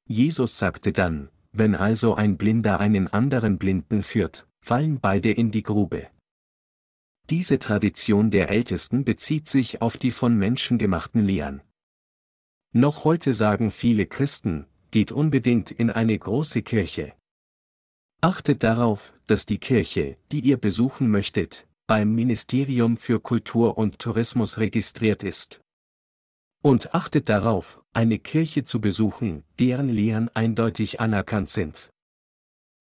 Jesus 0.07 0.59
sagte 0.59 0.93
dann, 0.93 1.31
wenn 1.53 1.75
also 1.75 2.15
ein 2.15 2.37
Blinder 2.37 2.81
einen 2.81 3.09
anderen 3.09 3.59
Blinden 3.59 4.03
führt, 4.03 4.47
fallen 4.61 5.01
beide 5.01 5.31
in 5.31 5.51
die 5.51 5.63
Grube. 5.63 6.09
Diese 7.31 7.59
Tradition 7.59 8.31
der 8.31 8.49
Ältesten 8.49 9.05
bezieht 9.05 9.49
sich 9.49 9.83
auf 9.83 9.97
die 9.97 10.11
von 10.11 10.37
Menschen 10.37 10.79
gemachten 10.79 11.23
Lehren. 11.25 11.63
Noch 12.73 13.05
heute 13.05 13.35
sagen 13.35 13.71
viele 13.71 14.07
Christen, 14.07 14.67
geht 14.91 15.13
unbedingt 15.13 15.71
in 15.71 15.91
eine 15.91 16.19
große 16.19 16.63
Kirche. 16.63 17.15
Achtet 18.21 18.63
darauf, 18.63 19.15
dass 19.27 19.47
die 19.47 19.59
Kirche, 19.59 20.17
die 20.33 20.41
ihr 20.41 20.57
besuchen 20.57 21.11
möchtet, 21.11 21.69
beim 21.87 22.15
Ministerium 22.15 22.97
für 22.97 23.21
Kultur 23.21 23.79
und 23.79 23.99
Tourismus 23.99 24.59
registriert 24.59 25.23
ist. 25.23 25.61
Und 26.63 26.95
achtet 26.95 27.29
darauf, 27.29 27.83
eine 27.93 28.19
Kirche 28.19 28.65
zu 28.65 28.81
besuchen, 28.81 29.45
deren 29.61 29.89
Lehren 29.89 30.29
eindeutig 30.35 31.01
anerkannt 31.01 31.51
sind. 31.51 31.91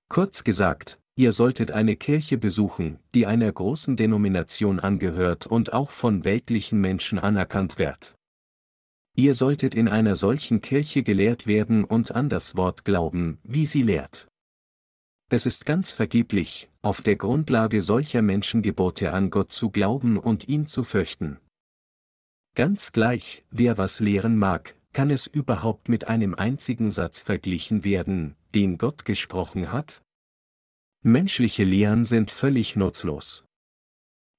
Kurz 0.09 0.43
gesagt, 0.43 0.99
ihr 1.15 1.31
solltet 1.31 1.71
eine 1.71 1.95
Kirche 1.95 2.37
besuchen, 2.37 2.99
die 3.13 3.27
einer 3.27 3.51
großen 3.51 3.95
Denomination 3.95 4.79
angehört 4.79 5.45
und 5.45 5.73
auch 5.73 5.91
von 5.91 6.25
weltlichen 6.25 6.81
Menschen 6.81 7.19
anerkannt 7.19 7.77
wird. 7.77 8.15
Ihr 9.15 9.35
solltet 9.35 9.75
in 9.75 9.87
einer 9.87 10.15
solchen 10.15 10.61
Kirche 10.61 11.03
gelehrt 11.03 11.47
werden 11.47 11.83
und 11.83 12.11
an 12.11 12.29
das 12.29 12.55
Wort 12.55 12.85
glauben, 12.85 13.39
wie 13.43 13.65
sie 13.65 13.81
lehrt. 13.81 14.27
Es 15.29 15.45
ist 15.45 15.65
ganz 15.65 15.91
vergeblich, 15.91 16.69
auf 16.81 17.01
der 17.01 17.15
Grundlage 17.15 17.81
solcher 17.81 18.21
Menschengebote 18.21 19.11
an 19.11 19.29
Gott 19.29 19.51
zu 19.51 19.71
glauben 19.71 20.17
und 20.17 20.47
ihn 20.47 20.67
zu 20.67 20.83
fürchten. 20.83 21.37
Ganz 22.57 22.91
gleich, 22.91 23.45
wer 23.51 23.77
was 23.77 23.99
lehren 23.99 24.35
mag, 24.35 24.73
kann 24.91 25.11
es 25.11 25.27
überhaupt 25.27 25.89
mit 25.89 26.07
einem 26.07 26.33
einzigen 26.33 26.89
Satz 26.89 27.21
verglichen 27.21 27.83
werden, 27.83 28.35
den 28.55 28.79
Gott 28.79 29.05
gesprochen 29.05 29.71
hat? 29.71 30.01
Menschliche 31.03 31.63
Lehren 31.63 32.03
sind 32.03 32.31
völlig 32.31 32.75
nutzlos. 32.75 33.45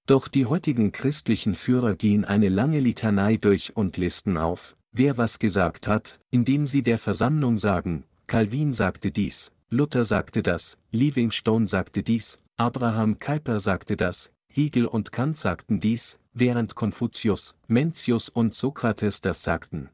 Doch 0.07 0.27
die 0.27 0.47
heutigen 0.47 0.91
christlichen 0.91 1.55
Führer 1.55 1.95
gehen 1.95 2.25
eine 2.25 2.49
lange 2.49 2.81
Litanei 2.81 3.37
durch 3.37 3.77
und 3.77 3.97
listen 3.97 4.37
auf, 4.37 4.77
wer 4.91 5.17
was 5.17 5.39
gesagt 5.39 5.87
hat, 5.87 6.19
indem 6.33 6.67
sie 6.67 6.83
der 6.83 6.99
Versammlung 6.99 7.57
sagen, 7.57 8.03
Calvin 8.27 8.73
sagte 8.73 9.13
dies, 9.13 9.53
Luther 9.71 10.05
sagte 10.05 10.43
das, 10.43 10.77
Livingstone 10.91 11.69
sagte 11.69 12.03
dies, 12.03 12.41
Abraham 12.57 13.21
Kuyper 13.21 13.61
sagte 13.61 13.97
das, 13.97 14.33
Hegel 14.49 14.87
und 14.87 15.13
Kant 15.13 15.37
sagten 15.37 15.79
dies, 15.79 16.19
während 16.41 16.75
Konfuzius, 16.75 17.55
Mencius 17.67 18.29
und 18.29 18.55
Sokrates 18.55 19.21
das 19.21 19.43
sagten. 19.43 19.91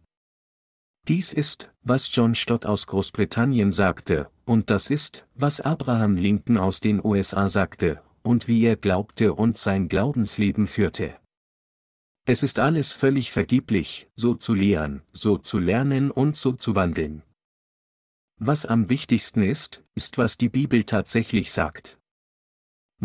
Dies 1.07 1.33
ist, 1.33 1.71
was 1.83 2.15
John 2.15 2.35
Stott 2.35 2.65
aus 2.65 2.87
Großbritannien 2.87 3.73
sagte, 3.73 4.31
und 4.47 4.71
das 4.71 4.89
ist, 4.89 5.27
was 5.35 5.61
Abraham 5.61 6.17
Lincoln 6.17 6.57
aus 6.57 6.81
den 6.81 7.05
USA 7.05 7.49
sagte, 7.49 8.03
und 8.23 8.49
wie 8.49 8.65
er 8.65 8.77
glaubte 8.77 9.35
und 9.35 9.59
sein 9.59 9.89
Glaubensleben 9.89 10.67
führte. 10.67 11.15
Es 12.27 12.43
ist 12.43 12.59
alles 12.59 12.93
völlig 12.93 13.33
vergeblich, 13.33 14.09
so 14.17 14.35
zu 14.35 14.55
lehren, 14.55 15.03
so 15.13 15.37
zu 15.37 15.59
lernen 15.59 16.11
und 16.11 16.39
so 16.39 16.53
zu 16.53 16.75
wandeln. 16.75 17.23
Was 18.41 18.65
am 18.65 18.89
wichtigsten 18.89 19.43
ist, 19.43 19.85
ist, 19.95 20.17
was 20.17 20.39
die 20.39 20.49
Bibel 20.49 20.85
tatsächlich 20.85 21.53
sagt. 21.53 22.01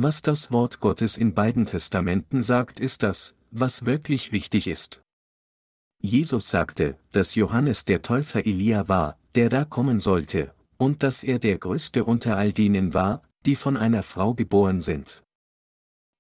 Was 0.02 0.22
das 0.22 0.50
Wort 0.50 0.80
Gottes 0.80 1.18
in 1.18 1.34
beiden 1.34 1.66
Testamenten 1.66 2.42
sagt, 2.42 2.80
ist 2.80 3.04
das, 3.04 3.36
was 3.52 3.84
wirklich 3.86 4.32
wichtig 4.32 4.68
ist. 4.68 5.02
Jesus 6.02 6.50
sagte, 6.50 6.98
dass 7.12 7.36
Johannes 7.36 7.84
der 7.84 8.02
Täufer 8.02 8.46
Elia 8.46 8.88
war, 8.88 9.18
der 9.36 9.50
da 9.50 9.66
kommen 9.66 10.00
sollte, 10.00 10.54
und 10.78 11.04
dass 11.04 11.26
er 11.26 11.38
der 11.38 11.58
größte 11.58 12.06
unter 12.06 12.38
all 12.38 12.54
denen 12.54 12.94
war, 12.94 13.24
die 13.46 13.58
von 13.58 13.76
einer 13.76 14.02
Frau 14.02 14.34
geboren 14.34 14.80
sind. 14.80 15.22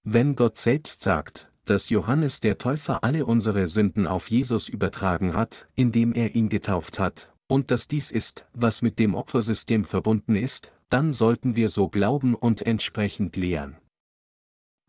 Wenn 0.04 0.36
Gott 0.36 0.58
selbst 0.58 1.02
sagt, 1.02 1.50
dass 1.64 1.90
Johannes 1.90 2.42
der 2.42 2.58
Täufer 2.58 3.06
alle 3.06 3.26
unsere 3.26 3.66
Sünden 3.70 4.08
auf 4.08 4.30
Jesus 4.30 4.68
übertragen 4.68 5.36
hat, 5.36 5.70
indem 5.76 6.12
er 6.12 6.36
ihn 6.36 6.50
getauft 6.50 7.00
hat, 7.00 7.34
und 7.48 7.72
dass 7.72 7.88
dies 7.88 8.12
ist, 8.12 8.46
was 8.52 8.82
mit 8.82 9.00
dem 9.00 9.16
Opfersystem 9.16 9.86
verbunden 9.86 10.36
ist, 10.36 10.74
dann 10.90 11.14
sollten 11.14 11.56
wir 11.56 11.70
so 11.70 11.88
glauben 11.88 12.36
und 12.36 12.62
entsprechend 12.64 13.36
lehren. 13.36 13.78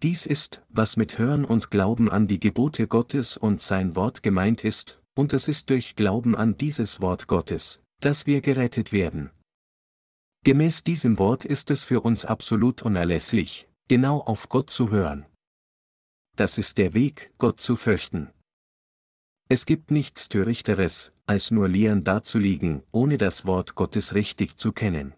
Dies 0.02 0.24
ist, 0.24 0.62
was 0.68 0.96
mit 0.96 1.18
Hören 1.18 1.44
und 1.44 1.70
Glauben 1.70 2.10
an 2.10 2.26
die 2.26 2.40
Gebote 2.40 2.88
Gottes 2.88 3.36
und 3.36 3.60
sein 3.60 3.96
Wort 3.96 4.22
gemeint 4.22 4.64
ist, 4.64 5.02
und 5.14 5.34
es 5.34 5.46
ist 5.46 5.68
durch 5.68 5.94
Glauben 5.94 6.34
an 6.34 6.56
dieses 6.56 7.02
Wort 7.02 7.26
Gottes, 7.26 7.82
dass 8.00 8.26
wir 8.26 8.40
gerettet 8.40 8.92
werden. 8.92 9.30
Gemäß 10.42 10.84
diesem 10.84 11.18
Wort 11.18 11.44
ist 11.44 11.70
es 11.70 11.84
für 11.84 12.00
uns 12.00 12.24
absolut 12.24 12.80
unerlässlich, 12.80 13.68
genau 13.88 14.20
auf 14.20 14.48
Gott 14.48 14.70
zu 14.70 14.90
hören. 14.90 15.26
Das 16.36 16.56
ist 16.56 16.78
der 16.78 16.94
Weg, 16.94 17.34
Gott 17.36 17.60
zu 17.60 17.76
fürchten. 17.76 18.30
Es 19.50 19.66
gibt 19.66 19.90
nichts 19.90 20.30
Törichteres, 20.30 21.12
als 21.26 21.50
nur 21.50 21.68
Lehren 21.68 22.04
dazuliegen, 22.04 22.82
ohne 22.92 23.18
das 23.18 23.44
Wort 23.44 23.74
Gottes 23.74 24.14
richtig 24.14 24.56
zu 24.56 24.72
kennen. 24.72 25.12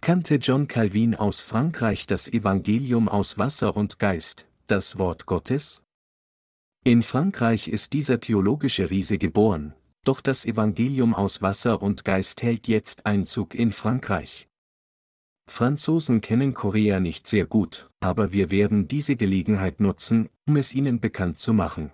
Kannte 0.00 0.36
John 0.36 0.68
Calvin 0.68 1.14
aus 1.14 1.40
Frankreich 1.40 2.06
das 2.06 2.32
Evangelium 2.32 3.08
aus 3.08 3.38
Wasser 3.38 3.76
und 3.76 3.98
Geist, 3.98 4.46
das 4.68 4.98
Wort 4.98 5.26
Gottes? 5.26 5.84
In 6.84 7.02
Frankreich 7.02 7.66
ist 7.66 7.92
dieser 7.92 8.20
theologische 8.20 8.90
Riese 8.90 9.18
geboren, 9.18 9.74
doch 10.04 10.20
das 10.20 10.44
Evangelium 10.44 11.14
aus 11.14 11.42
Wasser 11.42 11.82
und 11.82 12.04
Geist 12.04 12.42
hält 12.42 12.68
jetzt 12.68 13.04
Einzug 13.04 13.54
in 13.54 13.72
Frankreich. 13.72 14.46
Franzosen 15.48 16.20
kennen 16.20 16.54
Korea 16.54 17.00
nicht 17.00 17.26
sehr 17.26 17.46
gut, 17.46 17.90
aber 18.00 18.32
wir 18.32 18.50
werden 18.52 18.86
diese 18.86 19.16
Gelegenheit 19.16 19.80
nutzen, 19.80 20.28
um 20.46 20.56
es 20.56 20.74
ihnen 20.74 21.00
bekannt 21.00 21.40
zu 21.40 21.52
machen. 21.52 21.90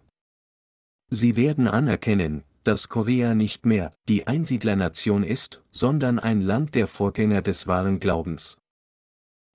Sie 1.08 1.36
werden 1.36 1.68
anerkennen, 1.68 2.44
dass 2.64 2.88
Korea 2.88 3.34
nicht 3.34 3.66
mehr 3.66 3.94
die 4.08 4.26
Einsiedlernation 4.26 5.22
ist, 5.22 5.62
sondern 5.70 6.18
ein 6.18 6.40
Land 6.40 6.74
der 6.74 6.86
Vorgänger 6.86 7.42
des 7.42 7.66
wahren 7.66 8.00
Glaubens. 8.00 8.58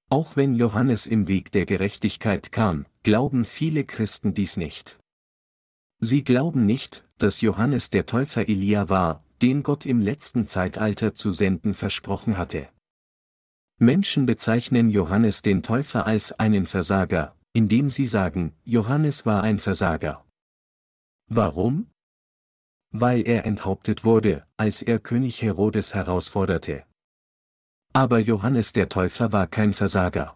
Auch 0.09 0.35
wenn 0.35 0.55
Johannes 0.55 1.05
im 1.05 1.27
Weg 1.27 1.51
der 1.51 1.65
Gerechtigkeit 1.65 2.51
kam, 2.51 2.85
glauben 3.03 3.43
viele 3.43 3.83
Christen 3.83 4.33
dies 4.33 4.55
nicht. 4.55 4.99
Sie 5.99 6.23
glauben 6.23 6.65
nicht, 6.65 7.05
dass 7.17 7.41
Johannes 7.41 7.89
der 7.89 8.05
Täufer 8.05 8.47
Elia 8.47 8.89
war, 8.89 9.23
den 9.41 9.63
Gott 9.63 9.85
im 9.85 10.01
letzten 10.01 10.47
Zeitalter 10.47 11.13
zu 11.13 11.31
senden 11.31 11.73
versprochen 11.73 12.37
hatte. 12.37 12.69
Menschen 13.79 14.25
bezeichnen 14.25 14.89
Johannes 14.89 15.41
den 15.41 15.61
Täufer 15.61 16.07
als 16.07 16.31
einen 16.31 16.65
Versager, 16.65 17.35
indem 17.53 17.89
sie 17.89 18.05
sagen, 18.05 18.53
Johannes 18.63 19.25
war 19.25 19.43
ein 19.43 19.59
Versager. 19.59 20.25
Warum? 21.27 21.87
Weil 22.91 23.27
er 23.27 23.45
enthauptet 23.45 24.03
wurde, 24.03 24.45
als 24.57 24.81
er 24.81 24.99
König 24.99 25.41
Herodes 25.41 25.93
herausforderte. 25.93 26.83
Aber 27.93 28.19
Johannes 28.19 28.73
der 28.73 28.89
Täufer 28.89 29.31
war 29.31 29.47
kein 29.47 29.73
Versager. 29.73 30.35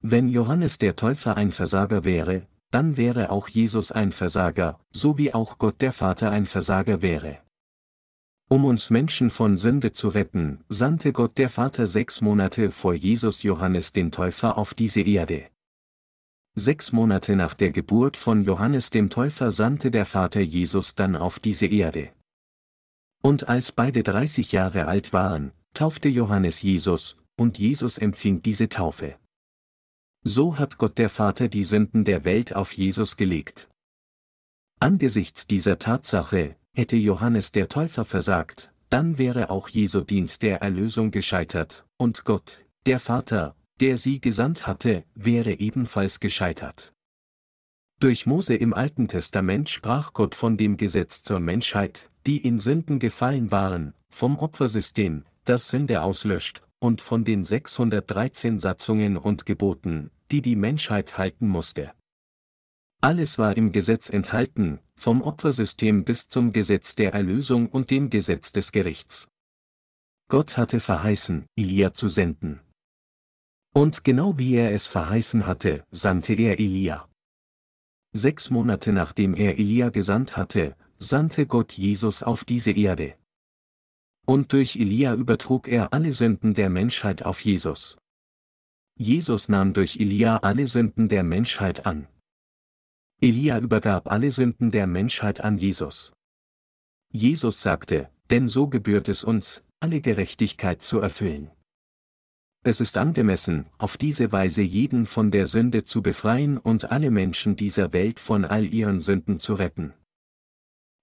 Wenn 0.00 0.28
Johannes 0.28 0.78
der 0.78 0.96
Täufer 0.96 1.36
ein 1.36 1.52
Versager 1.52 2.04
wäre, 2.04 2.46
dann 2.70 2.96
wäre 2.96 3.30
auch 3.30 3.48
Jesus 3.48 3.92
ein 3.92 4.12
Versager, 4.12 4.80
so 4.92 5.16
wie 5.16 5.32
auch 5.32 5.58
Gott 5.58 5.80
der 5.80 5.92
Vater 5.92 6.30
ein 6.30 6.46
Versager 6.46 7.02
wäre. 7.02 7.38
Um 8.48 8.64
uns 8.64 8.90
Menschen 8.90 9.30
von 9.30 9.56
Sünde 9.56 9.92
zu 9.92 10.08
retten, 10.08 10.64
sandte 10.68 11.12
Gott 11.12 11.38
der 11.38 11.48
Vater 11.50 11.86
sechs 11.86 12.20
Monate 12.20 12.70
vor 12.70 12.94
Jesus 12.94 13.42
Johannes 13.42 13.92
den 13.92 14.12
Täufer 14.12 14.58
auf 14.58 14.74
diese 14.74 15.00
Erde. 15.00 15.46
Sechs 16.56 16.92
Monate 16.92 17.34
nach 17.34 17.54
der 17.54 17.72
Geburt 17.72 18.16
von 18.16 18.44
Johannes 18.44 18.90
dem 18.90 19.10
Täufer 19.10 19.50
sandte 19.50 19.90
der 19.90 20.06
Vater 20.06 20.40
Jesus 20.40 20.94
dann 20.94 21.16
auf 21.16 21.40
diese 21.40 21.66
Erde. 21.66 22.12
Und 23.22 23.48
als 23.48 23.72
beide 23.72 24.04
30 24.04 24.52
Jahre 24.52 24.86
alt 24.86 25.12
waren, 25.12 25.50
taufte 25.72 26.08
Johannes 26.08 26.62
Jesus, 26.62 27.16
und 27.36 27.58
Jesus 27.58 27.98
empfing 27.98 28.40
diese 28.40 28.68
Taufe. 28.68 29.16
So 30.22 30.56
hat 30.56 30.78
Gott 30.78 30.96
der 30.98 31.10
Vater 31.10 31.48
die 31.48 31.64
Sünden 31.64 32.04
der 32.04 32.24
Welt 32.24 32.54
auf 32.54 32.72
Jesus 32.72 33.16
gelegt. 33.16 33.68
Angesichts 34.78 35.48
dieser 35.48 35.78
Tatsache, 35.78 36.56
hätte 36.72 36.96
Johannes 36.96 37.50
der 37.50 37.68
Täufer 37.68 38.04
versagt, 38.04 38.72
dann 38.90 39.18
wäre 39.18 39.50
auch 39.50 39.68
Jesu 39.68 40.02
Dienst 40.02 40.42
der 40.42 40.62
Erlösung 40.62 41.10
gescheitert, 41.10 41.84
und 41.96 42.24
Gott, 42.24 42.64
der 42.86 43.00
Vater, 43.00 43.56
der 43.80 43.98
sie 43.98 44.20
gesandt 44.20 44.66
hatte, 44.66 45.04
wäre 45.14 45.52
ebenfalls 45.52 46.20
gescheitert. 46.20 46.92
Durch 48.00 48.26
Mose 48.26 48.54
im 48.54 48.74
Alten 48.74 49.08
Testament 49.08 49.70
sprach 49.70 50.12
Gott 50.12 50.34
von 50.34 50.56
dem 50.56 50.76
Gesetz 50.76 51.22
zur 51.22 51.40
Menschheit, 51.40 52.10
die 52.26 52.38
in 52.38 52.58
Sünden 52.58 52.98
gefallen 52.98 53.50
waren, 53.50 53.94
vom 54.10 54.38
Opfersystem, 54.38 55.24
das 55.44 55.68
Sünde 55.68 56.02
auslöscht, 56.02 56.62
und 56.80 57.00
von 57.00 57.24
den 57.24 57.42
613 57.42 58.58
Satzungen 58.58 59.16
und 59.16 59.46
Geboten, 59.46 60.10
die 60.30 60.42
die 60.42 60.56
Menschheit 60.56 61.16
halten 61.16 61.48
musste. 61.48 61.92
Alles 63.00 63.38
war 63.38 63.56
im 63.56 63.72
Gesetz 63.72 64.08
enthalten, 64.08 64.80
vom 64.94 65.22
Opfersystem 65.22 66.04
bis 66.04 66.28
zum 66.28 66.52
Gesetz 66.52 66.94
der 66.94 67.12
Erlösung 67.12 67.68
und 67.68 67.90
dem 67.90 68.10
Gesetz 68.10 68.52
des 68.52 68.72
Gerichts. 68.72 69.28
Gott 70.28 70.56
hatte 70.56 70.80
verheißen, 70.80 71.46
Elia 71.56 71.92
zu 71.92 72.08
senden. 72.08 72.60
Und 73.76 74.04
genau 74.04 74.38
wie 74.38 74.54
er 74.54 74.72
es 74.72 74.86
verheißen 74.86 75.46
hatte, 75.48 75.84
sandte 75.90 76.34
er 76.34 76.60
Elia. 76.60 77.08
Sechs 78.12 78.48
Monate 78.48 78.92
nachdem 78.92 79.34
er 79.34 79.58
Elia 79.58 79.88
gesandt 79.90 80.36
hatte, 80.36 80.76
sandte 80.98 81.46
Gott 81.46 81.72
Jesus 81.72 82.22
auf 82.22 82.44
diese 82.44 82.70
Erde. 82.70 83.16
Und 84.26 84.52
durch 84.52 84.76
Elia 84.76 85.14
übertrug 85.14 85.66
er 85.66 85.92
alle 85.92 86.12
Sünden 86.12 86.54
der 86.54 86.70
Menschheit 86.70 87.24
auf 87.24 87.40
Jesus. 87.40 87.98
Jesus 88.96 89.48
nahm 89.48 89.72
durch 89.72 89.96
Elia 89.96 90.36
alle 90.36 90.68
Sünden 90.68 91.08
der 91.08 91.24
Menschheit 91.24 91.84
an. 91.84 92.06
Elia 93.20 93.58
übergab 93.58 94.08
alle 94.08 94.30
Sünden 94.30 94.70
der 94.70 94.86
Menschheit 94.86 95.40
an 95.40 95.58
Jesus. 95.58 96.12
Jesus 97.10 97.60
sagte, 97.60 98.08
denn 98.30 98.46
so 98.48 98.68
gebührt 98.68 99.08
es 99.08 99.24
uns, 99.24 99.64
alle 99.80 100.00
Gerechtigkeit 100.00 100.80
zu 100.82 101.00
erfüllen. 101.00 101.50
Es 102.66 102.80
ist 102.80 102.96
angemessen, 102.96 103.66
auf 103.76 103.98
diese 103.98 104.32
Weise 104.32 104.62
jeden 104.62 105.04
von 105.04 105.30
der 105.30 105.46
Sünde 105.46 105.84
zu 105.84 106.00
befreien 106.00 106.56
und 106.56 106.90
alle 106.90 107.10
Menschen 107.10 107.56
dieser 107.56 107.92
Welt 107.92 108.18
von 108.18 108.46
all 108.46 108.64
ihren 108.64 109.00
Sünden 109.00 109.38
zu 109.38 109.52
retten. 109.52 109.92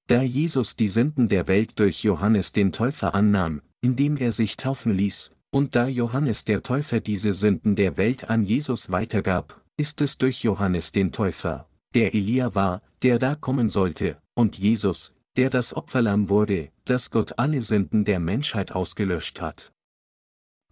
Da 0.08 0.24
Jesus 0.24 0.76
die 0.76 0.88
Sünden 0.88 1.30
der 1.30 1.48
Welt 1.48 1.78
durch 1.78 2.02
Johannes 2.02 2.52
den 2.52 2.72
Täufer 2.72 3.14
annahm, 3.14 3.62
indem 3.80 4.18
er 4.18 4.32
sich 4.32 4.58
taufen 4.58 4.92
ließ, 4.92 5.32
und 5.52 5.76
da 5.76 5.88
Johannes 5.88 6.46
der 6.46 6.64
Täufer 6.64 7.00
diese 7.00 7.32
Sünden 7.32 7.76
der 7.76 7.96
Welt 7.96 8.28
an 8.28 8.44
Jesus 8.44 8.90
weitergab, 8.90 9.62
ist 9.78 10.02
es 10.02 10.18
durch 10.18 10.42
Johannes 10.42 10.92
den 10.92 11.12
Täufer, 11.12 11.70
der 11.94 12.16
Elia 12.16 12.56
war, 12.56 12.82
der 13.04 13.20
da 13.20 13.36
kommen 13.36 13.70
sollte, 13.70 14.18
und 14.34 14.58
Jesus, 14.58 15.14
der 15.38 15.52
das 15.52 15.76
Opferlamm 15.76 16.28
wurde, 16.28 16.70
dass 16.86 17.12
Gott 17.12 17.38
alle 17.38 17.62
Sünden 17.62 18.04
der 18.04 18.20
Menschheit 18.20 18.72
ausgelöscht 18.72 19.42
hat. 19.42 19.72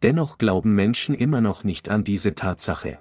Dennoch 0.01 0.37
glauben 0.37 0.75
Menschen 0.75 1.13
immer 1.13 1.41
noch 1.41 1.63
nicht 1.63 1.89
an 1.89 2.03
diese 2.03 2.35
Tatsache. 2.35 2.99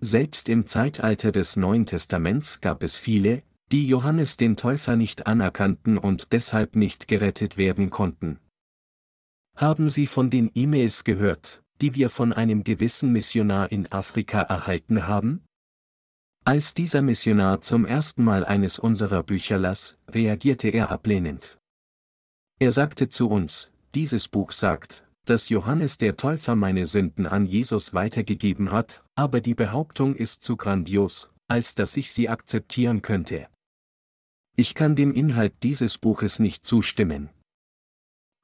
Selbst 0.00 0.48
im 0.48 0.66
Zeitalter 0.66 1.32
des 1.32 1.56
Neuen 1.56 1.84
Testaments 1.84 2.60
gab 2.60 2.82
es 2.82 2.96
viele, 2.96 3.42
die 3.72 3.86
Johannes 3.86 4.36
den 4.36 4.56
Täufer 4.56 4.96
nicht 4.96 5.26
anerkannten 5.26 5.98
und 5.98 6.32
deshalb 6.32 6.74
nicht 6.74 7.06
gerettet 7.06 7.56
werden 7.56 7.90
konnten. 7.90 8.38
Haben 9.56 9.90
Sie 9.90 10.06
von 10.06 10.30
den 10.30 10.50
E-Mails 10.54 11.04
gehört, 11.04 11.62
die 11.80 11.94
wir 11.94 12.08
von 12.08 12.32
einem 12.32 12.64
gewissen 12.64 13.12
Missionar 13.12 13.70
in 13.70 13.90
Afrika 13.92 14.42
erhalten 14.42 15.06
haben? 15.06 15.44
Als 16.44 16.72
dieser 16.72 17.02
Missionar 17.02 17.60
zum 17.60 17.84
ersten 17.84 18.24
Mal 18.24 18.44
eines 18.44 18.78
unserer 18.78 19.22
Bücher 19.22 19.58
las, 19.58 19.98
reagierte 20.08 20.68
er 20.68 20.90
ablehnend. 20.90 21.58
Er 22.58 22.72
sagte 22.72 23.08
zu 23.08 23.28
uns, 23.28 23.70
dieses 23.94 24.28
Buch 24.28 24.52
sagt, 24.52 25.06
dass 25.24 25.48
Johannes 25.48 25.98
der 25.98 26.16
Täufer 26.16 26.56
meine 26.56 26.86
Sünden 26.86 27.26
an 27.26 27.46
Jesus 27.46 27.94
weitergegeben 27.94 28.72
hat, 28.72 29.04
aber 29.14 29.40
die 29.40 29.54
Behauptung 29.54 30.14
ist 30.14 30.42
zu 30.42 30.56
grandios, 30.56 31.30
als 31.48 31.74
dass 31.74 31.96
ich 31.96 32.12
sie 32.12 32.28
akzeptieren 32.28 33.02
könnte. 33.02 33.48
Ich 34.56 34.74
kann 34.74 34.96
dem 34.96 35.12
Inhalt 35.12 35.54
dieses 35.62 35.98
Buches 35.98 36.38
nicht 36.38 36.66
zustimmen. 36.66 37.30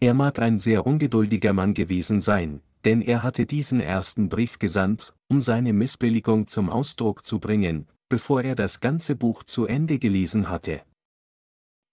Er 0.01 0.15
mag 0.15 0.39
ein 0.39 0.59
sehr 0.59 0.87
ungeduldiger 0.87 1.53
Mann 1.53 1.75
gewesen 1.75 2.21
sein, 2.21 2.61
denn 2.85 3.03
er 3.03 3.23
hatte 3.23 3.47
diesen 3.47 3.81
ersten 3.81 4.29
Brief 4.29 4.59
gesandt, 4.59 5.15
um 5.29 5.43
seine 5.43 5.73
Missbilligung 5.73 6.47
zum 6.47 6.71
Ausdruck 6.71 7.25
zu 7.25 7.41
bringen, 7.41 7.89
bevor 8.09 8.43
er 8.43 8.55
das 8.55 8.81
ganze 8.81 9.17
Buch 9.17 9.43
zu 9.43 9.67
Ende 9.67 9.99
gelesen 9.99 10.49
hatte. 10.49 10.83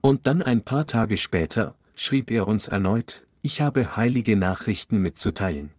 Und 0.02 0.28
dann 0.28 0.42
ein 0.42 0.64
paar 0.64 0.86
Tage 0.86 1.18
später, 1.18 1.76
schrieb 1.96 2.30
er 2.30 2.48
uns 2.48 2.68
erneut, 2.68 3.26
ich 3.46 3.60
habe 3.60 3.98
heilige 3.98 4.38
Nachrichten 4.38 5.02
mitzuteilen. 5.02 5.72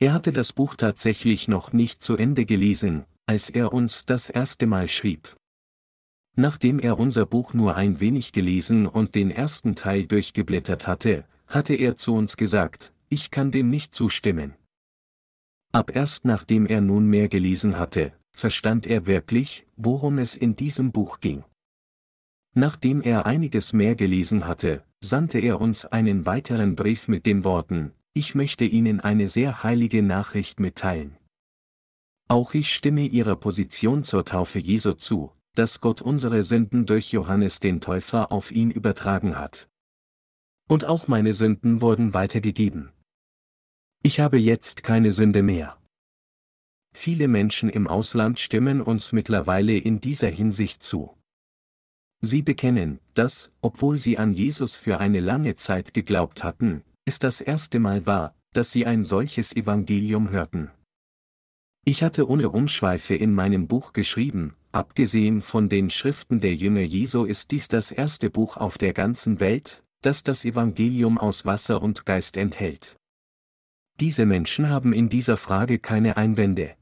Er 0.00 0.12
hatte 0.12 0.32
das 0.32 0.52
Buch 0.52 0.74
tatsächlich 0.74 1.46
noch 1.46 1.72
nicht 1.72 2.02
zu 2.02 2.16
Ende 2.16 2.46
gelesen, 2.46 3.04
als 3.26 3.48
er 3.48 3.72
uns 3.72 4.06
das 4.06 4.28
erste 4.28 4.66
Mal 4.66 4.88
schrieb. 4.88 5.36
Nachdem 6.34 6.80
er 6.80 6.98
unser 6.98 7.26
Buch 7.26 7.54
nur 7.54 7.76
ein 7.76 8.00
wenig 8.00 8.32
gelesen 8.32 8.86
und 8.86 9.14
den 9.14 9.30
ersten 9.30 9.76
Teil 9.76 10.06
durchgeblättert 10.06 10.88
hatte, 10.88 11.24
hatte 11.46 11.74
er 11.74 11.96
zu 11.96 12.14
uns 12.14 12.36
gesagt, 12.36 12.92
ich 13.08 13.30
kann 13.30 13.52
dem 13.52 13.70
nicht 13.70 13.94
zustimmen. 13.94 14.54
Ab 15.70 15.94
erst 15.94 16.24
nachdem 16.24 16.66
er 16.66 16.80
nun 16.80 17.06
mehr 17.06 17.28
gelesen 17.28 17.78
hatte, 17.78 18.12
verstand 18.32 18.86
er 18.86 19.06
wirklich, 19.06 19.64
worum 19.76 20.18
es 20.18 20.36
in 20.36 20.56
diesem 20.56 20.90
Buch 20.90 21.20
ging. 21.20 21.44
Nachdem 22.54 23.00
er 23.00 23.26
einiges 23.26 23.72
mehr 23.72 23.94
gelesen 23.94 24.46
hatte, 24.46 24.84
sandte 25.00 25.38
er 25.38 25.60
uns 25.60 25.84
einen 25.84 26.26
weiteren 26.26 26.76
Brief 26.76 27.08
mit 27.08 27.26
den 27.26 27.44
Worten, 27.44 27.92
ich 28.14 28.34
möchte 28.34 28.64
Ihnen 28.64 29.00
eine 29.00 29.28
sehr 29.28 29.62
heilige 29.62 30.02
Nachricht 30.02 30.60
mitteilen. 30.60 31.16
Auch 32.28 32.54
ich 32.54 32.74
stimme 32.74 33.06
Ihrer 33.06 33.36
Position 33.36 34.04
zur 34.04 34.24
Taufe 34.24 34.58
Jesu 34.58 34.94
zu, 34.94 35.32
dass 35.54 35.80
Gott 35.80 36.02
unsere 36.02 36.42
Sünden 36.42 36.86
durch 36.86 37.12
Johannes 37.12 37.60
den 37.60 37.80
Täufer 37.80 38.30
auf 38.32 38.52
ihn 38.52 38.70
übertragen 38.70 39.38
hat. 39.38 39.68
Und 40.68 40.84
auch 40.84 41.08
meine 41.08 41.32
Sünden 41.32 41.80
wurden 41.80 42.14
weitergegeben. 42.14 42.92
Ich 44.02 44.20
habe 44.20 44.38
jetzt 44.38 44.82
keine 44.82 45.12
Sünde 45.12 45.42
mehr. 45.42 45.80
Viele 46.94 47.28
Menschen 47.28 47.70
im 47.70 47.86
Ausland 47.88 48.38
stimmen 48.38 48.80
uns 48.80 49.12
mittlerweile 49.12 49.76
in 49.76 50.00
dieser 50.00 50.28
Hinsicht 50.28 50.82
zu. 50.82 51.17
Sie 52.20 52.42
bekennen, 52.42 52.98
dass, 53.14 53.52
obwohl 53.60 53.98
sie 53.98 54.18
an 54.18 54.32
Jesus 54.32 54.76
für 54.76 54.98
eine 54.98 55.20
lange 55.20 55.56
Zeit 55.56 55.94
geglaubt 55.94 56.42
hatten, 56.42 56.82
es 57.04 57.18
das 57.18 57.40
erste 57.40 57.78
Mal 57.78 58.06
war, 58.06 58.34
dass 58.52 58.72
sie 58.72 58.86
ein 58.86 59.04
solches 59.04 59.54
Evangelium 59.54 60.30
hörten. 60.30 60.70
Ich 61.84 62.02
hatte 62.02 62.28
ohne 62.28 62.50
Umschweife 62.50 63.14
in 63.14 63.34
meinem 63.34 63.66
Buch 63.66 63.92
geschrieben, 63.92 64.54
abgesehen 64.72 65.42
von 65.42 65.68
den 65.68 65.90
Schriften 65.90 66.40
der 66.40 66.54
Jünger 66.54 66.82
Jesu 66.82 67.24
ist 67.24 67.50
dies 67.50 67.68
das 67.68 67.92
erste 67.92 68.30
Buch 68.30 68.56
auf 68.56 68.78
der 68.78 68.92
ganzen 68.92 69.40
Welt, 69.40 69.84
das 70.02 70.22
das 70.22 70.44
Evangelium 70.44 71.18
aus 71.18 71.46
Wasser 71.46 71.80
und 71.80 72.04
Geist 72.04 72.36
enthält. 72.36 72.96
Diese 74.00 74.26
Menschen 74.26 74.68
haben 74.68 74.92
in 74.92 75.08
dieser 75.08 75.36
Frage 75.36 75.78
keine 75.78 76.16
Einwände. 76.16 76.76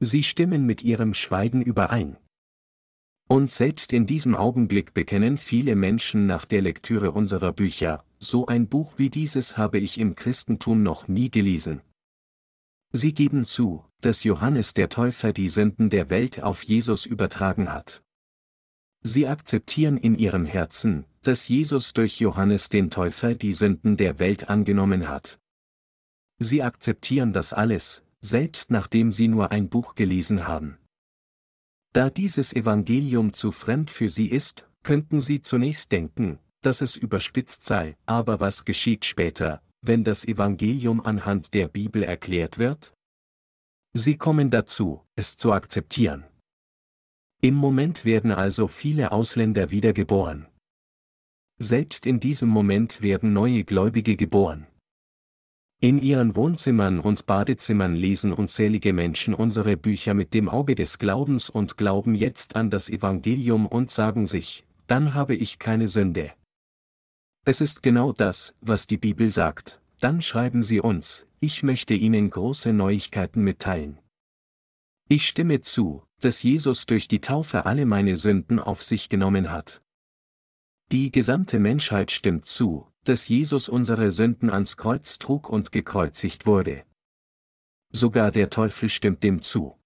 Sie 0.00 0.22
stimmen 0.22 0.66
mit 0.66 0.82
ihrem 0.82 1.14
Schweigen 1.14 1.62
überein. 1.62 2.18
Und 3.28 3.50
selbst 3.50 3.92
in 3.92 4.06
diesem 4.06 4.34
Augenblick 4.34 4.92
bekennen 4.92 5.38
viele 5.38 5.76
Menschen 5.76 6.26
nach 6.26 6.44
der 6.44 6.60
Lektüre 6.62 7.12
unserer 7.12 7.52
Bücher, 7.52 8.04
so 8.18 8.46
ein 8.46 8.68
Buch 8.68 8.92
wie 8.96 9.10
dieses 9.10 9.56
habe 9.56 9.78
ich 9.78 9.98
im 9.98 10.14
Christentum 10.14 10.82
noch 10.82 11.08
nie 11.08 11.30
gelesen. 11.30 11.80
Sie 12.92 13.14
geben 13.14 13.44
zu, 13.44 13.84
dass 14.02 14.24
Johannes 14.24 14.74
der 14.74 14.88
Täufer 14.88 15.32
die 15.32 15.48
Sünden 15.48 15.90
der 15.90 16.10
Welt 16.10 16.42
auf 16.42 16.62
Jesus 16.62 17.06
übertragen 17.06 17.72
hat. 17.72 18.02
Sie 19.02 19.26
akzeptieren 19.26 19.96
in 19.96 20.16
ihrem 20.16 20.46
Herzen, 20.46 21.04
dass 21.22 21.48
Jesus 21.48 21.92
durch 21.92 22.20
Johannes 22.20 22.68
den 22.68 22.90
Täufer 22.90 23.34
die 23.34 23.52
Sünden 23.52 23.96
der 23.96 24.18
Welt 24.18 24.48
angenommen 24.48 25.08
hat. 25.08 25.38
Sie 26.38 26.62
akzeptieren 26.62 27.32
das 27.32 27.52
alles, 27.52 28.02
selbst 28.20 28.70
nachdem 28.70 29.12
sie 29.12 29.28
nur 29.28 29.50
ein 29.50 29.68
Buch 29.68 29.94
gelesen 29.94 30.46
haben. 30.46 30.78
Da 31.94 32.10
dieses 32.10 32.52
Evangelium 32.52 33.32
zu 33.32 33.52
fremd 33.52 33.88
für 33.88 34.10
sie 34.10 34.26
ist, 34.26 34.68
könnten 34.82 35.20
sie 35.20 35.42
zunächst 35.42 35.92
denken, 35.92 36.40
dass 36.60 36.80
es 36.80 36.96
überspitzt 36.96 37.62
sei, 37.62 37.96
aber 38.04 38.40
was 38.40 38.64
geschieht 38.64 39.04
später, 39.04 39.62
wenn 39.80 40.02
das 40.02 40.24
Evangelium 40.24 41.00
anhand 41.00 41.54
der 41.54 41.68
Bibel 41.68 42.02
erklärt 42.02 42.58
wird? 42.58 42.94
Sie 43.92 44.16
kommen 44.16 44.50
dazu, 44.50 45.02
es 45.14 45.36
zu 45.36 45.52
akzeptieren. 45.52 46.24
Im 47.40 47.54
Moment 47.54 48.04
werden 48.04 48.32
also 48.32 48.66
viele 48.66 49.12
Ausländer 49.12 49.70
wiedergeboren. 49.70 50.48
Selbst 51.60 52.06
in 52.06 52.18
diesem 52.18 52.48
Moment 52.48 53.02
werden 53.02 53.32
neue 53.32 53.62
Gläubige 53.62 54.16
geboren. 54.16 54.66
In 55.84 56.00
ihren 56.00 56.34
Wohnzimmern 56.34 56.98
und 56.98 57.26
Badezimmern 57.26 57.94
lesen 57.94 58.32
unzählige 58.32 58.94
Menschen 58.94 59.34
unsere 59.34 59.76
Bücher 59.76 60.14
mit 60.14 60.32
dem 60.32 60.48
Auge 60.48 60.74
des 60.74 60.98
Glaubens 60.98 61.50
und 61.50 61.76
glauben 61.76 62.14
jetzt 62.14 62.56
an 62.56 62.70
das 62.70 62.88
Evangelium 62.88 63.66
und 63.66 63.90
sagen 63.90 64.26
sich, 64.26 64.64
dann 64.86 65.12
habe 65.12 65.34
ich 65.34 65.58
keine 65.58 65.88
Sünde. 65.88 66.32
Es 67.44 67.60
ist 67.60 67.82
genau 67.82 68.14
das, 68.14 68.54
was 68.62 68.86
die 68.86 68.96
Bibel 68.96 69.28
sagt, 69.28 69.82
dann 70.00 70.22
schreiben 70.22 70.62
sie 70.62 70.80
uns, 70.80 71.26
ich 71.40 71.62
möchte 71.62 71.92
Ihnen 71.92 72.30
große 72.30 72.72
Neuigkeiten 72.72 73.44
mitteilen. 73.44 73.98
Ich 75.10 75.28
stimme 75.28 75.60
zu, 75.60 76.02
dass 76.22 76.42
Jesus 76.42 76.86
durch 76.86 77.08
die 77.08 77.20
Taufe 77.20 77.66
alle 77.66 77.84
meine 77.84 78.16
Sünden 78.16 78.58
auf 78.58 78.80
sich 78.82 79.10
genommen 79.10 79.50
hat. 79.50 79.82
Die 80.92 81.12
gesamte 81.12 81.58
Menschheit 81.58 82.10
stimmt 82.10 82.46
zu, 82.46 82.86
dass 83.04 83.28
Jesus 83.28 83.68
unsere 83.68 84.10
Sünden 84.10 84.50
ans 84.50 84.76
Kreuz 84.76 85.18
trug 85.18 85.48
und 85.48 85.72
gekreuzigt 85.72 86.46
wurde. 86.46 86.84
Sogar 87.90 88.30
der 88.30 88.50
Teufel 88.50 88.88
stimmt 88.88 89.22
dem 89.22 89.42
zu. 89.42 89.78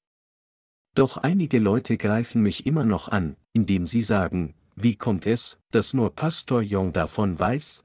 Doch 0.95 1.17
einige 1.19 1.59
Leute 1.59 1.97
greifen 1.97 2.43
mich 2.43 2.67
immer 2.67 2.85
noch 2.85 3.09
an, 3.09 3.37
indem 3.53 3.87
sie 3.87 4.01
sagen, 4.01 4.55
wie 4.75 4.97
kommt 4.97 5.27
es, 5.27 5.59
dass 5.71 5.93
nur 5.93 6.15
Pastor 6.15 6.63
Jong 6.63 6.93
davon 6.93 7.39
weiß? 7.39 7.85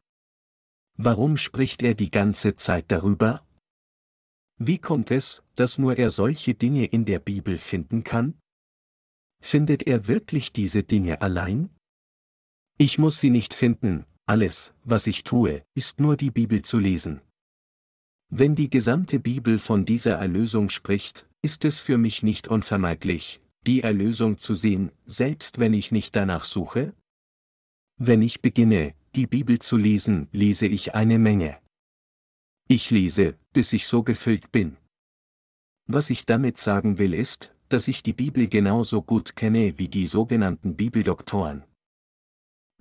Warum 0.96 1.38
spricht 1.38 1.82
er 1.82 1.96
die 1.96 2.12
ganze 2.12 2.56
Zeit 2.56 2.86
darüber? 2.92 3.46
Wie 4.58 4.78
kommt 4.78 5.10
es, 5.12 5.44
dass 5.56 5.78
nur 5.78 5.98
er 5.98 6.12
solche 6.12 6.54
Dinge 6.54 6.86
in 6.86 7.06
der 7.06 7.20
Bibel 7.20 7.58
finden 7.58 8.04
kann? 8.04 8.40
Findet 9.42 9.88
er 9.88 10.08
wirklich 10.08 10.54
diese 10.54 10.84
Dinge 10.84 11.22
allein? 11.22 11.70
Ich 12.78 12.98
muss 12.98 13.20
sie 13.20 13.30
nicht 13.30 13.54
finden, 13.54 14.06
alles, 14.26 14.74
was 14.84 15.08
ich 15.08 15.24
tue, 15.24 15.64
ist 15.76 16.00
nur 16.00 16.16
die 16.18 16.32
Bibel 16.32 16.62
zu 16.62 16.80
lesen. 16.80 17.22
Wenn 18.30 18.56
die 18.56 18.70
gesamte 18.70 19.20
Bibel 19.20 19.60
von 19.60 19.86
dieser 19.86 20.16
Erlösung 20.16 20.70
spricht, 20.70 21.28
ist 21.42 21.66
es 21.66 21.80
für 21.80 21.98
mich 21.98 22.24
nicht 22.24 22.48
unvermeidlich, 22.48 23.42
die 23.68 23.82
Erlösung 23.82 24.40
zu 24.40 24.56
sehen, 24.56 24.92
selbst 25.06 25.60
wenn 25.60 25.74
ich 25.74 25.92
nicht 25.92 26.16
danach 26.16 26.46
suche? 26.46 26.94
Wenn 27.98 28.22
ich 28.22 28.42
beginne, 28.42 28.96
die 29.16 29.28
Bibel 29.28 29.60
zu 29.60 29.78
lesen, 29.78 30.30
lese 30.32 30.68
ich 30.68 30.96
eine 30.96 31.20
Menge. 31.20 31.60
Ich 32.68 32.90
lese, 32.92 33.36
bis 33.52 33.74
ich 33.74 33.86
so 33.86 34.04
gefüllt 34.04 34.52
bin. 34.52 34.78
Was 35.86 36.10
ich 36.10 36.26
damit 36.26 36.58
sagen 36.58 36.98
will 36.98 37.14
ist, 37.14 37.54
dass 37.70 37.88
ich 37.88 38.04
die 38.04 38.14
Bibel 38.14 38.48
genauso 38.48 39.02
gut 39.02 39.36
kenne 39.36 39.78
wie 39.78 39.90
die 39.90 40.08
sogenannten 40.08 40.76
Bibeldoktoren. 40.76 41.66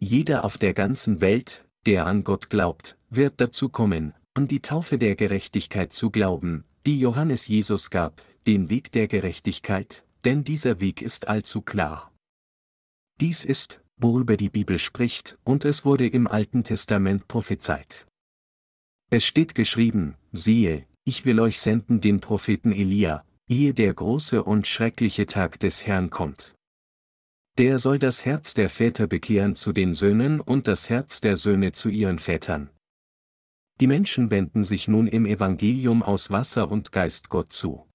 Jeder 0.04 0.44
auf 0.44 0.58
der 0.58 0.74
ganzen 0.74 1.20
Welt, 1.20 1.64
der 1.86 2.06
an 2.06 2.24
Gott 2.24 2.50
glaubt, 2.50 2.98
wird 3.08 3.34
dazu 3.36 3.68
kommen, 3.68 4.14
an 4.34 4.48
die 4.48 4.58
Taufe 4.58 4.98
der 4.98 5.14
Gerechtigkeit 5.14 5.92
zu 5.92 6.10
glauben, 6.10 6.64
die 6.86 6.98
Johannes 6.98 7.46
Jesus 7.46 7.88
gab, 7.88 8.20
den 8.48 8.68
Weg 8.68 8.90
der 8.90 9.06
Gerechtigkeit, 9.06 10.04
denn 10.24 10.42
dieser 10.42 10.80
Weg 10.80 11.02
ist 11.02 11.28
allzu 11.28 11.62
klar. 11.62 12.10
Dies 13.20 13.44
ist, 13.44 13.80
worüber 13.96 14.36
die 14.36 14.48
Bibel 14.48 14.80
spricht, 14.80 15.38
und 15.44 15.64
es 15.64 15.84
wurde 15.84 16.08
im 16.08 16.26
Alten 16.26 16.64
Testament 16.64 17.28
prophezeit. 17.28 18.08
Es 19.08 19.24
steht 19.24 19.54
geschrieben, 19.54 20.16
siehe, 20.32 20.84
ich 21.04 21.24
will 21.24 21.38
euch 21.38 21.60
senden 21.60 22.00
den 22.00 22.18
Propheten 22.18 22.72
Elia, 22.72 23.24
ehe 23.46 23.72
der 23.72 23.94
große 23.94 24.42
und 24.42 24.66
schreckliche 24.66 25.26
Tag 25.26 25.60
des 25.60 25.86
Herrn 25.86 26.10
kommt. 26.10 26.56
Der 27.58 27.78
soll 27.78 27.98
das 27.98 28.24
Herz 28.24 28.54
der 28.54 28.70
Väter 28.70 29.06
bekehren 29.06 29.54
zu 29.54 29.72
den 29.72 29.92
Söhnen 29.92 30.40
und 30.40 30.66
das 30.66 30.88
Herz 30.88 31.20
der 31.20 31.36
Söhne 31.36 31.72
zu 31.72 31.90
ihren 31.90 32.18
Vätern. 32.18 32.70
Die 33.80 33.86
Menschen 33.86 34.30
wenden 34.30 34.64
sich 34.64 34.88
nun 34.88 35.06
im 35.06 35.26
Evangelium 35.26 36.02
aus 36.02 36.30
Wasser 36.30 36.70
und 36.70 36.92
Geist 36.92 37.28
Gott 37.28 37.52
zu. 37.52 37.86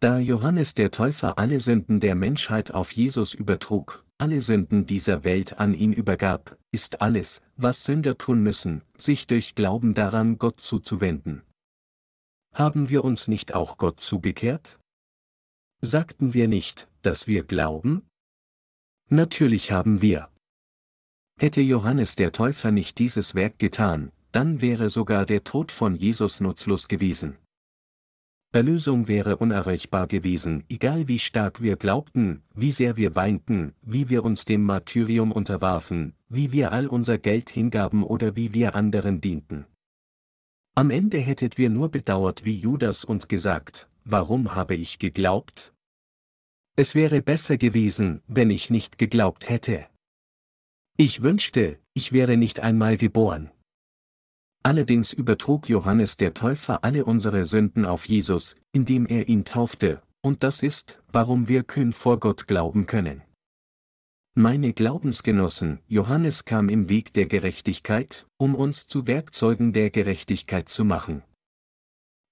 Da 0.00 0.18
Johannes 0.18 0.74
der 0.74 0.90
Täufer 0.90 1.38
alle 1.38 1.60
Sünden 1.60 2.00
der 2.00 2.14
Menschheit 2.14 2.72
auf 2.72 2.92
Jesus 2.92 3.32
übertrug, 3.32 4.04
alle 4.18 4.40
Sünden 4.42 4.84
dieser 4.84 5.24
Welt 5.24 5.58
an 5.58 5.72
ihn 5.72 5.92
übergab, 5.92 6.58
ist 6.70 7.00
alles, 7.00 7.40
was 7.56 7.84
Sünder 7.84 8.18
tun 8.18 8.42
müssen, 8.42 8.82
sich 8.96 9.26
durch 9.26 9.54
Glauben 9.54 9.94
daran 9.94 10.38
Gott 10.38 10.60
zuzuwenden. 10.60 11.42
Haben 12.52 12.90
wir 12.90 13.04
uns 13.04 13.28
nicht 13.28 13.54
auch 13.54 13.78
Gott 13.78 14.00
zugekehrt? 14.00 14.78
Sagten 15.80 16.34
wir 16.34 16.48
nicht, 16.48 16.88
dass 17.02 17.26
wir 17.26 17.44
glauben? 17.44 18.09
Natürlich 19.12 19.72
haben 19.72 20.02
wir. 20.02 20.28
Hätte 21.36 21.60
Johannes 21.60 22.14
der 22.14 22.30
Täufer 22.30 22.70
nicht 22.70 23.00
dieses 23.00 23.34
Werk 23.34 23.58
getan, 23.58 24.12
dann 24.30 24.60
wäre 24.60 24.88
sogar 24.88 25.26
der 25.26 25.42
Tod 25.42 25.72
von 25.72 25.96
Jesus 25.96 26.40
nutzlos 26.40 26.86
gewesen. 26.86 27.36
Erlösung 28.52 29.08
wäre 29.08 29.36
unerreichbar 29.38 30.06
gewesen, 30.06 30.62
egal 30.68 31.08
wie 31.08 31.18
stark 31.18 31.60
wir 31.60 31.74
glaubten, 31.74 32.44
wie 32.54 32.70
sehr 32.70 32.96
wir 32.96 33.16
weinten, 33.16 33.74
wie 33.82 34.10
wir 34.10 34.24
uns 34.24 34.44
dem 34.44 34.62
Martyrium 34.62 35.32
unterwarfen, 35.32 36.14
wie 36.28 36.52
wir 36.52 36.70
all 36.70 36.86
unser 36.86 37.18
Geld 37.18 37.50
hingaben 37.50 38.04
oder 38.04 38.36
wie 38.36 38.54
wir 38.54 38.76
anderen 38.76 39.20
dienten. 39.20 39.66
Am 40.76 40.90
Ende 40.90 41.18
hättet 41.18 41.58
wir 41.58 41.68
nur 41.68 41.90
bedauert 41.90 42.44
wie 42.44 42.54
Judas 42.54 43.04
und 43.04 43.28
gesagt, 43.28 43.88
warum 44.04 44.54
habe 44.54 44.76
ich 44.76 45.00
geglaubt? 45.00 45.72
Es 46.76 46.94
wäre 46.94 47.22
besser 47.22 47.56
gewesen, 47.56 48.22
wenn 48.26 48.50
ich 48.50 48.70
nicht 48.70 48.98
geglaubt 48.98 49.48
hätte. 49.48 49.86
Ich 50.96 51.22
wünschte, 51.22 51.78
ich 51.94 52.12
wäre 52.12 52.36
nicht 52.36 52.60
einmal 52.60 52.96
geboren. 52.96 53.50
Allerdings 54.62 55.12
übertrug 55.12 55.68
Johannes 55.68 56.16
der 56.16 56.34
Täufer 56.34 56.84
alle 56.84 57.04
unsere 57.06 57.46
Sünden 57.46 57.86
auf 57.86 58.06
Jesus, 58.06 58.56
indem 58.72 59.06
er 59.06 59.28
ihn 59.28 59.44
taufte, 59.44 60.02
und 60.20 60.42
das 60.42 60.62
ist, 60.62 61.02
warum 61.08 61.48
wir 61.48 61.62
kühn 61.62 61.92
vor 61.92 62.20
Gott 62.20 62.46
glauben 62.46 62.86
können. 62.86 63.22
Meine 64.34 64.72
Glaubensgenossen, 64.72 65.80
Johannes 65.88 66.44
kam 66.44 66.68
im 66.68 66.88
Weg 66.88 67.12
der 67.14 67.26
Gerechtigkeit, 67.26 68.26
um 68.36 68.54
uns 68.54 68.86
zu 68.86 69.06
Werkzeugen 69.06 69.72
der 69.72 69.90
Gerechtigkeit 69.90 70.68
zu 70.68 70.84
machen. 70.84 71.24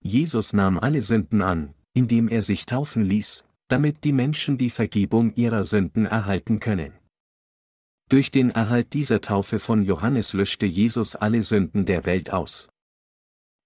Jesus 0.00 0.52
nahm 0.52 0.78
alle 0.78 1.02
Sünden 1.02 1.42
an, 1.42 1.74
indem 1.94 2.28
er 2.28 2.42
sich 2.42 2.66
taufen 2.66 3.04
ließ, 3.04 3.44
damit 3.68 4.04
die 4.04 4.12
Menschen 4.12 4.58
die 4.58 4.70
Vergebung 4.70 5.34
ihrer 5.34 5.64
Sünden 5.64 6.06
erhalten 6.06 6.58
können. 6.58 6.92
Durch 8.08 8.30
den 8.30 8.50
Erhalt 8.50 8.94
dieser 8.94 9.20
Taufe 9.20 9.58
von 9.58 9.82
Johannes 9.82 10.32
löschte 10.32 10.64
Jesus 10.64 11.14
alle 11.14 11.42
Sünden 11.42 11.84
der 11.84 12.06
Welt 12.06 12.32
aus. 12.32 12.70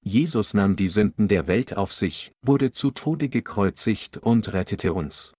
Jesus 0.05 0.53
nahm 0.53 0.75
die 0.75 0.89
Sünden 0.89 1.29
der 1.29 1.47
Welt 1.47 1.77
auf 1.77 1.93
sich, 1.93 2.33
wurde 2.43 2.73
zu 2.73 2.91
Tode 2.91 3.29
gekreuzigt 3.29 4.17
und 4.17 4.53
rettete 4.53 4.93
uns. 4.93 5.33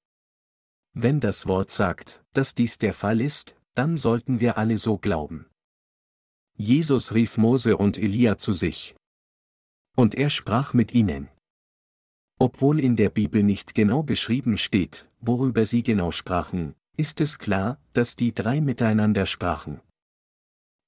Wenn 0.94 1.20
das 1.20 1.48
Wort 1.48 1.70
sagt, 1.70 2.24
dass 2.32 2.54
dies 2.54 2.78
der 2.78 2.94
Fall 2.94 3.20
ist, 3.20 3.56
dann 3.74 3.98
sollten 3.98 4.40
wir 4.40 4.58
alle 4.58 4.78
so 4.78 4.98
glauben. 4.98 5.48
Jesus 6.56 7.14
rief 7.14 7.38
Mose 7.38 7.76
und 7.76 7.98
Elia 7.98 8.38
zu 8.38 8.54
sich. 8.54 8.96
Und 9.98 10.16
er 10.16 10.30
sprach 10.30 10.74
mit 10.74 10.94
ihnen. 10.94 11.28
Obwohl 12.44 12.82
in 12.82 12.98
der 12.98 13.10
Bibel 13.10 13.42
nicht 13.42 13.74
genau 13.74 14.04
beschrieben 14.04 14.58
steht, 14.58 15.10
worüber 15.22 15.64
sie 15.64 15.82
genau 15.82 16.12
sprachen, 16.12 16.76
ist 16.98 17.22
es 17.22 17.40
klar, 17.40 17.80
dass 17.94 18.18
die 18.18 18.36
drei 18.36 18.60
miteinander 18.60 19.26
sprachen. 19.26 19.80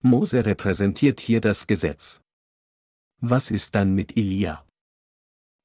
Mose 0.02 0.46
repräsentiert 0.46 1.22
hier 1.22 1.40
das 1.40 1.66
Gesetz. 1.66 2.20
Was 3.22 3.52
ist 3.52 3.74
dann 3.74 3.96
mit 3.96 4.18
Elia? 4.18 4.66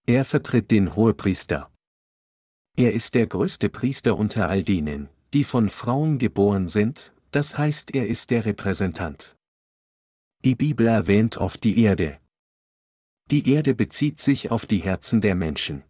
Er 0.07 0.25
vertritt 0.25 0.71
den 0.71 0.95
Hohepriester. 0.95 1.73
Er 2.77 2.93
ist 2.95 3.17
der 3.17 3.27
größte 3.27 3.69
Priester 3.69 4.17
unter 4.17 4.49
all 4.49 4.63
denen, 4.63 5.09
die 5.35 5.43
von 5.43 5.71
Frauen 5.71 6.21
geboren 6.21 6.69
sind, 6.69 7.13
das 7.33 7.59
heißt 7.59 7.97
er 7.97 8.07
ist 8.07 8.31
der 8.31 8.45
Repräsentant. 8.45 9.37
Die 10.45 10.55
Bibel 10.55 10.87
erwähnt 10.87 11.39
oft 11.39 11.65
die 11.65 11.83
Erde. 11.83 12.21
Die 13.31 13.49
Erde 13.49 13.77
bezieht 13.77 14.19
sich 14.19 14.51
auf 14.51 14.67
die 14.67 14.79
Herzen 14.79 15.21
der 15.21 15.37
Menschen. 15.37 15.85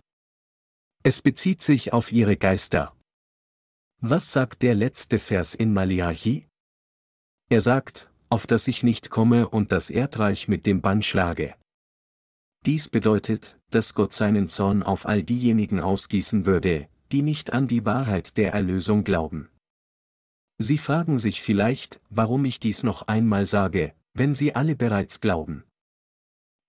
Es 1.02 1.22
bezieht 1.22 1.62
sich 1.62 1.94
auf 1.94 2.12
ihre 2.12 2.36
Geister. 2.36 2.94
Was 4.02 4.30
sagt 4.30 4.60
der 4.60 4.74
letzte 4.74 5.18
Vers 5.18 5.54
in 5.54 5.72
Malachi? 5.72 6.46
Er 7.48 7.62
sagt, 7.62 8.10
auf 8.28 8.46
dass 8.46 8.68
ich 8.68 8.82
nicht 8.82 9.08
komme 9.08 9.48
und 9.48 9.72
das 9.72 9.88
Erdreich 9.88 10.48
mit 10.48 10.66
dem 10.66 10.82
Bann 10.82 11.00
schlage. 11.00 11.54
Dies 12.66 12.88
bedeutet, 12.88 13.58
dass 13.70 13.94
Gott 13.94 14.12
seinen 14.12 14.48
Zorn 14.48 14.82
auf 14.82 15.06
all 15.06 15.22
diejenigen 15.22 15.80
ausgießen 15.80 16.44
würde, 16.44 16.90
die 17.10 17.22
nicht 17.22 17.54
an 17.54 17.68
die 17.68 17.86
Wahrheit 17.86 18.36
der 18.36 18.52
Erlösung 18.52 19.02
glauben. 19.02 19.48
Sie 20.58 20.76
fragen 20.76 21.18
sich 21.18 21.40
vielleicht, 21.40 22.02
warum 22.10 22.44
ich 22.44 22.60
dies 22.60 22.82
noch 22.82 23.08
einmal 23.08 23.46
sage, 23.46 23.94
wenn 24.12 24.34
sie 24.34 24.54
alle 24.54 24.76
bereits 24.76 25.22
glauben. 25.22 25.64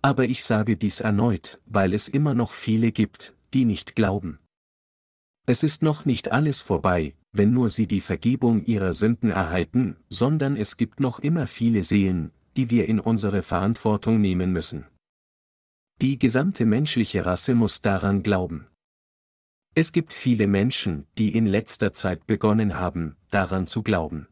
Aber 0.02 0.26
ich 0.26 0.44
sage 0.44 0.78
dies 0.78 1.00
erneut, 1.00 1.62
weil 1.66 1.94
es 1.94 2.08
immer 2.08 2.34
noch 2.34 2.52
viele 2.52 2.92
gibt, 2.92 3.36
die 3.54 3.66
nicht 3.66 3.96
glauben. 3.96 4.40
Es 5.46 5.64
ist 5.64 5.84
noch 5.84 6.06
nicht 6.06 6.32
alles 6.32 6.62
vorbei, 6.62 7.16
wenn 7.32 7.52
nur 7.52 7.70
sie 7.70 7.88
die 7.88 8.02
Vergebung 8.02 8.66
ihrer 8.66 8.94
Sünden 8.94 9.30
erhalten, 9.30 9.98
sondern 10.10 10.56
es 10.56 10.78
gibt 10.78 11.00
noch 11.00 11.20
immer 11.20 11.48
viele 11.48 11.84
Seelen, 11.84 12.32
die 12.58 12.70
wir 12.70 12.88
in 12.88 13.00
unsere 13.00 13.44
Verantwortung 13.44 14.22
nehmen 14.22 14.52
müssen. 14.52 14.86
Die 16.02 16.18
gesamte 16.18 16.66
menschliche 16.66 17.26
Rasse 17.26 17.54
muss 17.54 17.82
daran 17.82 18.24
glauben. 18.24 18.68
Es 19.74 19.94
gibt 19.94 20.14
viele 20.14 20.48
Menschen, 20.48 21.06
die 21.18 21.36
in 21.36 21.46
letzter 21.46 21.94
Zeit 21.94 22.28
begonnen 22.28 22.78
haben, 22.78 23.16
daran 23.30 23.68
zu 23.68 23.84
glauben. 23.84 24.28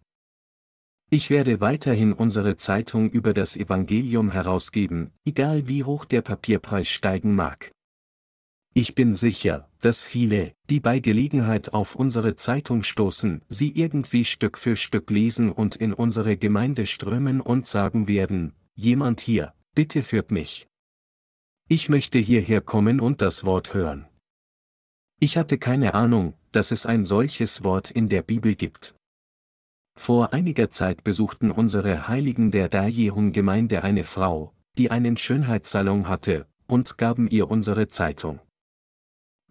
Ich 1.11 1.31
werde 1.31 1.59
weiterhin 1.59 2.13
unsere 2.13 2.55
Zeitung 2.55 3.09
über 3.09 3.33
das 3.33 3.57
Evangelium 3.57 4.29
herausgeben, 4.29 5.11
egal 5.25 5.67
wie 5.67 5.83
hoch 5.83 6.05
der 6.05 6.21
Papierpreis 6.21 6.87
steigen 6.87 7.33
mag. 7.33 7.71
Ich 8.75 8.93
bin 8.93 9.15
sicher, 9.15 9.67
dass 9.81 10.03
viele, 10.03 10.53
die 10.69 10.79
bei 10.79 10.99
Gelegenheit 10.99 11.73
auf 11.73 11.95
unsere 11.95 12.35
Zeitung 12.35 12.83
stoßen, 12.83 13.41
sie 13.47 13.71
irgendwie 13.71 14.23
Stück 14.23 14.59
für 14.59 14.75
Stück 14.75 15.09
lesen 15.09 15.51
und 15.51 15.75
in 15.75 15.93
unsere 15.93 16.37
Gemeinde 16.37 16.85
strömen 16.85 17.41
und 17.41 17.65
sagen 17.65 18.07
werden, 18.07 18.53
jemand 18.75 19.19
hier, 19.19 19.53
bitte 19.73 20.03
führt 20.03 20.29
mich. 20.29 20.67
Ich 21.67 21.89
möchte 21.89 22.19
hierher 22.19 22.61
kommen 22.61 22.99
und 22.99 23.21
das 23.21 23.43
Wort 23.43 23.73
hören. 23.73 24.05
Ich 25.19 25.37
hatte 25.37 25.57
keine 25.57 25.95
Ahnung, 25.95 26.35
dass 26.51 26.71
es 26.71 26.85
ein 26.85 27.03
solches 27.03 27.63
Wort 27.63 27.89
in 27.89 28.09
der 28.09 28.21
Bibel 28.21 28.55
gibt. 28.55 28.95
Vor 29.99 30.31
einiger 30.31 30.69
Zeit 30.69 31.03
besuchten 31.03 31.51
unsere 31.51 32.07
Heiligen 32.07 32.51
der 32.51 32.69
Dajehun-Gemeinde 32.69 33.83
eine 33.83 34.05
Frau, 34.05 34.53
die 34.77 34.89
einen 34.91 35.17
Schönheitssalon 35.17 36.07
hatte, 36.07 36.47
und 36.67 36.97
gaben 36.97 37.27
ihr 37.27 37.51
unsere 37.51 37.89
Zeitung. 37.89 38.39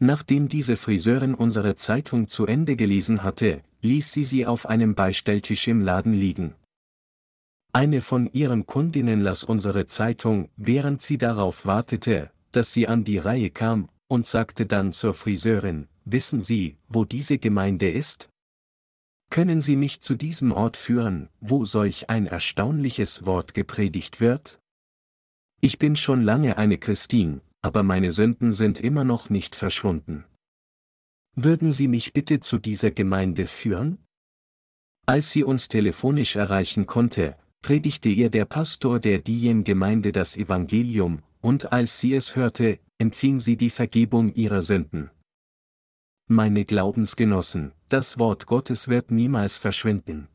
Nachdem 0.00 0.48
diese 0.48 0.76
Friseurin 0.76 1.34
unsere 1.34 1.76
Zeitung 1.76 2.28
zu 2.28 2.46
Ende 2.46 2.76
gelesen 2.76 3.22
hatte, 3.22 3.62
ließ 3.82 4.10
sie 4.10 4.24
sie 4.24 4.46
auf 4.46 4.64
einem 4.66 4.94
Beistelltisch 4.94 5.68
im 5.68 5.82
Laden 5.82 6.14
liegen. 6.14 6.54
Eine 7.74 8.00
von 8.00 8.26
ihren 8.32 8.64
Kundinnen 8.64 9.20
las 9.20 9.44
unsere 9.44 9.86
Zeitung, 9.86 10.48
während 10.56 11.02
sie 11.02 11.18
darauf 11.18 11.66
wartete, 11.66 12.30
dass 12.52 12.72
sie 12.72 12.88
an 12.88 13.04
die 13.04 13.18
Reihe 13.18 13.50
kam, 13.50 13.90
und 14.08 14.26
sagte 14.26 14.64
dann 14.64 14.94
zur 14.94 15.12
Friseurin, 15.12 15.88
wissen 16.06 16.42
Sie, 16.42 16.78
wo 16.88 17.04
diese 17.04 17.38
Gemeinde 17.38 17.90
ist? 17.90 18.30
Können 19.30 19.60
Sie 19.60 19.76
mich 19.76 20.00
zu 20.00 20.14
diesem 20.14 20.52
Ort 20.52 20.76
führen, 20.76 21.28
wo 21.40 21.64
solch 21.64 22.08
ein 22.08 22.26
erstaunliches 22.26 23.26
Wort 23.26 23.54
gepredigt 23.54 24.20
wird? 24.20 24.60
Ich 25.60 25.78
bin 25.78 25.96
schon 25.96 26.22
lange 26.22 26.56
eine 26.56 26.78
Christin, 26.78 27.40
aber 27.60 27.82
meine 27.82 28.10
Sünden 28.10 28.52
sind 28.52 28.80
immer 28.80 29.04
noch 29.04 29.28
nicht 29.30 29.54
verschwunden. 29.54 30.24
Würden 31.34 31.72
Sie 31.72 31.88
mich 31.88 32.12
bitte 32.12 32.40
zu 32.40 32.58
dieser 32.58 32.90
Gemeinde 32.90 33.46
führen? 33.46 33.98
Als 35.08 35.32
sie 35.32 35.42
uns 35.42 35.68
telefonisch 35.68 36.36
erreichen 36.36 36.84
konnte, 36.84 37.36
predigte 37.62 38.10
ihr 38.10 38.28
der 38.28 38.44
Pastor 38.44 39.00
der 39.00 39.20
Dien-Gemeinde 39.20 40.12
das 40.12 40.36
Evangelium, 40.36 41.22
und 41.40 41.72
als 41.72 41.98
sie 41.98 42.14
es 42.14 42.36
hörte, 42.36 42.78
empfing 42.98 43.40
sie 43.40 43.56
die 43.56 43.70
Vergebung 43.70 44.34
ihrer 44.34 44.60
Sünden. 44.60 45.10
Meine 46.28 46.66
Glaubensgenossen, 46.66 47.72
das 47.88 48.18
Wort 48.18 48.46
Gottes 48.46 48.88
wird 48.88 49.10
niemals 49.10 49.58
verschwinden. 49.58 50.28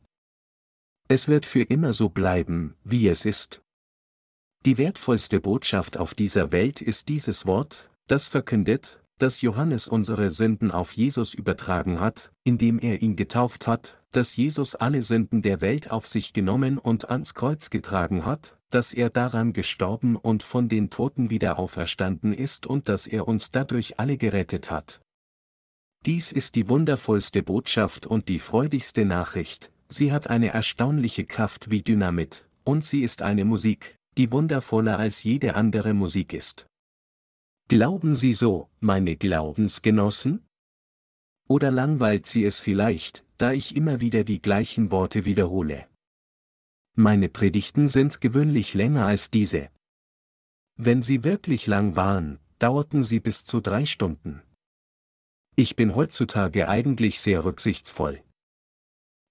Es 1.06 1.28
wird 1.28 1.46
für 1.46 1.62
immer 1.62 1.92
so 1.92 2.08
bleiben, 2.08 2.74
wie 2.82 3.08
es 3.08 3.24
ist. 3.24 3.62
Die 4.64 4.78
wertvollste 4.78 5.40
Botschaft 5.40 5.96
auf 5.96 6.14
dieser 6.14 6.50
Welt 6.50 6.80
ist 6.80 7.08
dieses 7.08 7.46
Wort, 7.46 7.90
das 8.08 8.26
verkündet, 8.26 9.02
dass 9.18 9.42
Johannes 9.42 9.86
unsere 9.86 10.30
Sünden 10.30 10.70
auf 10.70 10.92
Jesus 10.92 11.34
übertragen 11.34 12.00
hat, 12.00 12.32
indem 12.42 12.78
er 12.80 13.02
ihn 13.02 13.14
getauft 13.14 13.66
hat, 13.66 13.98
dass 14.10 14.36
Jesus 14.36 14.74
alle 14.74 15.02
Sünden 15.02 15.42
der 15.42 15.60
Welt 15.60 15.90
auf 15.90 16.06
sich 16.06 16.32
genommen 16.32 16.78
und 16.78 17.10
ans 17.10 17.34
Kreuz 17.34 17.70
getragen 17.70 18.24
hat, 18.26 18.56
dass 18.70 18.92
er 18.92 19.10
daran 19.10 19.52
gestorben 19.52 20.16
und 20.16 20.42
von 20.42 20.68
den 20.68 20.90
Toten 20.90 21.30
wieder 21.30 21.58
auferstanden 21.58 22.32
ist 22.32 22.66
und 22.66 22.88
dass 22.88 23.06
er 23.06 23.28
uns 23.28 23.52
dadurch 23.52 24.00
alle 24.00 24.16
gerettet 24.16 24.70
hat. 24.70 25.03
Dies 26.06 26.32
ist 26.32 26.54
die 26.54 26.68
wundervollste 26.68 27.42
Botschaft 27.42 28.06
und 28.06 28.28
die 28.28 28.38
freudigste 28.38 29.06
Nachricht, 29.06 29.72
sie 29.88 30.12
hat 30.12 30.28
eine 30.28 30.48
erstaunliche 30.48 31.24
Kraft 31.24 31.70
wie 31.70 31.82
Dynamit, 31.82 32.46
und 32.62 32.84
sie 32.84 33.02
ist 33.02 33.22
eine 33.22 33.46
Musik, 33.46 33.96
die 34.18 34.30
wundervoller 34.30 34.98
als 34.98 35.24
jede 35.24 35.54
andere 35.54 35.94
Musik 35.94 36.34
ist. 36.34 36.66
Glauben 37.68 38.14
Sie 38.14 38.34
so, 38.34 38.68
meine 38.80 39.16
Glaubensgenossen? 39.16 40.46
Oder 41.48 41.70
langweilt 41.70 42.26
Sie 42.26 42.44
es 42.44 42.60
vielleicht, 42.60 43.24
da 43.38 43.52
ich 43.52 43.74
immer 43.74 44.00
wieder 44.00 44.24
die 44.24 44.42
gleichen 44.42 44.90
Worte 44.90 45.24
wiederhole? 45.24 45.86
Meine 46.94 47.30
Predigten 47.30 47.88
sind 47.88 48.20
gewöhnlich 48.20 48.74
länger 48.74 49.06
als 49.06 49.30
diese. 49.30 49.70
Wenn 50.76 51.02
sie 51.02 51.24
wirklich 51.24 51.66
lang 51.66 51.96
waren, 51.96 52.38
dauerten 52.58 53.02
sie 53.02 53.20
bis 53.20 53.44
zu 53.46 53.60
drei 53.60 53.86
Stunden. 53.86 54.42
Ich 55.56 55.76
bin 55.76 55.94
heutzutage 55.94 56.68
eigentlich 56.68 57.20
sehr 57.20 57.44
rücksichtsvoll. 57.44 58.20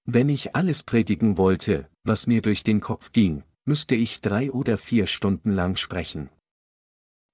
Wenn 0.06 0.30
ich 0.30 0.56
alles 0.56 0.84
predigen 0.84 1.38
wollte, 1.38 1.90
was 2.04 2.28
mir 2.28 2.42
durch 2.42 2.64
den 2.64 2.80
Kopf 2.80 3.12
ging, 3.12 3.44
müsste 3.66 3.96
ich 3.96 4.22
drei 4.22 4.52
oder 4.52 4.78
vier 4.78 5.08
Stunden 5.08 5.52
lang 5.52 5.76
sprechen. 5.76 6.30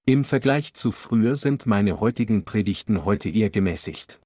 Im 0.06 0.26
Vergleich 0.26 0.74
zu 0.74 0.92
früher 0.92 1.36
sind 1.36 1.68
meine 1.68 2.00
heutigen 2.00 2.46
Predigten 2.46 3.06
heute 3.06 3.30
eher 3.30 3.52
gemäßigt. 3.52 4.22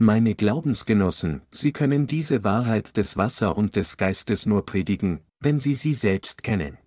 Meine 0.00 0.36
Glaubensgenossen, 0.36 1.42
Sie 1.50 1.72
können 1.72 2.06
diese 2.06 2.44
Wahrheit 2.44 2.96
des 2.96 3.16
Wasser 3.16 3.56
und 3.56 3.74
des 3.74 3.96
Geistes 3.96 4.46
nur 4.46 4.64
predigen, 4.64 5.20
wenn 5.40 5.58
Sie 5.58 5.74
sie 5.74 5.94
selbst 5.94 6.44
kennen. 6.44 6.78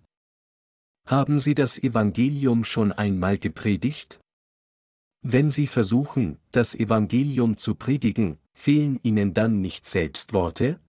Haben 1.06 1.38
Sie 1.38 1.54
das 1.54 1.78
Evangelium 1.82 2.64
schon 2.64 2.92
einmal 2.92 3.36
gepredigt? 3.36 4.21
Wenn 5.24 5.52
Sie 5.52 5.68
versuchen, 5.68 6.38
das 6.50 6.74
Evangelium 6.74 7.56
zu 7.56 7.76
predigen, 7.76 8.38
fehlen 8.54 8.98
Ihnen 9.04 9.34
dann 9.34 9.60
nicht 9.60 9.86
selbst 9.86 10.32
Worte? 10.32 10.80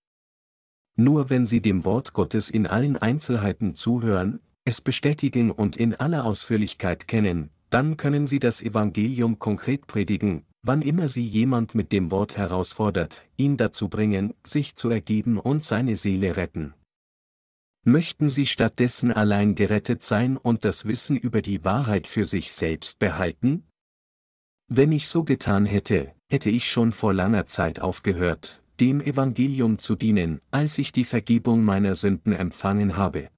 Nur 0.96 1.30
wenn 1.30 1.46
Sie 1.46 1.62
dem 1.62 1.86
Wort 1.86 2.14
Gottes 2.14 2.50
in 2.50 2.66
allen 2.66 2.98
Einzelheiten 2.98 3.76
zuhören, 3.76 4.40
es 4.66 4.82
bestätigen 4.82 5.52
und 5.52 5.76
in 5.76 5.94
aller 5.94 6.26
Ausführlichkeit 6.26 7.08
kennen, 7.08 7.52
dann 7.70 7.96
können 7.96 8.26
Sie 8.26 8.40
das 8.40 8.64
Evangelium 8.64 9.38
konkret 9.38 9.86
predigen, 9.86 10.46
wann 10.64 10.82
immer 10.82 11.10
Sie 11.10 11.26
jemand 11.26 11.76
mit 11.76 11.92
dem 11.92 12.10
Wort 12.10 12.36
herausfordert, 12.36 13.26
ihn 13.38 13.58
dazu 13.58 13.88
bringen, 13.88 14.34
sich 14.44 14.76
zu 14.76 14.90
ergeben 14.90 15.38
und 15.38 15.64
seine 15.64 15.96
Seele 15.96 16.38
retten. 16.38 16.74
Möchten 17.86 18.30
Sie 18.30 18.48
stattdessen 18.48 19.12
allein 19.12 19.54
gerettet 19.54 20.02
sein 20.02 20.38
und 20.38 20.66
das 20.66 20.86
Wissen 20.86 21.18
über 21.18 21.44
die 21.44 21.64
Wahrheit 21.64 22.08
für 22.08 22.26
sich 22.26 22.52
selbst 22.52 22.98
behalten? 22.98 23.66
Wenn 24.68 24.92
ich 24.92 25.08
so 25.08 25.24
getan 25.24 25.66
hätte, 25.66 26.14
hätte 26.30 26.50
ich 26.50 26.72
schon 26.72 26.94
vor 26.94 27.14
langer 27.14 27.46
Zeit 27.46 27.80
aufgehört, 27.80 28.64
dem 28.80 29.02
Evangelium 29.02 29.78
zu 29.78 29.96
dienen, 29.96 30.42
als 30.52 30.78
ich 30.78 30.92
die 30.92 31.04
Vergebung 31.04 31.64
meiner 31.64 31.96
Sünden 31.96 32.34
empfangen 32.34 32.98
habe. 32.98 33.30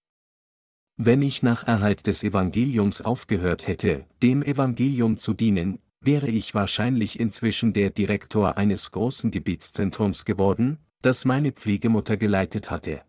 Wenn 0.98 1.22
ich 1.22 1.44
nach 1.44 1.68
Erhalt 1.68 2.08
des 2.08 2.24
Evangeliums 2.24 3.02
aufgehört 3.02 3.68
hätte, 3.68 4.06
dem 4.24 4.44
Evangelium 4.44 5.18
zu 5.18 5.34
dienen, 5.34 5.80
wäre 6.00 6.30
ich 6.30 6.54
wahrscheinlich 6.54 7.20
inzwischen 7.20 7.74
der 7.74 7.90
Direktor 7.90 8.58
eines 8.58 8.92
großen 8.92 9.32
Gebietszentrums 9.32 10.24
geworden, 10.24 10.78
das 11.02 11.26
meine 11.26 11.52
Pflegemutter 11.52 12.16
geleitet 12.16 12.72
hatte. 12.72 13.02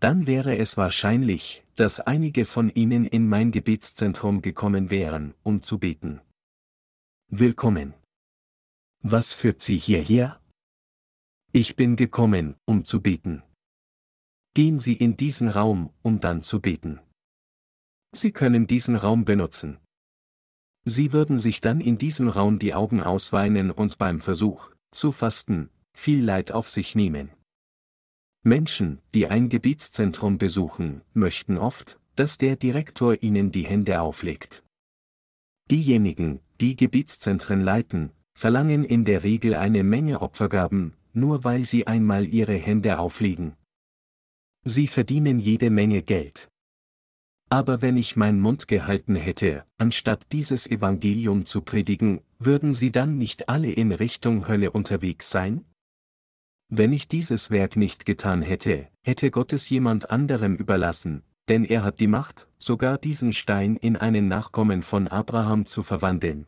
Dann 0.00 0.28
wäre 0.28 0.56
es 0.56 0.76
wahrscheinlich, 0.76 1.64
dass 1.74 1.98
einige 1.98 2.44
von 2.44 2.70
Ihnen 2.70 3.04
in 3.04 3.28
mein 3.28 3.50
Gebetszentrum 3.50 4.42
gekommen 4.42 4.90
wären, 4.90 5.34
um 5.42 5.62
zu 5.62 5.78
beten. 5.78 6.20
Willkommen. 7.30 7.92
Was 9.02 9.34
führt 9.34 9.60
Sie 9.60 9.76
hierher? 9.76 10.40
Ich 11.52 11.76
bin 11.76 11.96
gekommen, 11.96 12.56
um 12.64 12.86
zu 12.86 13.02
beten. 13.02 13.42
Gehen 14.54 14.78
Sie 14.78 14.94
in 14.94 15.18
diesen 15.18 15.50
Raum, 15.50 15.92
um 16.00 16.20
dann 16.20 16.42
zu 16.42 16.58
beten. 16.62 17.00
Sie 18.12 18.32
können 18.32 18.66
diesen 18.66 18.96
Raum 18.96 19.26
benutzen. 19.26 19.78
Sie 20.86 21.12
würden 21.12 21.38
sich 21.38 21.60
dann 21.60 21.82
in 21.82 21.98
diesem 21.98 22.30
Raum 22.30 22.58
die 22.58 22.72
Augen 22.72 23.02
ausweinen 23.02 23.72
und 23.72 23.98
beim 23.98 24.22
Versuch, 24.22 24.70
zu 24.90 25.12
fasten, 25.12 25.68
viel 25.92 26.24
Leid 26.24 26.50
auf 26.50 26.66
sich 26.70 26.94
nehmen. 26.94 27.30
Menschen, 28.42 29.02
die 29.12 29.26
ein 29.26 29.50
Gebietszentrum 29.50 30.38
besuchen, 30.38 31.02
möchten 31.12 31.58
oft, 31.58 32.00
dass 32.16 32.38
der 32.38 32.56
Direktor 32.56 33.22
ihnen 33.22 33.52
die 33.52 33.66
Hände 33.66 34.00
auflegt. 34.00 34.64
Diejenigen, 35.70 36.40
die 36.60 36.76
Gebietszentren 36.76 37.62
leiten, 37.62 38.10
verlangen 38.34 38.84
in 38.84 39.04
der 39.04 39.22
Regel 39.22 39.54
eine 39.54 39.84
Menge 39.84 40.20
Opfergaben, 40.22 40.94
nur 41.12 41.44
weil 41.44 41.64
sie 41.64 41.86
einmal 41.86 42.26
ihre 42.26 42.56
Hände 42.56 42.98
auflegen. 42.98 43.54
Sie 44.64 44.86
verdienen 44.86 45.38
jede 45.38 45.70
Menge 45.70 46.02
Geld. 46.02 46.48
Aber 47.50 47.80
wenn 47.80 47.96
ich 47.96 48.16
meinen 48.16 48.40
Mund 48.40 48.68
gehalten 48.68 49.16
hätte, 49.16 49.64
anstatt 49.78 50.32
dieses 50.32 50.66
Evangelium 50.66 51.46
zu 51.46 51.62
predigen, 51.62 52.20
würden 52.38 52.74
sie 52.74 52.92
dann 52.92 53.16
nicht 53.16 53.48
alle 53.48 53.70
in 53.70 53.92
Richtung 53.92 54.48
Hölle 54.48 54.70
unterwegs 54.70 55.30
sein? 55.30 55.64
Wenn 56.68 56.92
ich 56.92 57.08
dieses 57.08 57.50
Werk 57.50 57.76
nicht 57.76 58.04
getan 58.04 58.42
hätte, 58.42 58.88
hätte 59.02 59.30
Gott 59.30 59.54
es 59.54 59.70
jemand 59.70 60.10
anderem 60.10 60.56
überlassen, 60.56 61.22
denn 61.48 61.64
er 61.64 61.82
hat 61.82 62.00
die 62.00 62.06
Macht, 62.06 62.48
sogar 62.58 62.98
diesen 62.98 63.32
Stein 63.32 63.76
in 63.76 63.96
einen 63.96 64.28
Nachkommen 64.28 64.82
von 64.82 65.08
Abraham 65.08 65.66
zu 65.66 65.82
verwandeln. 65.82 66.46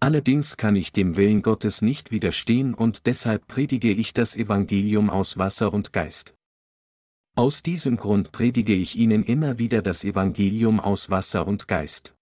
Allerdings 0.00 0.56
kann 0.56 0.76
ich 0.76 0.92
dem 0.92 1.16
Willen 1.16 1.42
Gottes 1.42 1.80
nicht 1.80 2.10
widerstehen 2.10 2.74
und 2.74 3.06
deshalb 3.06 3.46
predige 3.46 3.90
ich 3.90 4.12
das 4.12 4.36
Evangelium 4.36 5.08
aus 5.08 5.38
Wasser 5.38 5.72
und 5.72 5.92
Geist. 5.92 6.34
Aus 7.34 7.62
diesem 7.62 7.96
Grund 7.96 8.32
predige 8.32 8.74
ich 8.74 8.96
Ihnen 8.96 9.22
immer 9.22 9.58
wieder 9.58 9.82
das 9.82 10.04
Evangelium 10.04 10.80
aus 10.80 11.10
Wasser 11.10 11.46
und 11.46 11.68
Geist. 11.68 12.14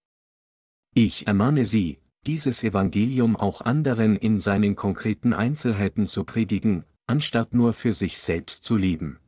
Ich 0.93 1.27
ermahne 1.27 1.65
Sie, 1.65 1.99
dieses 2.25 2.63
Evangelium 2.63 3.35
auch 3.35 3.61
anderen 3.61 4.15
in 4.15 4.39
seinen 4.39 4.75
konkreten 4.75 5.33
Einzelheiten 5.33 6.07
zu 6.07 6.23
predigen, 6.23 6.85
anstatt 7.07 7.53
nur 7.53 7.73
für 7.73 7.93
sich 7.93 8.17
selbst 8.17 8.63
zu 8.63 8.75
leben. 8.75 9.19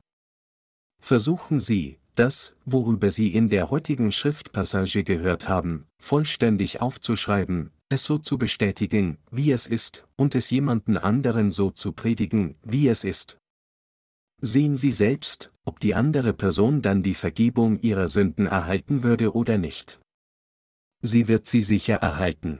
Versuchen 0.99 1.59
Sie, 1.59 1.99
das, 2.19 2.55
worüber 2.65 3.11
Sie 3.11 3.33
in 3.33 3.49
der 3.49 3.69
heutigen 3.69 4.11
Schriftpassage 4.11 5.03
gehört 5.03 5.47
haben, 5.47 5.85
vollständig 5.99 6.81
aufzuschreiben, 6.81 7.71
es 7.89 8.03
so 8.03 8.17
zu 8.17 8.37
bestätigen, 8.37 9.17
wie 9.31 9.51
es 9.51 9.67
ist, 9.67 10.07
und 10.15 10.35
es 10.35 10.49
jemanden 10.49 10.97
anderen 10.97 11.51
so 11.51 11.69
zu 11.71 11.93
predigen, 11.93 12.55
wie 12.63 12.87
es 12.87 13.03
ist, 13.03 13.37
Sehen 14.39 14.77
Sie 14.77 14.91
selbst, 14.91 15.51
ob 15.65 15.79
die 15.79 15.95
andere 15.95 16.31
Person 16.31 16.83
dann 16.83 17.01
die 17.01 17.15
Vergebung 17.15 17.79
ihrer 17.79 18.07
Sünden 18.07 18.45
erhalten 18.45 19.01
würde 19.01 19.33
oder 19.33 19.57
nicht. 19.57 19.99
Sie 21.01 21.27
wird 21.27 21.47
sie 21.47 21.61
sicher 21.61 21.95
erhalten. 21.95 22.59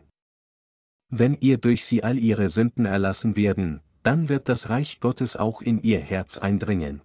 Wenn 1.09 1.37
ihr 1.39 1.57
durch 1.57 1.85
sie 1.85 2.03
all 2.03 2.17
ihre 2.17 2.49
Sünden 2.49 2.85
erlassen 2.85 3.35
werden, 3.35 3.81
dann 4.01 4.27
wird 4.27 4.49
das 4.49 4.69
Reich 4.69 4.99
Gottes 4.99 5.37
auch 5.37 5.61
in 5.61 5.81
ihr 5.83 5.99
Herz 5.99 6.37
eindringen. 6.39 7.01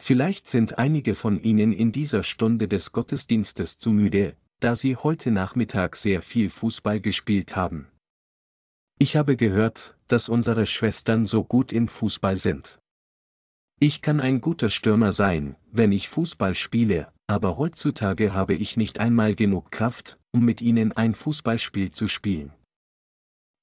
Vielleicht 0.00 0.48
sind 0.48 0.78
einige 0.78 1.14
von 1.14 1.42
Ihnen 1.42 1.72
in 1.72 1.92
dieser 1.92 2.22
Stunde 2.22 2.68
des 2.68 2.92
Gottesdienstes 2.92 3.78
zu 3.78 3.90
müde, 3.90 4.36
da 4.60 4.76
Sie 4.76 4.96
heute 4.96 5.30
Nachmittag 5.30 5.96
sehr 5.96 6.22
viel 6.22 6.50
Fußball 6.50 7.00
gespielt 7.00 7.56
haben. 7.56 7.88
Ich 8.98 9.16
habe 9.16 9.36
gehört, 9.36 9.96
dass 10.08 10.28
unsere 10.28 10.66
Schwestern 10.66 11.26
so 11.26 11.44
gut 11.44 11.72
im 11.72 11.88
Fußball 11.88 12.36
sind. 12.36 12.80
Ich 13.80 14.02
kann 14.02 14.20
ein 14.20 14.40
guter 14.40 14.70
Stürmer 14.70 15.12
sein, 15.12 15.54
wenn 15.70 15.92
ich 15.92 16.08
Fußball 16.08 16.56
spiele, 16.56 17.12
aber 17.28 17.58
heutzutage 17.58 18.32
habe 18.32 18.54
ich 18.54 18.76
nicht 18.76 18.98
einmal 18.98 19.36
genug 19.36 19.70
Kraft, 19.70 20.18
um 20.32 20.44
mit 20.44 20.62
ihnen 20.62 20.92
ein 20.92 21.14
Fußballspiel 21.14 21.92
zu 21.92 22.08
spielen. 22.08 22.52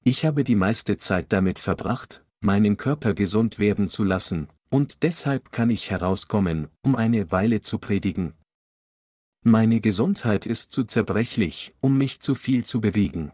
Ich 0.04 0.24
habe 0.24 0.44
die 0.44 0.54
meiste 0.54 0.96
Zeit 0.96 1.26
damit 1.34 1.58
verbracht, 1.58 2.24
meinen 2.40 2.76
Körper 2.76 3.12
gesund 3.12 3.58
werden 3.58 3.88
zu 3.88 4.04
lassen, 4.04 4.48
und 4.70 5.02
deshalb 5.02 5.52
kann 5.52 5.70
ich 5.70 5.90
herauskommen, 5.90 6.68
um 6.82 6.96
eine 6.96 7.30
Weile 7.30 7.60
zu 7.60 7.78
predigen. 7.78 8.34
Meine 9.42 9.80
Gesundheit 9.80 10.44
ist 10.46 10.72
zu 10.72 10.84
zerbrechlich, 10.84 11.74
um 11.80 11.96
mich 11.96 12.20
zu 12.20 12.34
viel 12.34 12.64
zu 12.64 12.80
bewegen. 12.80 13.32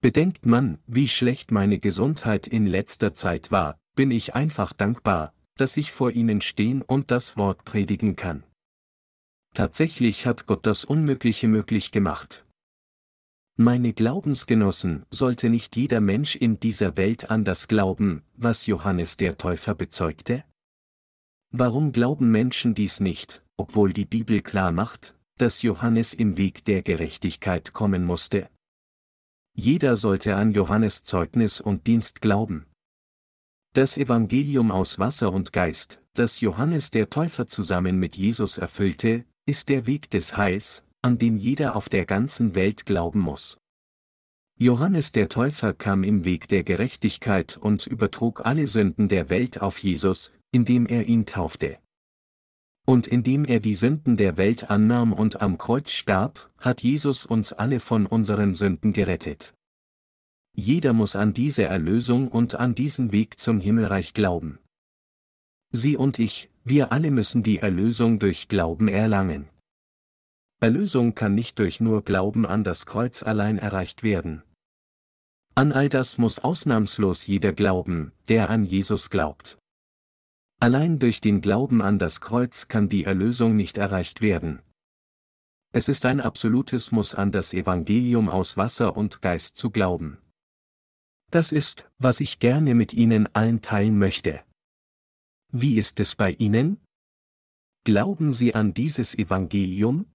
Bedenkt 0.00 0.46
man, 0.46 0.78
wie 0.86 1.08
schlecht 1.08 1.50
meine 1.50 1.78
Gesundheit 1.78 2.46
in 2.46 2.66
letzter 2.66 3.14
Zeit 3.14 3.50
war, 3.50 3.78
bin 3.94 4.10
ich 4.10 4.34
einfach 4.34 4.72
dankbar, 4.72 5.32
dass 5.56 5.76
ich 5.76 5.92
vor 5.92 6.10
ihnen 6.10 6.40
stehen 6.40 6.82
und 6.82 7.10
das 7.10 7.36
Wort 7.36 7.64
predigen 7.64 8.16
kann. 8.16 8.44
Tatsächlich 9.54 10.26
hat 10.26 10.46
Gott 10.46 10.66
das 10.66 10.84
Unmögliche 10.84 11.46
möglich 11.46 11.92
gemacht. 11.92 12.46
Meine 13.58 13.92
Glaubensgenossen, 13.92 15.04
sollte 15.10 15.50
nicht 15.50 15.76
jeder 15.76 16.00
Mensch 16.00 16.36
in 16.36 16.58
dieser 16.58 16.96
Welt 16.96 17.30
an 17.30 17.44
das 17.44 17.68
glauben, 17.68 18.22
was 18.34 18.64
Johannes 18.64 19.18
der 19.18 19.36
Täufer 19.36 19.74
bezeugte? 19.74 20.42
Warum 21.50 21.92
glauben 21.92 22.30
Menschen 22.30 22.74
dies 22.74 23.00
nicht, 23.00 23.44
obwohl 23.58 23.92
die 23.92 24.06
Bibel 24.06 24.40
klar 24.40 24.72
macht, 24.72 25.18
dass 25.36 25.60
Johannes 25.60 26.14
im 26.14 26.38
Weg 26.38 26.64
der 26.64 26.80
Gerechtigkeit 26.80 27.74
kommen 27.74 28.06
musste? 28.06 28.48
Jeder 29.54 29.98
sollte 29.98 30.36
an 30.36 30.52
Johannes 30.52 31.02
Zeugnis 31.02 31.60
und 31.60 31.86
Dienst 31.86 32.22
glauben. 32.22 32.64
Das 33.74 33.98
Evangelium 33.98 34.70
aus 34.70 34.98
Wasser 34.98 35.30
und 35.30 35.52
Geist, 35.52 36.02
das 36.14 36.40
Johannes 36.40 36.90
der 36.90 37.10
Täufer 37.10 37.46
zusammen 37.46 37.98
mit 37.98 38.16
Jesus 38.16 38.56
erfüllte, 38.56 39.26
ist 39.44 39.68
der 39.68 39.86
Weg 39.86 40.10
des 40.10 40.38
Heils, 40.38 40.84
an 41.02 41.18
den 41.18 41.36
jeder 41.36 41.76
auf 41.76 41.88
der 41.88 42.06
ganzen 42.06 42.54
Welt 42.54 42.86
glauben 42.86 43.20
muss. 43.20 43.58
Johannes 44.56 45.10
der 45.10 45.28
Täufer 45.28 45.74
kam 45.74 46.04
im 46.04 46.24
Weg 46.24 46.48
der 46.48 46.62
Gerechtigkeit 46.62 47.56
und 47.56 47.86
übertrug 47.86 48.46
alle 48.46 48.66
Sünden 48.68 49.08
der 49.08 49.28
Welt 49.28 49.60
auf 49.60 49.78
Jesus, 49.78 50.32
indem 50.52 50.86
er 50.86 51.06
ihn 51.06 51.26
taufte. 51.26 51.78
Und 52.86 53.06
indem 53.06 53.44
er 53.44 53.60
die 53.60 53.74
Sünden 53.74 54.16
der 54.16 54.36
Welt 54.36 54.70
annahm 54.70 55.12
und 55.12 55.40
am 55.40 55.58
Kreuz 55.58 55.90
starb, 55.90 56.50
hat 56.58 56.82
Jesus 56.82 57.26
uns 57.26 57.52
alle 57.52 57.80
von 57.80 58.06
unseren 58.06 58.54
Sünden 58.54 58.92
gerettet. 58.92 59.54
Jeder 60.54 60.92
muss 60.92 61.16
an 61.16 61.32
diese 61.32 61.64
Erlösung 61.64 62.28
und 62.28 62.54
an 62.56 62.74
diesen 62.74 63.10
Weg 63.10 63.38
zum 63.38 63.58
Himmelreich 63.60 64.14
glauben. 64.14 64.58
Sie 65.70 65.96
und 65.96 66.18
ich, 66.18 66.50
wir 66.64 66.92
alle 66.92 67.10
müssen 67.10 67.42
die 67.42 67.58
Erlösung 67.58 68.18
durch 68.18 68.48
Glauben 68.48 68.88
erlangen. 68.88 69.48
Erlösung 70.62 71.16
kann 71.16 71.34
nicht 71.34 71.58
durch 71.58 71.80
nur 71.80 72.04
Glauben 72.04 72.46
an 72.46 72.62
das 72.62 72.86
Kreuz 72.86 73.24
allein 73.24 73.58
erreicht 73.58 74.04
werden. 74.04 74.44
An 75.56 75.72
all 75.72 75.88
das 75.88 76.18
muss 76.18 76.38
ausnahmslos 76.38 77.26
jeder 77.26 77.52
glauben, 77.52 78.12
der 78.28 78.48
an 78.48 78.64
Jesus 78.64 79.10
glaubt. 79.10 79.58
Allein 80.60 81.00
durch 81.00 81.20
den 81.20 81.40
Glauben 81.40 81.82
an 81.82 81.98
das 81.98 82.20
Kreuz 82.20 82.68
kann 82.68 82.88
die 82.88 83.02
Erlösung 83.02 83.56
nicht 83.56 83.76
erreicht 83.76 84.20
werden. 84.20 84.62
Es 85.72 85.88
ist 85.88 86.06
ein 86.06 86.20
absolutes 86.20 86.92
Muss 86.92 87.16
an 87.16 87.32
das 87.32 87.54
Evangelium 87.54 88.28
aus 88.28 88.56
Wasser 88.56 88.96
und 88.96 89.20
Geist 89.20 89.56
zu 89.56 89.70
glauben. 89.70 90.18
Das 91.32 91.50
ist, 91.50 91.90
was 91.98 92.20
ich 92.20 92.38
gerne 92.38 92.76
mit 92.76 92.94
Ihnen 92.94 93.26
allen 93.34 93.62
teilen 93.62 93.98
möchte. 93.98 94.44
Wie 95.50 95.74
ist 95.76 95.98
es 95.98 96.14
bei 96.14 96.30
Ihnen? 96.30 96.78
Glauben 97.82 98.32
Sie 98.32 98.54
an 98.54 98.74
dieses 98.74 99.18
Evangelium? 99.18 100.11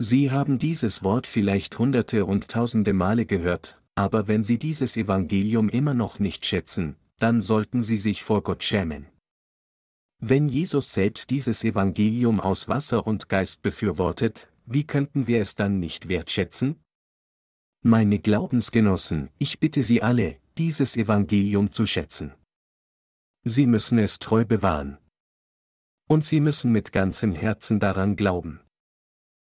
Sie 0.00 0.30
haben 0.30 0.60
dieses 0.60 1.02
Wort 1.02 1.26
vielleicht 1.26 1.76
hunderte 1.76 2.24
und 2.24 2.48
tausende 2.48 2.92
Male 2.92 3.26
gehört, 3.26 3.82
aber 3.96 4.28
wenn 4.28 4.44
Sie 4.44 4.56
dieses 4.56 4.96
Evangelium 4.96 5.68
immer 5.68 5.92
noch 5.92 6.20
nicht 6.20 6.46
schätzen, 6.46 6.94
dann 7.18 7.42
sollten 7.42 7.82
Sie 7.82 7.96
sich 7.96 8.22
vor 8.22 8.44
Gott 8.44 8.62
schämen. 8.62 9.06
Wenn 10.20 10.48
Jesus 10.48 10.92
selbst 10.92 11.30
dieses 11.30 11.64
Evangelium 11.64 12.38
aus 12.38 12.68
Wasser 12.68 13.08
und 13.08 13.28
Geist 13.28 13.62
befürwortet, 13.62 14.48
wie 14.66 14.84
könnten 14.84 15.26
wir 15.26 15.40
es 15.40 15.56
dann 15.56 15.80
nicht 15.80 16.08
wertschätzen? 16.08 16.76
Meine 17.82 18.20
Glaubensgenossen, 18.20 19.30
ich 19.38 19.58
bitte 19.58 19.82
Sie 19.82 20.00
alle, 20.00 20.36
dieses 20.58 20.96
Evangelium 20.96 21.72
zu 21.72 21.86
schätzen. 21.86 22.34
Sie 23.42 23.66
müssen 23.66 23.98
es 23.98 24.20
treu 24.20 24.44
bewahren. 24.44 24.98
Und 26.08 26.24
Sie 26.24 26.40
müssen 26.40 26.70
mit 26.70 26.92
ganzem 26.92 27.34
Herzen 27.34 27.80
daran 27.80 28.14
glauben. 28.14 28.60